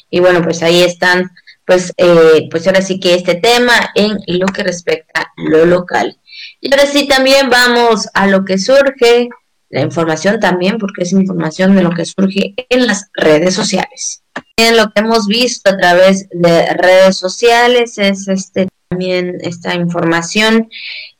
Y 0.10 0.20
bueno, 0.20 0.42
pues 0.42 0.62
ahí 0.62 0.82
están 0.82 1.32
pues, 1.66 1.94
eh, 1.96 2.50
pues 2.52 2.68
ahora 2.68 2.82
sí 2.82 3.00
que 3.00 3.14
este 3.14 3.36
tema 3.36 3.92
en 3.96 4.18
lo 4.28 4.46
que 4.48 4.64
respecta 4.64 5.22
a 5.22 5.32
lo 5.38 5.66
local. 5.66 6.20
Y 6.60 6.74
ahora 6.74 6.86
sí 6.86 7.08
también 7.08 7.50
vamos 7.50 8.10
a 8.14 8.28
lo 8.28 8.44
que 8.44 8.58
surge, 8.58 9.30
la 9.70 9.82
información 9.84 10.38
también, 10.42 10.80
porque 10.80 11.04
es 11.04 11.14
información 11.14 11.78
de 11.78 11.84
lo 11.84 11.92
que 11.92 12.06
surge 12.06 12.56
en 12.68 12.88
las 12.88 13.10
redes 13.14 13.56
sociales. 13.56 14.22
En 14.58 14.76
lo 14.76 14.92
que 14.92 15.00
hemos 15.00 15.28
visto 15.28 15.70
a 15.70 15.78
través 15.78 16.28
de 16.32 16.74
redes 16.74 17.18
sociales 17.18 17.98
es 17.98 18.28
este 18.28 18.68
también 18.94 19.38
esta 19.42 19.74
información 19.74 20.70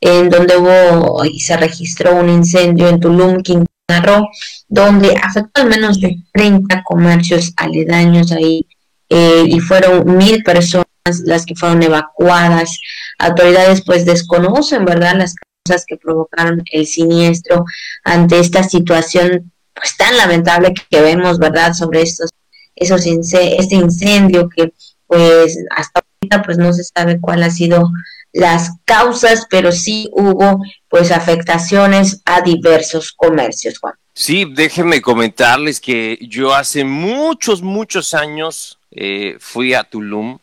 en 0.00 0.30
donde 0.30 0.56
hubo 0.56 1.24
y 1.24 1.40
se 1.40 1.56
registró 1.56 2.14
un 2.14 2.28
incendio 2.28 2.88
en 2.88 3.00
Tulum, 3.00 3.42
Quintana 3.42 4.00
Roo, 4.00 4.28
donde 4.68 5.16
afectó 5.20 5.62
al 5.62 5.68
menos 5.68 6.00
de 6.00 6.22
30 6.32 6.82
comercios 6.84 7.52
aledaños 7.56 8.30
ahí 8.30 8.66
eh, 9.08 9.44
y 9.46 9.58
fueron 9.58 10.16
mil 10.16 10.44
personas 10.44 10.86
las 11.24 11.44
que 11.44 11.56
fueron 11.56 11.82
evacuadas. 11.82 12.78
Autoridades 13.18 13.82
pues 13.84 14.04
desconocen, 14.04 14.84
¿verdad?, 14.84 15.16
las 15.16 15.34
causas 15.34 15.84
que 15.84 15.96
provocaron 15.96 16.62
el 16.70 16.86
siniestro 16.86 17.64
ante 18.04 18.38
esta 18.38 18.62
situación 18.62 19.52
pues 19.74 19.96
tan 19.96 20.16
lamentable 20.16 20.72
que 20.88 21.00
vemos, 21.00 21.38
¿verdad?, 21.38 21.72
sobre 21.72 22.02
estos 22.02 22.30
esos 22.76 23.04
este 23.06 23.74
incendio 23.74 24.48
que 24.48 24.72
pues 25.06 25.56
hasta 25.70 26.03
pues 26.44 26.58
no 26.58 26.72
se 26.72 26.84
sabe 26.84 27.20
cuál 27.20 27.42
ha 27.42 27.50
sido 27.50 27.90
las 28.32 28.72
causas, 28.84 29.46
pero 29.48 29.72
sí 29.72 30.08
hubo 30.12 30.62
pues 30.88 31.10
afectaciones 31.10 32.20
a 32.24 32.40
diversos 32.42 33.12
comercios, 33.12 33.78
Juan. 33.78 33.94
Sí, 34.12 34.44
déjenme 34.48 35.02
comentarles 35.02 35.80
que 35.80 36.18
yo 36.20 36.54
hace 36.54 36.84
muchos, 36.84 37.62
muchos 37.62 38.14
años 38.14 38.78
eh, 38.92 39.36
fui 39.40 39.74
a 39.74 39.84
Tulum 39.84 40.38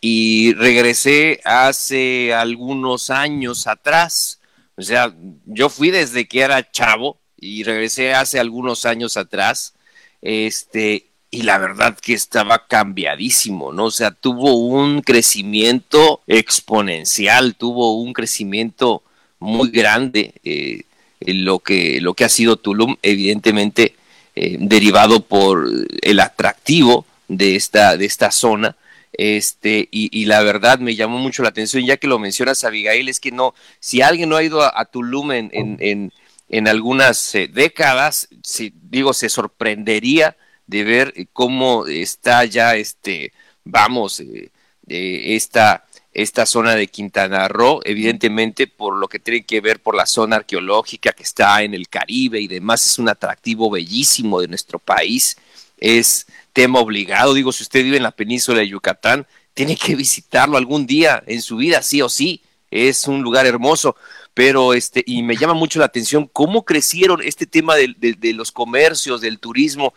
y 0.00 0.54
regresé 0.54 1.40
hace 1.44 2.32
algunos 2.32 3.10
años 3.10 3.66
atrás. 3.66 4.40
O 4.76 4.82
sea, 4.82 5.14
yo 5.44 5.68
fui 5.68 5.90
desde 5.90 6.26
que 6.26 6.40
era 6.40 6.70
chavo 6.70 7.18
y 7.36 7.62
regresé 7.64 8.14
hace 8.14 8.40
algunos 8.40 8.86
años 8.86 9.18
atrás. 9.18 9.74
Este, 10.22 11.09
y 11.30 11.42
la 11.42 11.58
verdad 11.58 11.96
que 11.96 12.12
estaba 12.12 12.66
cambiadísimo, 12.66 13.72
¿no? 13.72 13.84
O 13.86 13.90
sea, 13.90 14.10
tuvo 14.10 14.54
un 14.54 15.00
crecimiento 15.00 16.22
exponencial, 16.26 17.54
tuvo 17.54 18.00
un 18.00 18.12
crecimiento 18.12 19.02
muy 19.38 19.70
grande 19.70 20.34
eh, 20.42 20.82
en 21.20 21.44
lo 21.44 21.60
que, 21.60 22.00
lo 22.00 22.14
que 22.14 22.24
ha 22.24 22.28
sido 22.28 22.56
Tulum, 22.56 22.96
evidentemente 23.02 23.94
eh, 24.34 24.56
derivado 24.58 25.20
por 25.20 25.68
el 26.02 26.20
atractivo 26.20 27.06
de 27.28 27.54
esta, 27.54 27.96
de 27.96 28.06
esta 28.06 28.32
zona. 28.32 28.76
Este, 29.12 29.88
y, 29.90 30.24
la 30.24 30.42
verdad 30.42 30.78
me 30.78 30.94
llamó 30.94 31.18
mucho 31.18 31.42
la 31.42 31.50
atención, 31.50 31.84
ya 31.84 31.96
que 31.96 32.06
lo 32.06 32.18
mencionas, 32.18 32.64
Abigail, 32.64 33.08
es 33.08 33.20
que 33.20 33.32
no, 33.32 33.54
si 33.78 34.02
alguien 34.02 34.28
no 34.28 34.36
ha 34.36 34.42
ido 34.42 34.62
a, 34.62 34.84
Tulum 34.86 35.32
en, 35.32 35.50
en, 35.52 36.12
en, 36.48 36.68
algunas 36.68 37.34
eh, 37.34 37.48
décadas, 37.52 38.28
si, 38.42 38.72
digo, 38.90 39.12
se 39.12 39.28
sorprendería 39.28 40.36
de 40.70 40.84
ver 40.84 41.14
cómo 41.32 41.86
está 41.86 42.44
ya, 42.44 42.76
este, 42.76 43.32
vamos, 43.64 44.20
eh, 44.20 44.50
esta, 44.86 45.84
esta 46.12 46.46
zona 46.46 46.76
de 46.76 46.86
Quintana 46.86 47.48
Roo, 47.48 47.80
evidentemente 47.84 48.68
por 48.68 48.96
lo 48.96 49.08
que 49.08 49.18
tiene 49.18 49.42
que 49.42 49.60
ver 49.60 49.80
por 49.80 49.96
la 49.96 50.06
zona 50.06 50.36
arqueológica 50.36 51.12
que 51.12 51.24
está 51.24 51.62
en 51.64 51.74
el 51.74 51.88
Caribe 51.88 52.40
y 52.40 52.46
demás, 52.46 52.86
es 52.86 52.98
un 53.00 53.08
atractivo 53.08 53.68
bellísimo 53.68 54.40
de 54.40 54.46
nuestro 54.46 54.78
país, 54.78 55.36
es 55.78 56.26
tema 56.52 56.78
obligado. 56.78 57.34
Digo, 57.34 57.50
si 57.50 57.64
usted 57.64 57.82
vive 57.82 57.96
en 57.96 58.04
la 58.04 58.12
península 58.12 58.60
de 58.60 58.68
Yucatán, 58.68 59.26
tiene 59.54 59.76
que 59.76 59.96
visitarlo 59.96 60.56
algún 60.56 60.86
día 60.86 61.22
en 61.26 61.42
su 61.42 61.56
vida, 61.56 61.82
sí 61.82 62.00
o 62.00 62.08
sí. 62.08 62.42
Es 62.70 63.08
un 63.08 63.22
lugar 63.22 63.46
hermoso, 63.46 63.96
pero 64.32 64.74
este, 64.74 65.02
y 65.04 65.22
me 65.22 65.36
llama 65.36 65.54
mucho 65.54 65.80
la 65.80 65.86
atención 65.86 66.30
cómo 66.32 66.64
crecieron 66.64 67.20
este 67.22 67.46
tema 67.46 67.74
de, 67.74 68.32
los 68.32 68.52
comercios, 68.52 69.20
del 69.20 69.40
turismo. 69.40 69.92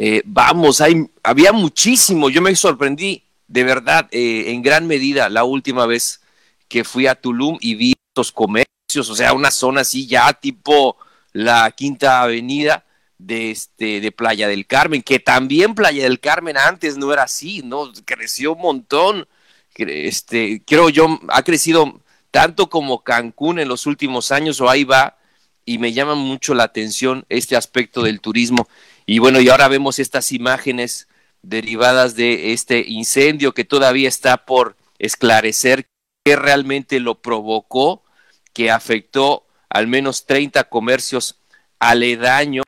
Eh, 0.00 0.22
vamos, 0.24 0.80
hay, 0.80 1.10
había 1.24 1.50
muchísimo. 1.50 2.30
Yo 2.30 2.40
me 2.40 2.54
sorprendí, 2.54 3.24
de 3.48 3.64
verdad, 3.64 4.06
eh, 4.12 4.44
en 4.52 4.62
gran 4.62 4.86
medida, 4.86 5.28
la 5.28 5.42
última 5.42 5.86
vez 5.86 6.20
que 6.68 6.84
fui 6.84 7.08
a 7.08 7.16
Tulum 7.16 7.58
y 7.60 7.74
vi 7.74 7.94
estos 8.08 8.30
comercios, 8.30 9.10
o 9.10 9.16
sea, 9.16 9.32
una 9.32 9.50
zona 9.50 9.80
así 9.80 10.06
ya 10.06 10.32
tipo 10.34 10.96
la 11.32 11.68
Quinta 11.72 12.22
Avenida, 12.22 12.84
de, 13.18 13.50
este, 13.50 14.00
de 14.00 14.12
Playa 14.12 14.46
del 14.46 14.68
Carmen, 14.68 15.02
que 15.02 15.18
también 15.18 15.74
Playa 15.74 16.04
del 16.04 16.20
Carmen 16.20 16.56
antes 16.56 16.96
no 16.96 17.12
era 17.12 17.24
así, 17.24 17.62
¿no? 17.64 17.92
Creció 18.04 18.52
un 18.52 18.62
montón. 18.62 19.26
Este, 19.74 20.62
creo 20.64 20.90
yo, 20.90 21.18
ha 21.26 21.42
crecido 21.42 22.00
tanto 22.30 22.70
como 22.70 23.02
Cancún 23.02 23.58
en 23.58 23.66
los 23.66 23.84
últimos 23.86 24.30
años, 24.30 24.60
o 24.60 24.70
ahí 24.70 24.84
va, 24.84 25.18
y 25.64 25.78
me 25.78 25.92
llama 25.92 26.14
mucho 26.14 26.54
la 26.54 26.62
atención 26.62 27.24
este 27.28 27.56
aspecto 27.56 28.04
del 28.04 28.20
turismo. 28.20 28.68
Y 29.10 29.20
bueno, 29.20 29.40
y 29.40 29.48
ahora 29.48 29.68
vemos 29.68 29.98
estas 29.98 30.32
imágenes 30.32 31.08
derivadas 31.40 32.14
de 32.14 32.52
este 32.52 32.84
incendio 32.86 33.54
que 33.54 33.64
todavía 33.64 34.06
está 34.06 34.44
por 34.44 34.76
esclarecer 34.98 35.88
qué 36.26 36.36
realmente 36.36 37.00
lo 37.00 37.22
provocó, 37.22 38.04
que 38.52 38.70
afectó 38.70 39.46
al 39.70 39.86
menos 39.86 40.26
30 40.26 40.64
comercios 40.64 41.40
aledaños 41.78 42.66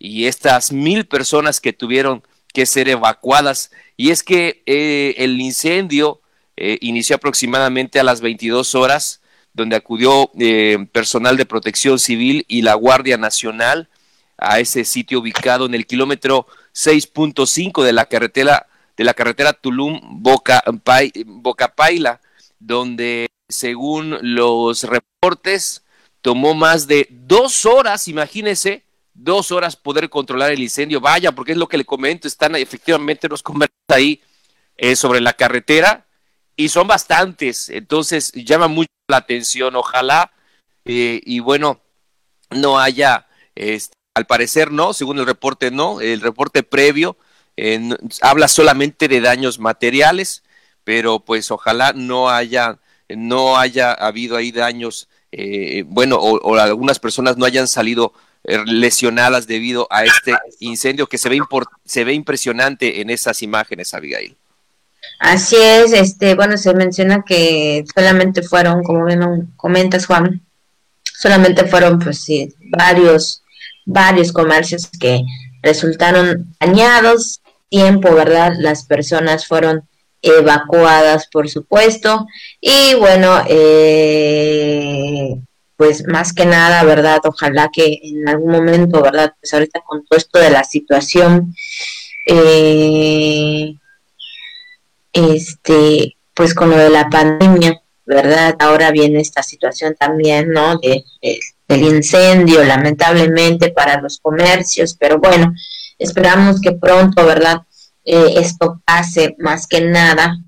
y 0.00 0.24
estas 0.24 0.72
mil 0.72 1.06
personas 1.06 1.60
que 1.60 1.72
tuvieron 1.72 2.24
que 2.52 2.66
ser 2.66 2.88
evacuadas. 2.88 3.70
Y 3.96 4.10
es 4.10 4.24
que 4.24 4.64
eh, 4.66 5.14
el 5.18 5.40
incendio 5.40 6.20
eh, 6.56 6.78
inició 6.80 7.14
aproximadamente 7.14 8.00
a 8.00 8.04
las 8.04 8.20
22 8.20 8.74
horas, 8.74 9.20
donde 9.52 9.76
acudió 9.76 10.32
eh, 10.40 10.88
personal 10.90 11.36
de 11.36 11.46
protección 11.46 12.00
civil 12.00 12.44
y 12.48 12.62
la 12.62 12.74
Guardia 12.74 13.16
Nacional 13.16 13.88
a 14.38 14.60
ese 14.60 14.84
sitio 14.84 15.20
ubicado 15.20 15.66
en 15.66 15.74
el 15.74 15.86
kilómetro 15.86 16.46
6.5 16.74 17.84
de 17.84 17.92
la 17.92 18.06
carretera 18.06 18.66
de 18.96 19.04
la 19.04 19.14
carretera 19.14 19.52
Tulum 19.52 20.00
Boca, 20.22 20.62
Boca 21.24 21.68
Paila, 21.68 22.20
donde 22.58 23.28
según 23.48 24.18
los 24.20 24.82
reportes 24.82 25.84
tomó 26.20 26.54
más 26.54 26.88
de 26.88 27.06
dos 27.10 27.64
horas, 27.64 28.08
imagínense, 28.08 28.84
dos 29.14 29.52
horas 29.52 29.76
poder 29.76 30.10
controlar 30.10 30.50
el 30.50 30.60
incendio. 30.60 31.00
Vaya, 31.00 31.32
porque 31.32 31.52
es 31.52 31.58
lo 31.58 31.68
que 31.68 31.78
le 31.78 31.84
comento, 31.84 32.26
están 32.26 32.56
efectivamente 32.56 33.28
los 33.28 33.42
comercios 33.42 33.78
ahí 33.88 34.20
eh, 34.76 34.96
sobre 34.96 35.20
la 35.20 35.32
carretera 35.32 36.06
y 36.56 36.68
son 36.68 36.88
bastantes, 36.88 37.68
entonces 37.68 38.32
llama 38.32 38.66
mucho 38.66 38.90
la 39.08 39.18
atención, 39.18 39.76
ojalá 39.76 40.32
eh, 40.84 41.20
y 41.24 41.38
bueno, 41.38 41.80
no 42.50 42.80
haya, 42.80 43.26
este, 43.54 43.97
al 44.18 44.26
parecer 44.26 44.70
no, 44.70 44.92
según 44.92 45.18
el 45.18 45.26
reporte 45.26 45.70
no, 45.70 46.00
el 46.00 46.20
reporte 46.20 46.62
previo 46.62 47.16
habla 48.20 48.46
solamente 48.46 49.08
de 49.08 49.20
daños 49.20 49.58
materiales, 49.58 50.44
pero 50.84 51.20
pues 51.20 51.50
ojalá 51.50 51.92
no 51.92 52.30
haya, 52.30 52.78
no 53.08 53.56
haya 53.56 53.92
habido 53.92 54.36
ahí 54.36 54.52
daños, 54.52 55.08
eh, 55.32 55.84
bueno, 55.86 56.16
o 56.18 56.54
algunas 56.56 56.98
personas 56.98 57.36
no 57.36 57.46
hayan 57.46 57.66
salido 57.66 58.12
Er, 58.44 58.66
lesionadas 58.66 59.46
debido 59.46 59.88
a 59.90 60.04
este 60.04 60.34
incendio 60.60 61.06
que 61.06 61.18
se 61.18 61.28
ve, 61.28 61.40
se 61.84 62.04
ve 62.04 62.14
impresionante 62.14 63.00
en 63.00 63.10
esas 63.10 63.42
imágenes, 63.42 63.92
Abigail. 63.94 64.36
Así 65.18 65.56
es, 65.56 65.92
este, 65.92 66.34
bueno, 66.34 66.56
se 66.56 66.72
menciona 66.72 67.24
que 67.26 67.84
solamente 67.94 68.42
fueron, 68.42 68.82
como 68.84 69.04
bien 69.04 69.20
comentas 69.56 70.06
Juan, 70.06 70.40
solamente 71.02 71.66
fueron 71.66 71.98
pues 71.98 72.22
sí, 72.22 72.54
varios, 72.60 73.42
varios 73.88 74.32
comercios 74.32 74.86
que 75.00 75.22
resultaron 75.62 76.54
dañados, 76.60 77.40
tiempo, 77.70 78.14
¿verdad? 78.14 78.52
Las 78.58 78.84
personas 78.84 79.46
fueron 79.46 79.88
evacuadas, 80.20 81.26
por 81.28 81.48
supuesto, 81.48 82.26
y 82.60 82.94
bueno, 82.94 83.42
eh, 83.48 85.36
pues 85.76 86.06
más 86.06 86.34
que 86.34 86.44
nada, 86.44 86.84
¿verdad? 86.84 87.20
Ojalá 87.24 87.70
que 87.72 87.98
en 88.02 88.28
algún 88.28 88.52
momento, 88.52 89.00
¿verdad? 89.00 89.32
Pues 89.40 89.54
ahorita 89.54 89.80
con 89.86 90.04
todo 90.04 90.18
esto 90.18 90.38
de 90.38 90.50
la 90.50 90.64
situación, 90.64 91.54
eh, 92.26 93.74
este, 95.14 96.16
pues 96.34 96.52
con 96.52 96.68
lo 96.70 96.76
de 96.76 96.90
la 96.90 97.08
pandemia, 97.08 97.80
¿verdad? 98.04 98.54
Ahora 98.58 98.90
viene 98.90 99.20
esta 99.20 99.42
situación 99.42 99.96
también, 99.98 100.50
¿no? 100.50 100.78
De, 100.78 101.04
del 101.68 101.82
incendio, 101.82 102.64
lamentablemente, 102.64 103.70
para 103.70 104.00
los 104.00 104.18
comercios, 104.18 104.96
pero 104.98 105.18
bueno, 105.18 105.52
esperamos 105.98 106.60
que 106.60 106.72
pronto, 106.72 107.24
¿verdad? 107.26 107.62
Eh, 108.04 108.34
esto 108.36 108.80
pase 108.86 109.36
más 109.38 109.66
que 109.66 109.82
nada. 109.82 110.38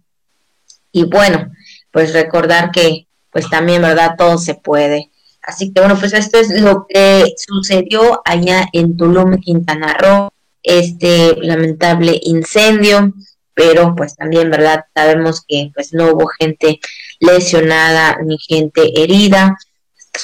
Y 0.92 1.04
bueno, 1.04 1.52
pues 1.92 2.14
recordar 2.14 2.70
que, 2.70 3.06
pues 3.30 3.48
también, 3.50 3.82
¿verdad? 3.82 4.14
Todo 4.16 4.38
se 4.38 4.54
puede. 4.54 5.10
Así 5.42 5.72
que 5.72 5.80
bueno, 5.80 5.98
pues 5.98 6.12
esto 6.12 6.38
es 6.38 6.60
lo 6.60 6.86
que 6.88 7.34
sucedió 7.36 8.22
allá 8.24 8.66
en 8.72 8.96
Tulum, 8.96 9.38
Quintana 9.40 9.94
Roo, 9.94 10.30
este 10.62 11.36
lamentable 11.40 12.18
incendio, 12.22 13.12
pero 13.54 13.94
pues 13.94 14.16
también, 14.16 14.50
¿verdad? 14.50 14.84
Sabemos 14.94 15.44
que 15.46 15.70
pues 15.74 15.92
no 15.92 16.12
hubo 16.12 16.26
gente 16.38 16.80
lesionada 17.18 18.18
ni 18.24 18.38
gente 18.38 19.02
herida, 19.02 19.56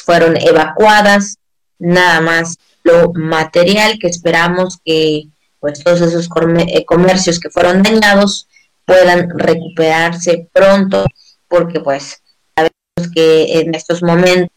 fueron 0.01 0.37
evacuadas, 0.37 1.37
nada 1.79 2.21
más 2.21 2.57
lo 2.83 3.13
material 3.15 3.99
que 4.01 4.09
esperamos 4.09 4.79
que 4.85 5.25
pues 5.61 5.83
todos 5.83 6.01
esos 6.01 6.29
eh, 6.59 6.85
comercios 6.85 7.41
que 7.41 7.51
fueron 7.51 7.83
dañados 7.83 8.47
puedan 8.85 9.29
recuperarse 9.37 10.49
pronto, 10.53 11.05
porque 11.49 11.81
pues 11.81 12.23
sabemos 12.55 13.13
que 13.13 13.61
en 13.61 13.75
estos 13.75 14.03
momentos 14.03 14.51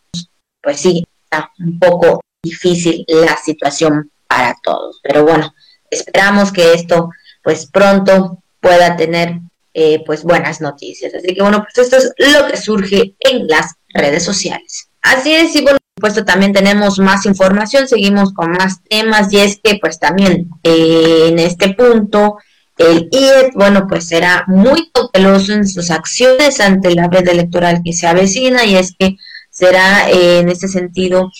pues 0.61 0.81
sí, 0.81 1.03
está 1.23 1.51
un 1.59 1.79
poco 1.79 2.21
difícil 2.43 3.05
la 3.07 3.37
situación 3.37 4.11
para 4.27 4.55
todos. 4.63 4.99
Pero 5.01 5.25
bueno, 5.25 5.53
esperamos 5.89 6.51
que 6.51 6.73
esto 6.73 7.09
pues 7.43 7.65
pronto 7.65 8.43
pueda 8.59 8.95
tener 8.95 9.39
eh, 9.73 10.03
pues 10.05 10.23
buenas 10.23 10.61
noticias. 10.61 11.13
Así 11.13 11.33
que 11.33 11.41
bueno, 11.41 11.63
pues 11.63 11.77
esto 11.77 11.97
es 11.97 12.13
lo 12.33 12.47
que 12.47 12.57
surge 12.57 13.15
en 13.19 13.47
las 13.47 13.75
redes 13.89 14.23
sociales. 14.23 14.88
Así 15.09 15.33
es, 15.33 15.55
y 15.55 15.63
por 15.63 15.75
supuesto 15.95 16.23
también 16.23 16.53
tenemos 16.53 16.99
más 16.99 17.25
información, 17.25 17.87
seguimos 17.87 18.31
con 18.31 18.51
más 18.51 18.83
temas 18.83 19.33
y 19.33 19.39
es 19.39 19.59
que 19.61 19.79
pues 19.81 19.97
también 19.97 20.51
eh, 20.61 21.29
en 21.29 21.39
este 21.39 21.73
punto 21.73 22.37
el 22.77 23.09
IED, 23.11 23.53
bueno, 23.55 23.87
pues 23.89 24.07
será 24.07 24.45
muy 24.47 24.91
cauteloso 24.91 25.53
en 25.53 25.67
sus 25.67 25.89
acciones 25.89 26.59
ante 26.59 26.93
la 26.93 27.07
red 27.07 27.27
electoral 27.27 27.81
que 27.83 27.91
se 27.91 28.05
avecina 28.05 28.65
y 28.65 28.75
es 28.75 28.93
que 28.97 29.17
será 29.49 30.11
eh, 30.11 30.41
en 30.41 30.49
ese 30.49 30.67
sentido 30.67 31.31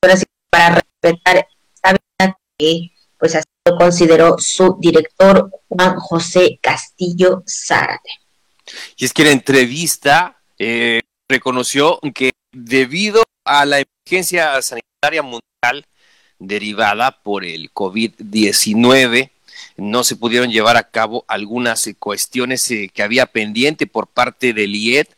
para 0.00 0.14
respetar 1.02 1.46
esta 1.74 1.90
vida 1.92 2.38
que 2.56 2.92
pues 3.18 3.34
así 3.34 3.44
lo 3.66 3.76
consideró 3.76 4.36
su 4.38 4.78
director 4.80 5.50
Juan 5.68 5.96
José 5.96 6.58
Castillo 6.62 7.44
Zárate. 7.46 8.10
Y 8.96 9.04
es 9.04 9.12
que 9.12 9.24
la 9.24 9.32
entrevista 9.32 10.40
eh, 10.58 11.02
reconoció 11.28 12.00
que 12.14 12.32
debido 12.52 13.22
a 13.44 13.64
la 13.64 13.80
emergencia 13.80 14.60
sanitaria 14.62 15.22
mundial 15.22 15.86
derivada 16.38 17.22
por 17.22 17.44
el 17.44 17.72
COVID-19, 17.72 19.30
no 19.76 20.04
se 20.04 20.16
pudieron 20.16 20.50
llevar 20.50 20.76
a 20.76 20.90
cabo 20.90 21.24
algunas 21.28 21.88
cuestiones 21.98 22.70
eh, 22.70 22.90
que 22.92 23.02
había 23.02 23.26
pendiente 23.26 23.86
por 23.86 24.06
parte 24.06 24.52
del 24.52 24.74
IED 24.74 25.08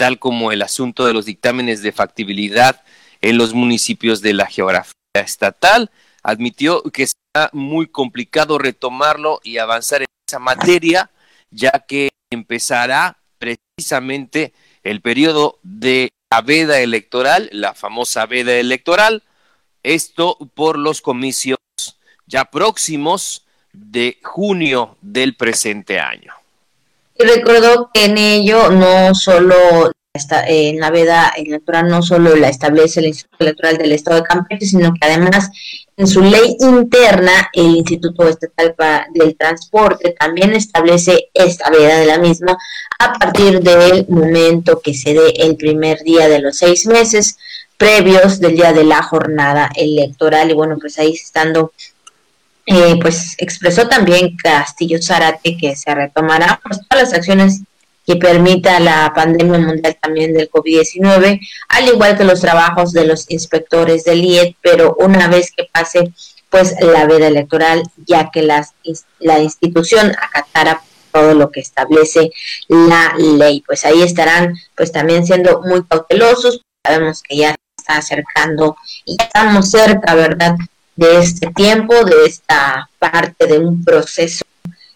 tal 0.00 0.18
como 0.18 0.50
el 0.50 0.62
asunto 0.62 1.04
de 1.04 1.12
los 1.12 1.26
dictámenes 1.26 1.82
de 1.82 1.92
factibilidad 1.92 2.82
en 3.20 3.36
los 3.36 3.52
municipios 3.52 4.22
de 4.22 4.32
la 4.32 4.46
geografía 4.46 4.94
estatal. 5.12 5.90
Admitió 6.22 6.82
que 6.84 7.06
será 7.06 7.50
muy 7.52 7.86
complicado 7.86 8.56
retomarlo 8.56 9.40
y 9.44 9.58
avanzar 9.58 10.00
en 10.00 10.06
esa 10.26 10.38
materia, 10.38 11.10
ya 11.50 11.84
que 11.86 12.08
empezará 12.30 13.18
precisamente 13.36 14.54
el 14.84 15.00
periodo 15.00 15.58
de 15.62 16.10
la 16.30 16.42
veda 16.42 16.80
electoral, 16.80 17.48
la 17.52 17.74
famosa 17.74 18.26
veda 18.26 18.54
electoral, 18.54 19.22
esto 19.82 20.36
por 20.54 20.78
los 20.78 21.00
comicios 21.00 21.58
ya 22.26 22.44
próximos 22.44 23.44
de 23.72 24.18
junio 24.22 24.96
del 25.00 25.34
presente 25.36 25.98
año. 25.98 26.32
Y 27.18 27.24
recordó 27.24 27.90
que 27.92 28.06
en 28.06 28.18
ello 28.18 28.70
no 28.70 29.14
solo 29.14 29.90
está, 30.14 30.46
en 30.46 30.80
la 30.80 30.90
veda 30.90 31.32
electoral 31.36 31.88
no 31.88 32.02
solo 32.02 32.34
la 32.36 32.48
establece 32.48 33.00
el 33.00 33.06
Instituto 33.06 33.44
Electoral 33.44 33.76
del 33.76 33.92
Estado 33.92 34.18
de 34.18 34.22
Campeche, 34.22 34.66
sino 34.66 34.92
que 34.92 35.06
además 35.06 35.50
en 36.00 36.06
su 36.06 36.22
ley 36.22 36.56
interna 36.60 37.50
el 37.52 37.76
Instituto 37.76 38.26
Estatal 38.26 38.74
del 39.12 39.36
Transporte 39.36 40.16
también 40.18 40.54
establece 40.54 41.28
esta 41.34 41.68
veda 41.68 41.98
de 41.98 42.06
la 42.06 42.16
misma 42.16 42.56
a 42.98 43.12
partir 43.18 43.60
del 43.60 44.06
momento 44.08 44.80
que 44.80 44.94
se 44.94 45.12
dé 45.12 45.34
el 45.36 45.56
primer 45.56 45.98
día 46.02 46.26
de 46.26 46.40
los 46.40 46.56
seis 46.56 46.86
meses 46.86 47.36
previos 47.76 48.40
del 48.40 48.56
día 48.56 48.72
de 48.72 48.84
la 48.84 49.02
jornada 49.02 49.70
electoral. 49.74 50.50
Y 50.50 50.54
bueno 50.54 50.78
pues 50.80 50.98
ahí 50.98 51.12
estando 51.12 51.72
eh, 52.64 52.98
pues 53.02 53.34
expresó 53.36 53.86
también 53.86 54.36
Castillo 54.42 55.02
Zárate 55.02 55.58
que 55.58 55.76
se 55.76 55.94
retomará 55.94 56.60
pues, 56.62 56.80
todas 56.88 57.04
las 57.04 57.12
acciones 57.12 57.60
que 58.10 58.16
permita 58.16 58.80
la 58.80 59.12
pandemia 59.14 59.60
mundial 59.60 59.96
también 60.02 60.34
del 60.34 60.50
COVID-19, 60.50 61.40
al 61.68 61.88
igual 61.88 62.18
que 62.18 62.24
los 62.24 62.40
trabajos 62.40 62.92
de 62.92 63.06
los 63.06 63.30
inspectores 63.30 64.02
del 64.02 64.24
IED, 64.24 64.54
pero 64.60 64.96
una 64.98 65.28
vez 65.28 65.52
que 65.56 65.68
pase 65.72 66.12
pues 66.48 66.74
la 66.80 67.06
veda 67.06 67.28
electoral, 67.28 67.84
ya 68.04 68.32
que 68.32 68.42
las, 68.42 68.74
la 69.20 69.38
institución 69.38 70.10
acatara 70.20 70.82
todo 71.12 71.34
lo 71.34 71.52
que 71.52 71.60
establece 71.60 72.32
la 72.66 73.14
ley. 73.16 73.62
Pues 73.64 73.84
ahí 73.84 74.02
estarán 74.02 74.56
pues 74.76 74.90
también 74.90 75.24
siendo 75.24 75.62
muy 75.62 75.84
cautelosos, 75.84 76.62
sabemos 76.84 77.22
que 77.22 77.36
ya 77.36 77.54
está 77.78 77.98
acercando 77.98 78.76
y 79.04 79.16
ya 79.18 79.26
estamos 79.26 79.70
cerca, 79.70 80.16
¿verdad? 80.16 80.56
de 80.96 81.18
este 81.20 81.52
tiempo, 81.52 81.94
de 82.04 82.26
esta 82.26 82.90
parte 82.98 83.46
de 83.46 83.58
un 83.58 83.84
proceso 83.84 84.44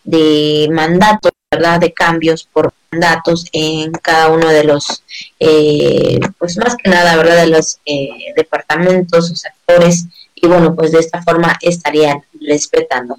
de 0.02 0.68
mandato, 0.72 1.30
¿verdad? 1.54 1.80
De 1.80 1.92
cambios 1.92 2.44
por 2.44 2.72
mandatos 2.90 3.46
en 3.52 3.92
cada 3.92 4.28
uno 4.28 4.48
de 4.48 4.64
los, 4.64 5.02
eh, 5.40 6.18
pues 6.38 6.56
más 6.58 6.76
que 6.76 6.90
nada, 6.90 7.16
¿verdad? 7.16 7.36
De 7.36 7.46
los 7.48 7.78
eh, 7.86 8.32
departamentos 8.36 9.30
o 9.30 9.36
sectores 9.36 10.06
y 10.34 10.46
bueno, 10.46 10.74
pues 10.74 10.92
de 10.92 11.00
esta 11.00 11.22
forma 11.22 11.56
estarían 11.60 12.22
respetando. 12.40 13.16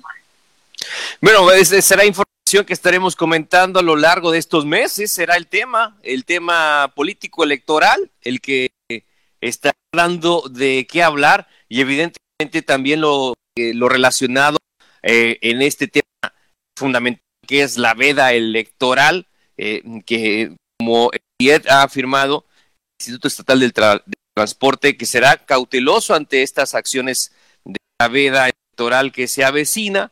Bueno, 1.21 1.47
será 1.63 2.05
información 2.05 2.65
que 2.65 2.73
estaremos 2.73 3.15
comentando 3.15 3.79
a 3.79 3.83
lo 3.83 3.95
largo 3.95 4.31
de 4.31 4.37
estos 4.37 4.65
meses, 4.65 5.11
será 5.11 5.35
el 5.35 5.47
tema, 5.47 5.97
el 6.03 6.25
tema 6.25 6.91
político 6.95 7.43
electoral, 7.43 8.11
el 8.21 8.41
que 8.41 8.69
está 9.41 9.71
dando 9.93 10.43
de 10.49 10.87
qué 10.89 11.03
hablar 11.03 11.47
y 11.67 11.81
evidentemente 11.81 12.61
también 12.65 13.01
lo, 13.01 13.33
eh, 13.55 13.73
lo 13.73 13.89
relacionado 13.89 14.57
eh, 15.01 15.37
en 15.41 15.61
este 15.61 15.87
tema 15.87 16.33
fundamental 16.77 17.24
que 17.45 17.63
es 17.63 17.77
la 17.77 17.93
veda 17.93 18.33
electoral, 18.33 19.27
eh, 19.57 19.81
que 20.05 20.55
como 20.79 21.11
el 21.13 21.21
ha 21.69 21.83
afirmado, 21.83 22.45
el 22.99 23.03
Instituto 23.03 23.27
Estatal 23.27 23.59
del, 23.59 23.73
Transporte, 24.35 24.97
que 24.97 25.05
será 25.05 25.37
cauteloso 25.37 26.13
ante 26.13 26.43
estas 26.43 26.75
acciones 26.75 27.31
de 27.63 27.77
la 28.01 28.09
veda 28.09 28.49
electoral 28.49 29.13
que 29.13 29.29
se 29.29 29.45
avecina, 29.45 30.11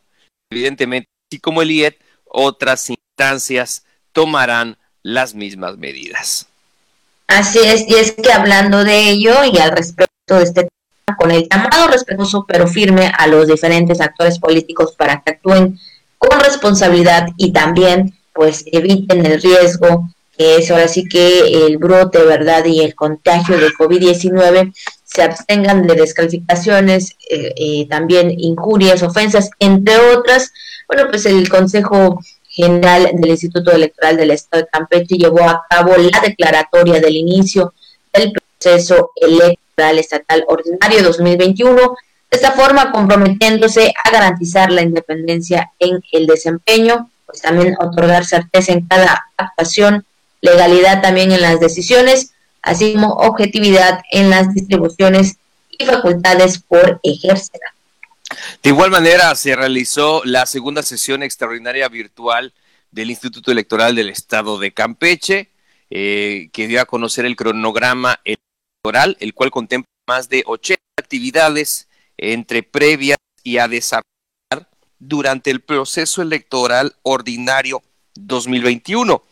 evidentemente, 0.49 1.09
así 1.29 1.41
como 1.41 1.61
el 1.61 1.71
IED, 1.71 1.95
otras 2.25 2.89
instancias 2.89 3.83
tomarán 4.13 4.77
las 5.01 5.33
mismas 5.33 5.77
medidas. 5.77 6.47
Así 7.27 7.59
es, 7.59 7.85
y 7.87 7.95
es 7.95 8.13
que 8.13 8.31
hablando 8.31 8.83
de 8.85 9.09
ello 9.09 9.43
y 9.43 9.57
al 9.57 9.71
respecto 9.71 10.37
de 10.37 10.43
este 10.43 10.67
con 11.17 11.31
el 11.31 11.47
llamado 11.49 11.87
respetuoso 11.89 12.45
pero 12.47 12.65
firme 12.65 13.11
a 13.17 13.27
los 13.27 13.47
diferentes 13.47 13.99
actores 13.99 14.39
políticos 14.39 14.95
para 14.97 15.21
que 15.21 15.31
actúen 15.31 15.77
con 16.27 16.39
responsabilidad 16.39 17.27
y 17.37 17.51
también 17.51 18.13
pues 18.33 18.63
eviten 18.71 19.25
el 19.25 19.41
riesgo 19.41 20.07
que 20.37 20.57
es 20.57 20.71
ahora 20.71 20.87
sí 20.87 21.07
que 21.07 21.65
el 21.67 21.77
brote, 21.77 22.23
¿verdad? 22.23 22.65
Y 22.65 22.81
el 22.81 22.95
contagio 22.95 23.57
de 23.57 23.69
COVID-19 23.69 24.73
se 25.03 25.21
abstengan 25.21 25.85
de 25.85 25.93
descalificaciones, 25.93 27.11
eh, 27.29 27.53
eh, 27.55 27.87
también 27.87 28.33
injurias, 28.35 29.03
ofensas, 29.03 29.51
entre 29.59 29.97
otras. 29.97 30.51
Bueno, 30.87 31.07
pues 31.09 31.27
el 31.27 31.47
Consejo 31.49 32.19
General 32.49 33.11
del 33.13 33.29
Instituto 33.29 33.71
Electoral 33.71 34.17
del 34.17 34.31
Estado 34.31 34.63
de 34.63 34.69
Campeche 34.69 35.17
llevó 35.17 35.43
a 35.43 35.63
cabo 35.69 35.95
la 35.97 36.19
declaratoria 36.19 36.99
del 36.99 37.15
inicio 37.15 37.73
del 38.11 38.31
proceso 38.31 39.11
electoral 39.15 39.99
estatal 39.99 40.45
ordinario 40.47 41.03
2021, 41.03 41.95
de 42.33 42.37
esta 42.37 42.53
forma 42.53 42.91
comprometiéndose 42.91 43.93
a 44.03 44.09
garantizar 44.09 44.71
la 44.71 44.81
independencia 44.81 45.71
en 45.77 46.03
el 46.11 46.25
desempeño, 46.25 47.11
pues 47.27 47.43
también 47.43 47.75
otorgar 47.79 48.25
certeza 48.25 48.73
en 48.73 48.87
cada 48.87 49.23
actuación, 49.37 50.03
legalidad 50.41 51.03
también 51.03 51.31
en 51.31 51.41
las 51.41 51.59
decisiones, 51.59 52.33
así 52.63 52.95
como 52.95 53.09
objetividad 53.13 54.01
en 54.09 54.31
las 54.31 54.51
distribuciones 54.51 55.37
y 55.69 55.85
facultades 55.85 56.57
por 56.57 56.99
ejercer. 57.03 57.61
De 58.63 58.71
igual 58.71 58.89
manera, 58.89 59.35
se 59.35 59.55
realizó 59.55 60.23
la 60.25 60.47
segunda 60.47 60.81
sesión 60.81 61.21
extraordinaria 61.21 61.87
virtual 61.87 62.51
del 62.89 63.11
Instituto 63.11 63.51
Electoral 63.51 63.93
del 63.93 64.09
Estado 64.09 64.57
de 64.57 64.73
Campeche, 64.73 65.51
eh, 65.91 66.49
que 66.51 66.67
dio 66.67 66.81
a 66.81 66.85
conocer 66.85 67.25
el 67.25 67.35
cronograma 67.35 68.19
el 68.23 69.33
cual 69.35 69.51
contempla 69.51 69.87
más 70.07 70.29
de 70.29 70.41
80 70.47 70.81
actividades 70.97 71.89
entre 72.17 72.63
previas 72.63 73.17
y 73.43 73.57
a 73.57 73.67
desarrollar 73.67 74.03
durante 74.99 75.51
el 75.51 75.61
proceso 75.61 76.21
electoral 76.21 76.95
ordinario 77.03 77.81
2021. 78.15 79.23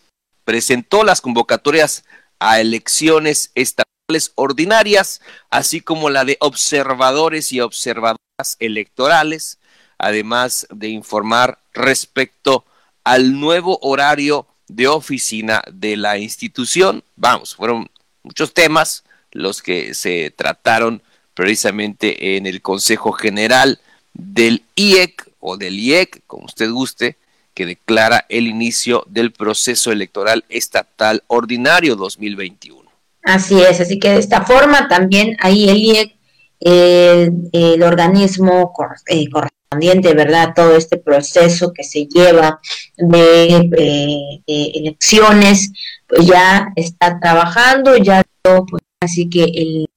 Presentó 0.44 1.04
las 1.04 1.22
convocatorias 1.22 2.04
a 2.40 2.60
elecciones 2.60 3.52
estatales 3.56 4.34
ordinarias, 4.36 5.22
así 5.50 5.82
como 5.82 6.10
la 6.10 6.26
de 6.26 6.38
observadores 6.40 7.52
y 7.52 7.62
observadoras 7.62 8.18
electorales, 8.60 9.60
además 9.98 10.68
de 10.72 10.90
informar 10.90 11.60
respecto 11.74 12.66
al 13.04 13.40
nuevo 13.40 13.80
horario 13.82 14.48
de 14.68 14.88
oficina 14.88 15.62
de 15.72 15.98
la 15.98 16.18
institución. 16.18 17.04
Vamos, 17.16 17.56
fueron 17.56 17.90
muchos 18.24 18.54
temas 18.54 19.04
los 19.32 19.62
que 19.62 19.94
se 19.94 20.32
trataron 20.32 21.04
precisamente 21.34 22.38
en 22.38 22.46
el 22.46 22.62
Consejo 22.62 23.12
General 23.12 23.80
del 24.14 24.64
IEC 24.76 25.30
o 25.40 25.58
del 25.58 25.80
IEC, 25.80 26.22
como 26.28 26.46
usted 26.46 26.70
guste, 26.70 27.18
que 27.54 27.66
declara 27.66 28.26
el 28.30 28.48
inicio 28.48 29.04
del 29.08 29.32
proceso 29.32 29.92
electoral 29.92 30.46
estatal 30.50 31.24
ordinario 31.28 31.96
2021. 31.96 32.90
Así 33.24 33.62
es, 33.62 33.80
así 33.82 34.00
que 34.00 34.10
de 34.10 34.20
esta 34.20 34.42
forma 34.44 34.88
también 34.88 35.36
ahí 35.40 35.70
el 35.70 35.78
IEC, 35.78 36.16
el, 36.62 37.84
organismo 37.84 38.74
eh, 39.08 39.30
correspondiente, 39.30 40.14
¿verdad? 40.14 40.54
Todo 40.56 40.76
este 40.76 40.98
proceso 40.98 41.74
que 41.74 41.84
se 41.84 42.06
lleva 42.06 42.60
de, 42.98 44.42
elecciones, 44.48 45.72
pues 46.08 46.26
ya 46.26 46.70
está 46.76 47.20
trabajando, 47.20 47.98
ya 47.98 48.24
pues, 48.42 48.84
así 49.02 49.30
que 49.30 49.44
el, 49.44 49.88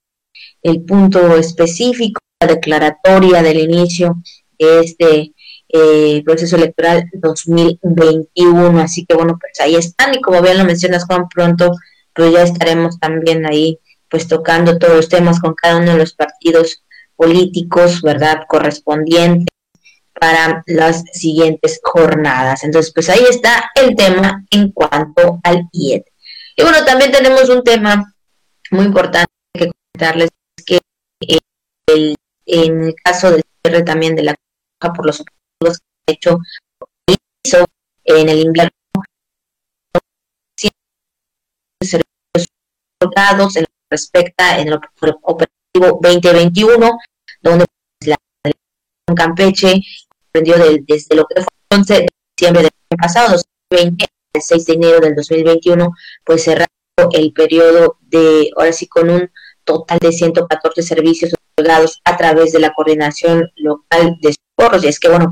el 0.65 0.83
punto 0.85 1.37
específico, 1.37 2.19
la 2.41 2.49
declaratoria 2.49 3.41
del 3.43 3.59
inicio 3.61 4.17
de 4.59 4.81
este 4.81 5.33
proceso 6.25 6.57
electoral 6.57 7.09
2021. 7.13 8.81
Así 8.81 9.07
que 9.07 9.15
bueno, 9.15 9.39
pues 9.41 9.61
ahí 9.61 9.77
están 9.77 10.15
y 10.15 10.21
como 10.21 10.43
bien 10.43 10.59
lo 10.59 10.65
mencionas 10.65 11.05
Juan, 11.05 11.29
pronto 11.29 11.71
pues 12.13 12.33
ya 12.33 12.43
estaremos 12.43 12.99
también 12.99 13.47
ahí 13.47 13.79
pues 14.09 14.29
tocando 14.29 14.79
todos 14.79 14.95
los 14.95 15.09
temas 15.09 15.41
con 15.41 15.55
cada 15.55 15.79
uno 15.79 15.93
de 15.93 15.99
los 15.99 16.15
partidos 16.15 16.85
políticos, 17.17 18.03
¿verdad? 18.03 18.43
Correspondientes 18.49 19.47
para 20.21 20.63
las 20.67 21.03
siguientes 21.13 21.81
jornadas. 21.83 22.63
Entonces, 22.63 22.93
pues 22.95 23.09
ahí 23.11 23.25
está 23.29 23.71
el 23.75 23.97
tema 23.97 24.45
en 24.51 24.71
cuanto 24.71 25.41
al 25.43 25.69
IED. 25.73 26.03
Y 26.57 26.63
bueno, 26.63 26.85
también 26.85 27.11
tenemos 27.11 27.49
un 27.49 27.65
tema 27.65 28.15
muy 28.71 28.85
importante 28.85 29.27
que 29.53 29.73
comentarles, 29.73 30.31
eh, 31.29 31.41
el, 31.87 32.17
en 32.47 32.85
el 32.85 32.95
caso 33.03 33.31
del 33.31 33.43
cierre 33.63 33.83
también 33.83 34.15
de 34.17 34.25
la 34.25 34.35
por 34.93 35.07
los 35.07 35.25
hecho 36.07 36.39
hizo 37.07 37.65
en 38.05 38.29
el 38.29 38.41
invierno 38.41 38.71
resultados 43.01 43.57
en 43.57 43.63
lo 43.63 43.67
que 43.67 43.87
respecta 43.91 44.59
en 44.59 44.69
el 44.69 44.81
operativo 45.23 46.01
2021 46.03 46.99
donde 47.41 47.67
la 48.07 48.17
en 49.07 49.15
Campeche 49.15 49.81
aprendió 50.29 50.57
desde 50.87 51.15
lo 51.15 51.27
que 51.27 51.43
fue 51.43 51.53
el 51.71 51.79
11 51.79 51.95
de 51.95 52.09
diciembre 52.37 52.63
del 52.63 52.73
año 52.91 52.99
pasado 52.99 53.37
2020 53.71 54.07
el 54.35 54.43
6 54.43 54.67
de 54.67 54.73
enero 54.73 55.01
del 55.01 55.15
2021 55.15 55.93
pues 56.25 56.45
cerrando 56.45 56.69
el 57.13 57.33
periodo 57.33 57.99
de 58.01 58.51
ahora 58.57 58.73
sí 58.73 58.87
con 58.89 59.11
un 59.11 59.31
total 59.65 59.99
de 59.99 60.13
114 60.13 60.83
servicios 60.83 61.33
otorgados 61.57 62.01
a 62.05 62.17
través 62.17 62.53
de 62.53 62.61
la 62.61 62.73
coordinación 62.73 63.51
local 63.57 64.17
de 64.21 64.35
socorros 64.35 64.85
y 64.85 64.89
es 64.89 64.99
que 65.01 65.09
bueno 65.09 65.31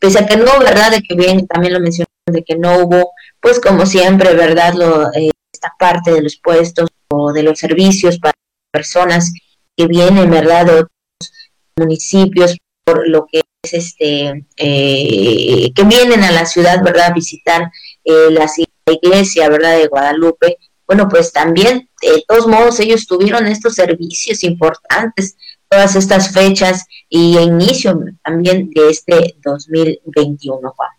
pese 0.00 0.18
a 0.18 0.26
que 0.26 0.36
no, 0.36 0.58
¿verdad? 0.58 0.90
De 0.90 1.02
que 1.02 1.14
bien, 1.14 1.46
también 1.46 1.74
lo 1.74 1.80
mencionamos, 1.80 2.10
de 2.26 2.44
que 2.44 2.56
no 2.56 2.78
hubo, 2.78 3.12
pues 3.40 3.60
como 3.60 3.86
siempre, 3.86 4.34
¿verdad? 4.34 4.74
Lo, 4.74 5.12
eh, 5.12 5.30
esta 5.52 5.72
parte 5.78 6.12
de 6.12 6.22
los 6.22 6.36
puestos 6.36 6.88
o 7.08 7.32
de 7.32 7.42
los 7.42 7.58
servicios 7.58 8.18
para 8.18 8.34
personas 8.72 9.32
que 9.76 9.86
vienen, 9.86 10.30
¿verdad? 10.30 10.66
De 10.66 10.72
otros 10.72 11.32
municipios, 11.76 12.56
por 12.84 13.08
lo 13.08 13.26
que 13.26 13.42
es 13.62 13.74
este, 13.74 14.46
eh, 14.56 15.72
que 15.74 15.84
vienen 15.84 16.22
a 16.24 16.30
la 16.30 16.46
ciudad, 16.46 16.82
¿verdad? 16.82 17.08
A 17.08 17.14
visitar 17.14 17.70
eh, 18.04 18.30
la 18.30 18.46
iglesia, 18.92 19.48
¿verdad? 19.48 19.78
De 19.78 19.88
Guadalupe. 19.88 20.56
Bueno, 20.90 21.08
pues 21.08 21.32
también, 21.32 21.88
de 22.02 22.24
todos 22.26 22.48
modos, 22.48 22.80
ellos 22.80 23.06
tuvieron 23.06 23.46
estos 23.46 23.76
servicios 23.76 24.42
importantes 24.42 25.36
todas 25.68 25.94
estas 25.94 26.32
fechas 26.32 26.84
y 27.08 27.38
inicio 27.38 27.96
también 28.24 28.70
de 28.70 28.90
este 28.90 29.36
2021, 29.44 30.68
Juan. 30.68 30.90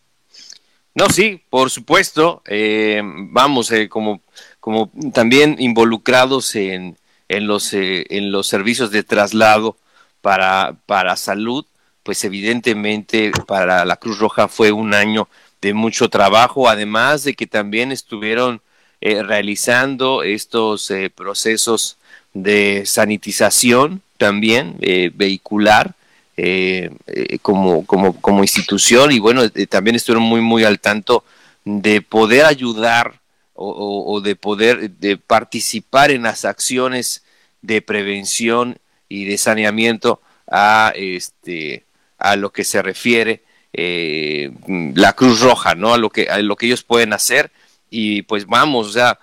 No, 0.95 1.09
sí, 1.09 1.43
por 1.49 1.69
supuesto. 1.69 2.41
Eh, 2.47 3.01
vamos, 3.03 3.69
eh, 3.73 3.89
como, 3.89 4.21
como 4.61 4.89
también 5.13 5.57
involucrados 5.59 6.55
en, 6.55 6.97
en, 7.27 7.47
los, 7.47 7.73
eh, 7.73 8.05
en 8.11 8.31
los 8.31 8.47
servicios 8.47 8.91
de 8.91 9.03
traslado 9.03 9.75
para, 10.21 10.77
para 10.85 11.17
salud, 11.17 11.65
pues 12.03 12.23
evidentemente 12.23 13.33
para 13.45 13.83
la 13.83 13.97
Cruz 13.97 14.19
Roja 14.19 14.47
fue 14.47 14.71
un 14.71 14.93
año 14.93 15.27
de 15.61 15.73
mucho 15.73 16.09
trabajo, 16.09 16.69
además 16.69 17.25
de 17.25 17.33
que 17.33 17.45
también 17.45 17.91
estuvieron 17.91 18.61
realizando 19.01 20.23
estos 20.23 20.91
procesos 21.15 21.97
de 22.33 22.83
sanitización 22.85 24.01
también 24.17 24.75
eh, 24.81 25.11
vehicular 25.13 25.95
eh, 26.37 26.91
eh, 27.07 27.39
como, 27.41 27.85
como, 27.85 28.19
como 28.21 28.43
institución 28.43 29.11
y 29.11 29.19
bueno, 29.19 29.49
también 29.69 29.95
estuvieron 29.95 30.23
muy, 30.23 30.41
muy 30.41 30.63
al 30.63 30.79
tanto 30.79 31.23
de 31.65 32.01
poder 32.01 32.45
ayudar 32.45 33.19
o, 33.63 34.21
de 34.21 34.35
poder 34.35 34.89
de 34.89 35.17
participar 35.17 36.09
en 36.09 36.23
las 36.23 36.45
acciones 36.45 37.23
de 37.61 37.81
prevención 37.83 38.79
y 39.07 39.25
de 39.25 39.37
saneamiento 39.37 40.19
a 40.49 40.93
este 40.95 41.83
a 42.17 42.35
lo 42.37 42.51
que 42.51 42.63
se 42.63 42.81
refiere 42.81 43.43
la 43.73 45.13
Cruz 45.13 45.41
Roja, 45.41 45.75
¿no? 45.75 45.93
A 45.93 45.99
lo 45.99 46.09
que 46.09 46.27
a 46.27 46.39
lo 46.39 46.55
que 46.55 46.65
ellos 46.65 46.81
pueden 46.81 47.13
hacer 47.13 47.51
y 47.91 48.23
pues 48.23 48.47
vamos, 48.47 48.87
o 48.87 48.91
sea, 48.91 49.19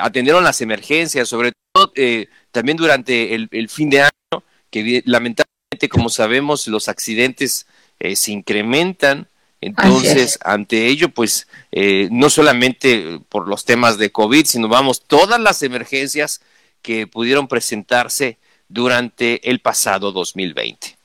atendieron 0.00 0.42
las 0.42 0.60
emergencias, 0.60 1.28
sobre 1.28 1.52
todo 1.72 1.92
también 2.50 2.76
durante 2.76 3.34
el, 3.36 3.68
fin 3.68 3.90
de 3.90 4.00
año 4.00 4.42
que 4.70 5.02
lamentablemente, 5.04 5.88
como 5.88 6.08
sabemos, 6.08 6.66
los 6.66 6.88
accidentes 6.88 7.66
eh, 8.00 8.16
se 8.16 8.32
incrementan. 8.32 9.28
Entonces, 9.60 10.38
ante 10.44 10.86
ello, 10.86 11.08
pues, 11.08 11.48
eh, 11.72 12.08
no 12.12 12.30
solamente 12.30 13.20
por 13.28 13.48
los 13.48 13.64
temas 13.64 13.98
de 13.98 14.10
COVID, 14.10 14.46
sino 14.46 14.68
vamos, 14.68 15.02
todas 15.02 15.40
las 15.40 15.62
emergencias 15.62 16.40
que 16.80 17.06
pudieron 17.06 17.48
presentarse 17.48 18.38
durante 18.68 19.48
el 19.50 19.60
pasado 19.60 20.12
2020. 20.12 20.97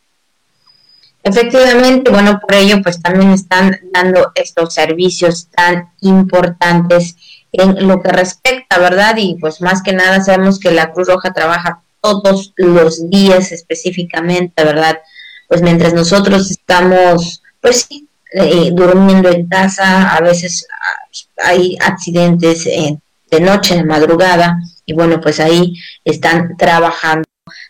Efectivamente, 1.23 2.11
bueno, 2.11 2.39
por 2.41 2.53
ello, 2.53 2.81
pues 2.83 3.01
también 3.01 3.31
están 3.31 3.79
dando 3.93 4.33
estos 4.35 4.73
servicios 4.73 5.47
tan 5.47 5.89
importantes 6.01 7.15
en 7.53 7.87
lo 7.87 8.01
que 8.01 8.09
respecta, 8.09 8.77
¿verdad? 8.77 9.15
Y 9.17 9.35
pues 9.35 9.61
más 9.61 9.81
que 9.81 9.93
nada 9.93 10.21
sabemos 10.21 10.59
que 10.59 10.71
la 10.71 10.91
Cruz 10.91 11.07
Roja 11.07 11.31
trabaja 11.31 11.81
todos 12.01 12.51
los 12.57 13.09
días 13.09 13.53
específicamente, 13.53 14.65
¿verdad? 14.65 14.99
Pues 15.47 15.61
mientras 15.61 15.93
nosotros 15.93 16.51
estamos, 16.51 17.41
pues 17.61 17.87
sí, 17.87 18.09
eh, 18.33 18.71
durmiendo 18.73 19.29
en 19.29 19.47
casa, 19.47 20.13
a 20.13 20.19
veces 20.19 20.67
ah, 20.69 21.45
hay 21.45 21.77
accidentes 21.79 22.65
de 22.65 23.39
noche, 23.39 23.75
de 23.75 23.85
madrugada, 23.85 24.57
y 24.85 24.93
bueno, 24.93 25.21
pues 25.21 25.39
ahí 25.39 25.73
están 26.03 26.57
trabajando 26.57 27.23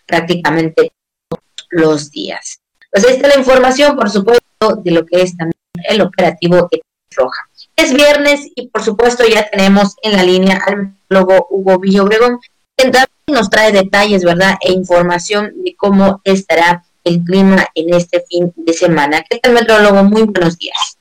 prácticamente 0.06 0.92
todos 1.28 1.44
los 1.70 2.10
días. 2.10 2.58
Pues 2.94 3.06
ahí 3.06 3.14
está 3.14 3.26
la 3.26 3.38
información, 3.38 3.96
por 3.96 4.08
supuesto, 4.08 4.76
de 4.84 4.92
lo 4.92 5.04
que 5.04 5.20
es 5.20 5.36
también 5.36 5.58
el 5.88 6.00
operativo 6.00 6.68
Roja. 7.16 7.42
Es 7.74 7.92
viernes 7.92 8.46
y 8.54 8.68
por 8.68 8.84
supuesto 8.84 9.24
ya 9.26 9.50
tenemos 9.50 9.96
en 10.02 10.12
la 10.12 10.22
línea 10.22 10.62
al 10.64 10.94
meteorólogo 11.08 11.48
Hugo 11.50 11.80
Villobregón, 11.80 12.38
también 12.76 13.08
nos 13.26 13.50
trae 13.50 13.72
detalles, 13.72 14.22
¿verdad? 14.22 14.58
E 14.60 14.70
información 14.70 15.52
de 15.64 15.74
cómo 15.74 16.20
estará 16.22 16.84
el 17.02 17.24
clima 17.24 17.66
en 17.74 17.94
este 17.94 18.24
fin 18.30 18.52
de 18.54 18.72
semana. 18.72 19.24
¿Qué 19.28 19.40
tal, 19.40 19.54
metrólogo? 19.54 20.04
Muy 20.04 20.22
buenos 20.22 20.56
días. 20.56 20.96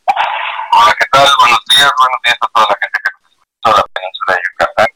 Hola, 0.71 0.95
¿qué 0.99 1.05
tal? 1.11 1.27
Buenos 1.39 1.59
días, 1.77 1.91
buenos 1.95 2.19
días 2.25 2.37
a 2.41 2.47
toda 2.55 2.65
la 2.69 2.77
gente 2.81 2.99
que 3.03 3.09
nos 3.13 3.21
escucha 3.29 3.77
la 3.77 3.85
península 3.93 4.33
de 4.33 4.41
Yucatán. 4.49 4.87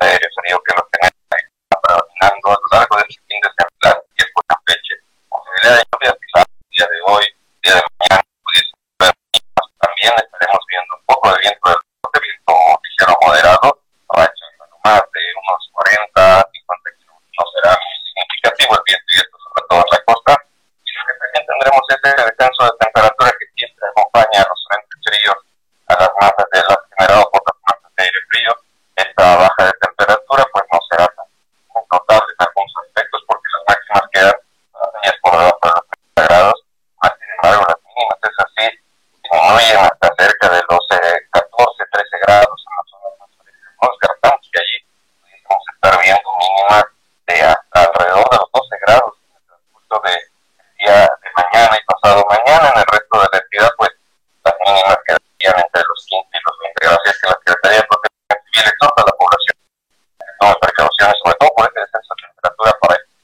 Aéreo 0.00 0.28
sonido 0.34 0.62
que 0.64 0.74
lo 0.80 0.88
tenemos 0.96 1.28
ahí 1.28 1.44
a 1.68 2.32
lo 2.40 2.56
largo 2.72 2.96
de 2.96 3.04
este 3.08 3.20
fin 3.28 3.40
de 3.44 3.50
semana 3.52 4.00
y 4.16 4.22
es 4.22 4.28
por 4.32 4.44
Campeche. 4.46 4.94
Posibilidad 5.28 5.76
de 5.76 5.84
lluvia 5.92 6.21
poco 11.06 11.28
de 11.30 11.36
viento 11.42 11.81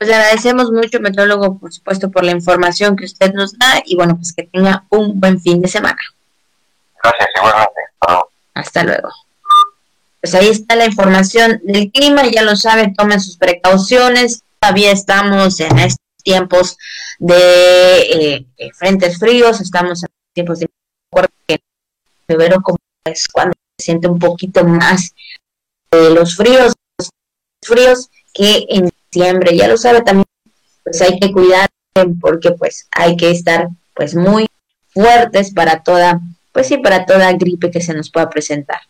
pues 0.08 0.16
le 0.16 0.22
agradecemos 0.22 0.70
mucho, 0.70 1.00
metrólogo, 1.00 1.58
por 1.58 1.70
supuesto, 1.70 2.10
por 2.10 2.24
la 2.24 2.30
información 2.30 2.96
que 2.96 3.04
usted 3.04 3.34
nos 3.34 3.58
da 3.58 3.82
y 3.84 3.94
bueno, 3.94 4.16
pues 4.16 4.32
que 4.32 4.44
tenga 4.44 4.86
un 4.88 5.20
buen 5.20 5.38
fin 5.38 5.60
de 5.60 5.68
semana. 5.68 5.98
Gracias, 7.02 7.28
igualmente. 7.36 7.80
Hasta 8.54 8.84
luego. 8.84 9.10
Pues 10.22 10.34
ahí 10.34 10.48
está 10.48 10.76
la 10.76 10.86
información 10.86 11.60
del 11.62 11.92
clima, 11.92 12.26
ya 12.26 12.42
lo 12.42 12.56
saben, 12.56 12.94
tomen 12.94 13.20
sus 13.20 13.36
precauciones. 13.36 14.42
Todavía 14.58 14.92
estamos 14.92 15.60
en 15.60 15.78
estos 15.78 16.06
tiempos 16.24 16.78
de 17.18 18.46
eh, 18.56 18.70
frentes 18.78 19.18
fríos, 19.18 19.60
estamos 19.60 20.02
en 20.02 20.08
tiempos 20.32 20.60
de 20.60 20.68
febrero 22.26 22.62
como 22.62 22.78
es 23.04 23.28
cuando 23.28 23.54
se 23.78 23.84
siente 23.84 24.08
un 24.08 24.18
poquito 24.18 24.64
más 24.64 25.14
de 25.90 26.10
los 26.10 26.34
fríos, 26.34 26.72
los 26.98 27.10
fríos 27.62 28.10
que 28.32 28.66
en 28.70 28.90
Ya 29.18 29.68
lo 29.68 29.76
sabe 29.76 30.02
también, 30.02 30.26
pues 30.84 31.02
hay 31.02 31.18
que 31.18 31.32
cuidar 31.32 31.68
porque 32.20 32.52
pues 32.52 32.86
hay 32.92 33.16
que 33.16 33.30
estar 33.30 33.68
pues 33.94 34.14
muy 34.14 34.46
fuertes 34.90 35.52
para 35.52 35.82
toda, 35.82 36.20
pues 36.52 36.68
sí, 36.68 36.78
para 36.78 37.04
toda 37.04 37.32
gripe 37.32 37.70
que 37.70 37.80
se 37.80 37.94
nos 37.94 38.10
pueda 38.10 38.30
presentar. 38.30 38.80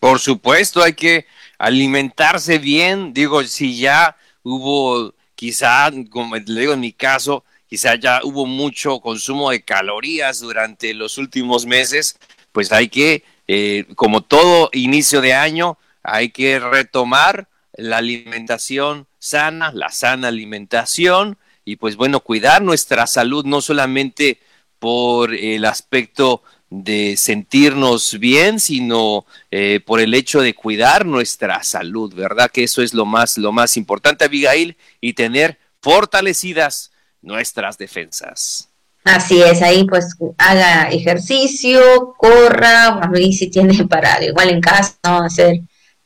Por 0.00 0.18
supuesto, 0.18 0.82
hay 0.82 0.94
que 0.94 1.26
alimentarse 1.58 2.58
bien. 2.58 3.12
Digo, 3.14 3.44
si 3.44 3.78
ya 3.78 4.16
hubo, 4.42 5.14
quizá, 5.36 5.90
como 6.10 6.34
le 6.34 6.60
digo 6.60 6.72
en 6.72 6.80
mi 6.80 6.92
caso, 6.92 7.44
quizá 7.68 7.94
ya 7.94 8.20
hubo 8.24 8.46
mucho 8.46 8.98
consumo 9.00 9.50
de 9.50 9.62
calorías 9.62 10.40
durante 10.40 10.92
los 10.92 11.18
últimos 11.18 11.66
meses, 11.66 12.18
pues 12.50 12.72
hay 12.72 12.88
que, 12.88 13.22
eh, 13.46 13.86
como 13.94 14.22
todo 14.22 14.70
inicio 14.72 15.20
de 15.20 15.34
año, 15.34 15.78
hay 16.02 16.30
que 16.30 16.58
retomar 16.58 17.46
la 17.74 17.98
alimentación 17.98 19.06
sana, 19.18 19.72
la 19.72 19.90
sana 19.90 20.28
alimentación 20.28 21.38
y 21.64 21.76
pues 21.76 21.96
bueno, 21.96 22.20
cuidar 22.20 22.62
nuestra 22.62 23.06
salud 23.06 23.44
no 23.44 23.60
solamente 23.60 24.40
por 24.78 25.32
el 25.32 25.64
aspecto 25.64 26.42
de 26.68 27.16
sentirnos 27.16 28.18
bien, 28.18 28.58
sino 28.58 29.26
eh, 29.50 29.80
por 29.84 30.00
el 30.00 30.14
hecho 30.14 30.40
de 30.40 30.54
cuidar 30.54 31.04
nuestra 31.04 31.62
salud, 31.62 32.14
¿verdad? 32.14 32.50
Que 32.50 32.64
eso 32.64 32.82
es 32.82 32.94
lo 32.94 33.04
más, 33.04 33.36
lo 33.36 33.52
más 33.52 33.76
importante, 33.76 34.24
Abigail, 34.24 34.76
y 35.00 35.12
tener 35.12 35.58
fortalecidas 35.82 36.90
nuestras 37.20 37.76
defensas. 37.76 38.70
Así 39.04 39.42
es, 39.42 39.60
ahí 39.62 39.84
pues 39.84 40.16
haga 40.38 40.88
ejercicio, 40.90 42.14
corra, 42.16 43.00
y 43.18 43.32
si 43.32 43.50
tiene 43.50 43.84
para 43.88 44.24
igual 44.24 44.48
en 44.48 44.60
casa, 44.60 44.96
¿no? 45.04 45.18
hacer 45.18 45.60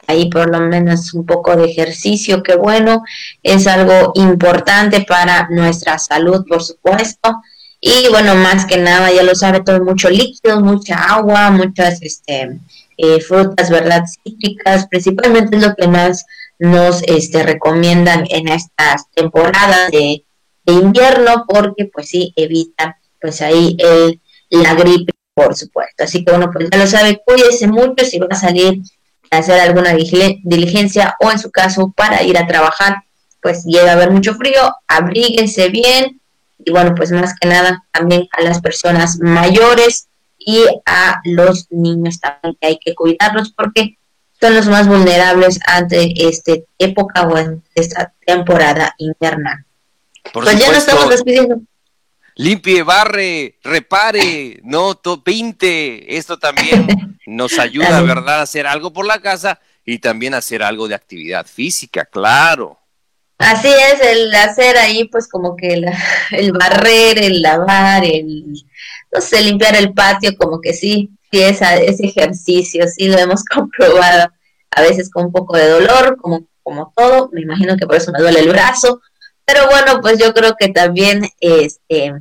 ahí 0.06 0.28
por 0.30 0.50
lo 0.50 0.60
menos 0.60 1.14
un 1.14 1.26
poco 1.26 1.56
de 1.56 1.64
ejercicio, 1.66 2.42
que 2.42 2.56
bueno, 2.56 3.02
es 3.42 3.66
algo 3.66 4.12
importante 4.14 5.02
para 5.02 5.48
nuestra 5.50 5.98
salud, 5.98 6.44
por 6.48 6.62
supuesto. 6.62 7.36
Y 7.80 8.08
bueno, 8.10 8.34
más 8.34 8.66
que 8.66 8.78
nada, 8.78 9.12
ya 9.12 9.22
lo 9.22 9.34
sabe 9.34 9.62
todo, 9.62 9.84
mucho 9.84 10.08
líquido, 10.08 10.60
mucha 10.60 10.96
agua, 10.96 11.50
muchas 11.50 12.02
este, 12.02 12.58
eh, 12.96 13.20
frutas, 13.20 13.70
¿verdad? 13.70 14.04
Cítricas, 14.24 14.86
principalmente 14.88 15.56
es 15.56 15.66
lo 15.66 15.74
que 15.74 15.86
más 15.86 16.24
nos 16.58 17.02
este, 17.02 17.42
recomiendan 17.42 18.24
en 18.30 18.48
estas 18.48 19.10
temporadas 19.12 19.90
de, 19.90 20.22
invierno, 20.68 21.44
porque 21.46 21.84
pues 21.84 22.08
sí, 22.08 22.32
evita 22.34 22.98
pues 23.20 23.40
ahí 23.40 23.76
el, 23.78 24.20
la 24.50 24.74
gripe, 24.74 25.12
por 25.32 25.54
supuesto. 25.54 26.02
Así 26.02 26.24
que 26.24 26.32
bueno, 26.32 26.50
pues 26.52 26.68
ya 26.70 26.78
lo 26.78 26.88
sabe, 26.88 27.22
cuídese 27.24 27.68
mucho 27.68 28.04
si 28.04 28.18
va 28.18 28.26
a 28.30 28.34
salir 28.34 28.80
hacer 29.30 29.60
alguna 29.60 29.92
diligencia 29.94 31.16
o 31.20 31.30
en 31.30 31.38
su 31.38 31.50
caso 31.50 31.92
para 31.96 32.22
ir 32.22 32.38
a 32.38 32.46
trabajar, 32.46 33.02
pues 33.42 33.64
llega 33.64 33.90
a 33.90 33.94
haber 33.94 34.10
mucho 34.10 34.34
frío, 34.34 34.74
abríguense 34.88 35.68
bien, 35.68 36.20
y 36.58 36.70
bueno, 36.70 36.94
pues 36.94 37.12
más 37.12 37.34
que 37.38 37.48
nada 37.48 37.84
también 37.92 38.28
a 38.32 38.42
las 38.42 38.60
personas 38.60 39.18
mayores 39.20 40.08
y 40.38 40.64
a 40.84 41.20
los 41.24 41.66
niños 41.70 42.20
también 42.20 42.56
que 42.60 42.66
hay 42.66 42.78
que 42.78 42.94
cuidarlos 42.94 43.52
porque 43.52 43.98
son 44.40 44.54
los 44.54 44.66
más 44.66 44.86
vulnerables 44.86 45.60
ante 45.66 46.12
esta 46.28 46.52
época 46.78 47.26
o 47.26 47.38
en 47.38 47.62
esta 47.74 48.12
temporada 48.24 48.94
invernal. 48.98 49.64
pues 50.32 50.58
ya 50.58 50.68
nos 50.68 50.78
estamos 50.78 51.08
despidiendo. 51.08 51.60
Limpie, 52.38 52.82
barre, 52.82 53.58
repare, 53.64 54.60
no 54.62 55.00
pinte. 55.24 56.16
Esto 56.16 56.38
también 56.38 56.86
nos 57.26 57.58
ayuda, 57.58 58.02
¿verdad? 58.02 58.40
A 58.40 58.42
hacer 58.42 58.66
algo 58.66 58.92
por 58.92 59.06
la 59.06 59.20
casa 59.20 59.58
y 59.86 59.98
también 59.98 60.34
a 60.34 60.38
hacer 60.38 60.62
algo 60.62 60.86
de 60.86 60.94
actividad 60.94 61.46
física, 61.46 62.04
claro. 62.04 62.78
Así 63.38 63.68
es, 63.68 64.00
el 64.00 64.34
hacer 64.34 64.76
ahí 64.76 65.04
pues 65.04 65.28
como 65.28 65.56
que 65.56 65.74
el 66.32 66.52
barrer, 66.52 67.18
el 67.18 67.40
lavar, 67.40 68.04
el, 68.04 68.44
no 69.12 69.20
sé, 69.20 69.42
limpiar 69.42 69.76
el 69.76 69.94
patio, 69.94 70.36
como 70.36 70.60
que 70.60 70.74
sí, 70.74 71.10
sí, 71.30 71.42
esa, 71.42 71.76
ese 71.76 72.06
ejercicio, 72.06 72.86
sí 72.88 73.08
lo 73.08 73.18
hemos 73.18 73.44
comprobado, 73.54 74.30
a 74.70 74.80
veces 74.82 75.10
con 75.10 75.26
un 75.26 75.32
poco 75.32 75.56
de 75.56 75.68
dolor, 75.68 76.16
como, 76.20 76.46
como 76.62 76.92
todo, 76.94 77.30
me 77.32 77.42
imagino 77.42 77.76
que 77.76 77.86
por 77.86 77.96
eso 77.96 78.12
me 78.12 78.20
duele 78.20 78.40
el 78.40 78.48
brazo, 78.48 79.00
pero 79.46 79.68
bueno, 79.68 80.00
pues 80.02 80.18
yo 80.18 80.34
creo 80.34 80.56
que 80.58 80.68
también 80.68 81.28
este, 81.40 82.12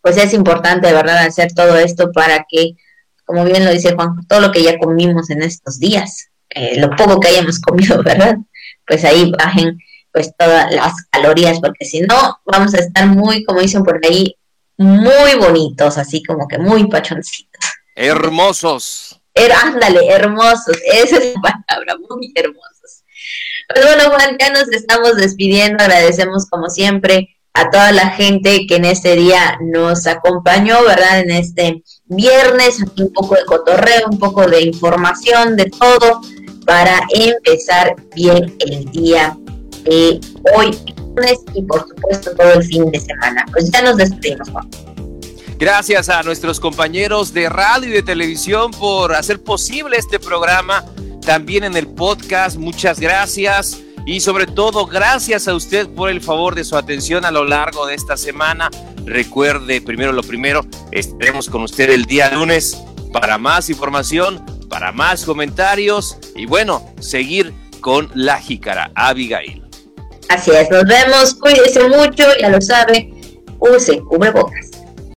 pues 0.00 0.16
es 0.18 0.32
importante, 0.34 0.86
de 0.86 0.92
verdad, 0.92 1.18
hacer 1.18 1.52
todo 1.52 1.76
esto 1.76 2.12
para 2.12 2.46
que, 2.48 2.76
como 3.24 3.44
bien 3.44 3.64
lo 3.64 3.72
dice 3.72 3.94
Juan, 3.94 4.24
todo 4.28 4.40
lo 4.40 4.52
que 4.52 4.62
ya 4.62 4.78
comimos 4.78 5.30
en 5.30 5.42
estos 5.42 5.80
días, 5.80 6.28
eh, 6.50 6.78
lo 6.78 6.90
poco 6.90 7.18
que 7.18 7.28
hayamos 7.28 7.58
comido, 7.60 8.00
¿verdad? 8.04 8.36
Pues 8.86 9.04
ahí 9.04 9.32
bajen 9.36 9.78
pues 10.12 10.32
todas 10.38 10.72
las 10.72 10.94
calorías, 11.10 11.58
porque 11.60 11.84
si 11.84 12.00
no, 12.02 12.38
vamos 12.46 12.72
a 12.74 12.78
estar 12.78 13.06
muy, 13.06 13.44
como 13.44 13.60
dicen 13.60 13.82
por 13.82 14.00
ahí, 14.02 14.36
muy 14.78 15.34
bonitos, 15.38 15.98
así 15.98 16.22
como 16.22 16.46
que 16.46 16.58
muy 16.58 16.88
pachoncitos. 16.88 17.64
Hermosos. 17.96 19.20
ándale, 19.64 20.06
hermosos, 20.08 20.78
esa 20.84 21.16
es 21.18 21.34
la 21.34 21.40
palabra, 21.66 21.96
muy 22.08 22.32
hermosos. 22.34 22.75
Pues 23.68 23.84
bueno, 23.84 24.10
Juan, 24.10 24.36
ya 24.38 24.50
nos 24.50 24.68
estamos 24.68 25.16
despidiendo, 25.16 25.82
agradecemos 25.82 26.46
como 26.46 26.70
siempre 26.70 27.36
a 27.52 27.70
toda 27.70 27.90
la 27.92 28.10
gente 28.10 28.66
que 28.66 28.76
en 28.76 28.84
este 28.84 29.16
día 29.16 29.58
nos 29.60 30.06
acompañó, 30.06 30.82
¿verdad? 30.84 31.20
En 31.20 31.30
este 31.30 31.82
viernes, 32.04 32.80
un 32.98 33.12
poco 33.12 33.34
de 33.34 33.44
cotorreo, 33.46 34.08
un 34.10 34.18
poco 34.18 34.46
de 34.46 34.62
información, 34.62 35.56
de 35.56 35.64
todo, 35.70 36.20
para 36.66 37.00
empezar 37.14 37.96
bien 38.14 38.54
el 38.60 38.84
día 38.90 39.36
eh, 39.86 40.20
hoy 40.54 40.76
lunes 41.16 41.38
y 41.54 41.62
por 41.62 41.88
supuesto 41.88 42.34
todo 42.36 42.52
el 42.52 42.64
fin 42.64 42.90
de 42.90 43.00
semana. 43.00 43.46
Pues 43.52 43.70
ya 43.70 43.82
nos 43.82 43.96
despedimos, 43.96 44.50
Juan. 44.50 44.68
Gracias 45.58 46.10
a 46.10 46.22
nuestros 46.22 46.60
compañeros 46.60 47.32
de 47.32 47.48
radio 47.48 47.88
y 47.88 47.92
de 47.92 48.02
televisión 48.02 48.70
por 48.72 49.14
hacer 49.14 49.42
posible 49.42 49.96
este 49.96 50.20
programa. 50.20 50.84
También 51.26 51.64
en 51.64 51.76
el 51.76 51.88
podcast, 51.88 52.56
muchas 52.56 53.00
gracias. 53.00 53.82
Y 54.06 54.20
sobre 54.20 54.46
todo, 54.46 54.86
gracias 54.86 55.48
a 55.48 55.54
usted 55.56 55.88
por 55.88 56.08
el 56.08 56.20
favor 56.20 56.54
de 56.54 56.62
su 56.62 56.76
atención 56.76 57.24
a 57.24 57.32
lo 57.32 57.44
largo 57.44 57.84
de 57.84 57.96
esta 57.96 58.16
semana. 58.16 58.70
Recuerde, 59.04 59.80
primero 59.80 60.12
lo 60.12 60.22
primero, 60.22 60.64
estaremos 60.92 61.50
con 61.50 61.62
usted 61.62 61.90
el 61.90 62.04
día 62.04 62.30
lunes 62.30 62.80
para 63.12 63.38
más 63.38 63.68
información, 63.68 64.40
para 64.68 64.92
más 64.92 65.24
comentarios 65.24 66.16
y 66.36 66.46
bueno, 66.46 66.94
seguir 67.00 67.52
con 67.80 68.08
la 68.14 68.38
jícara 68.38 68.92
Abigail. 68.94 69.64
Así 70.28 70.52
es, 70.52 70.70
nos 70.70 70.84
vemos, 70.84 71.34
cuídese 71.34 71.88
mucho, 71.88 72.22
ya 72.40 72.50
lo 72.50 72.60
sabe, 72.60 73.12
use 73.58 73.98
cubrebocas. 74.02 74.75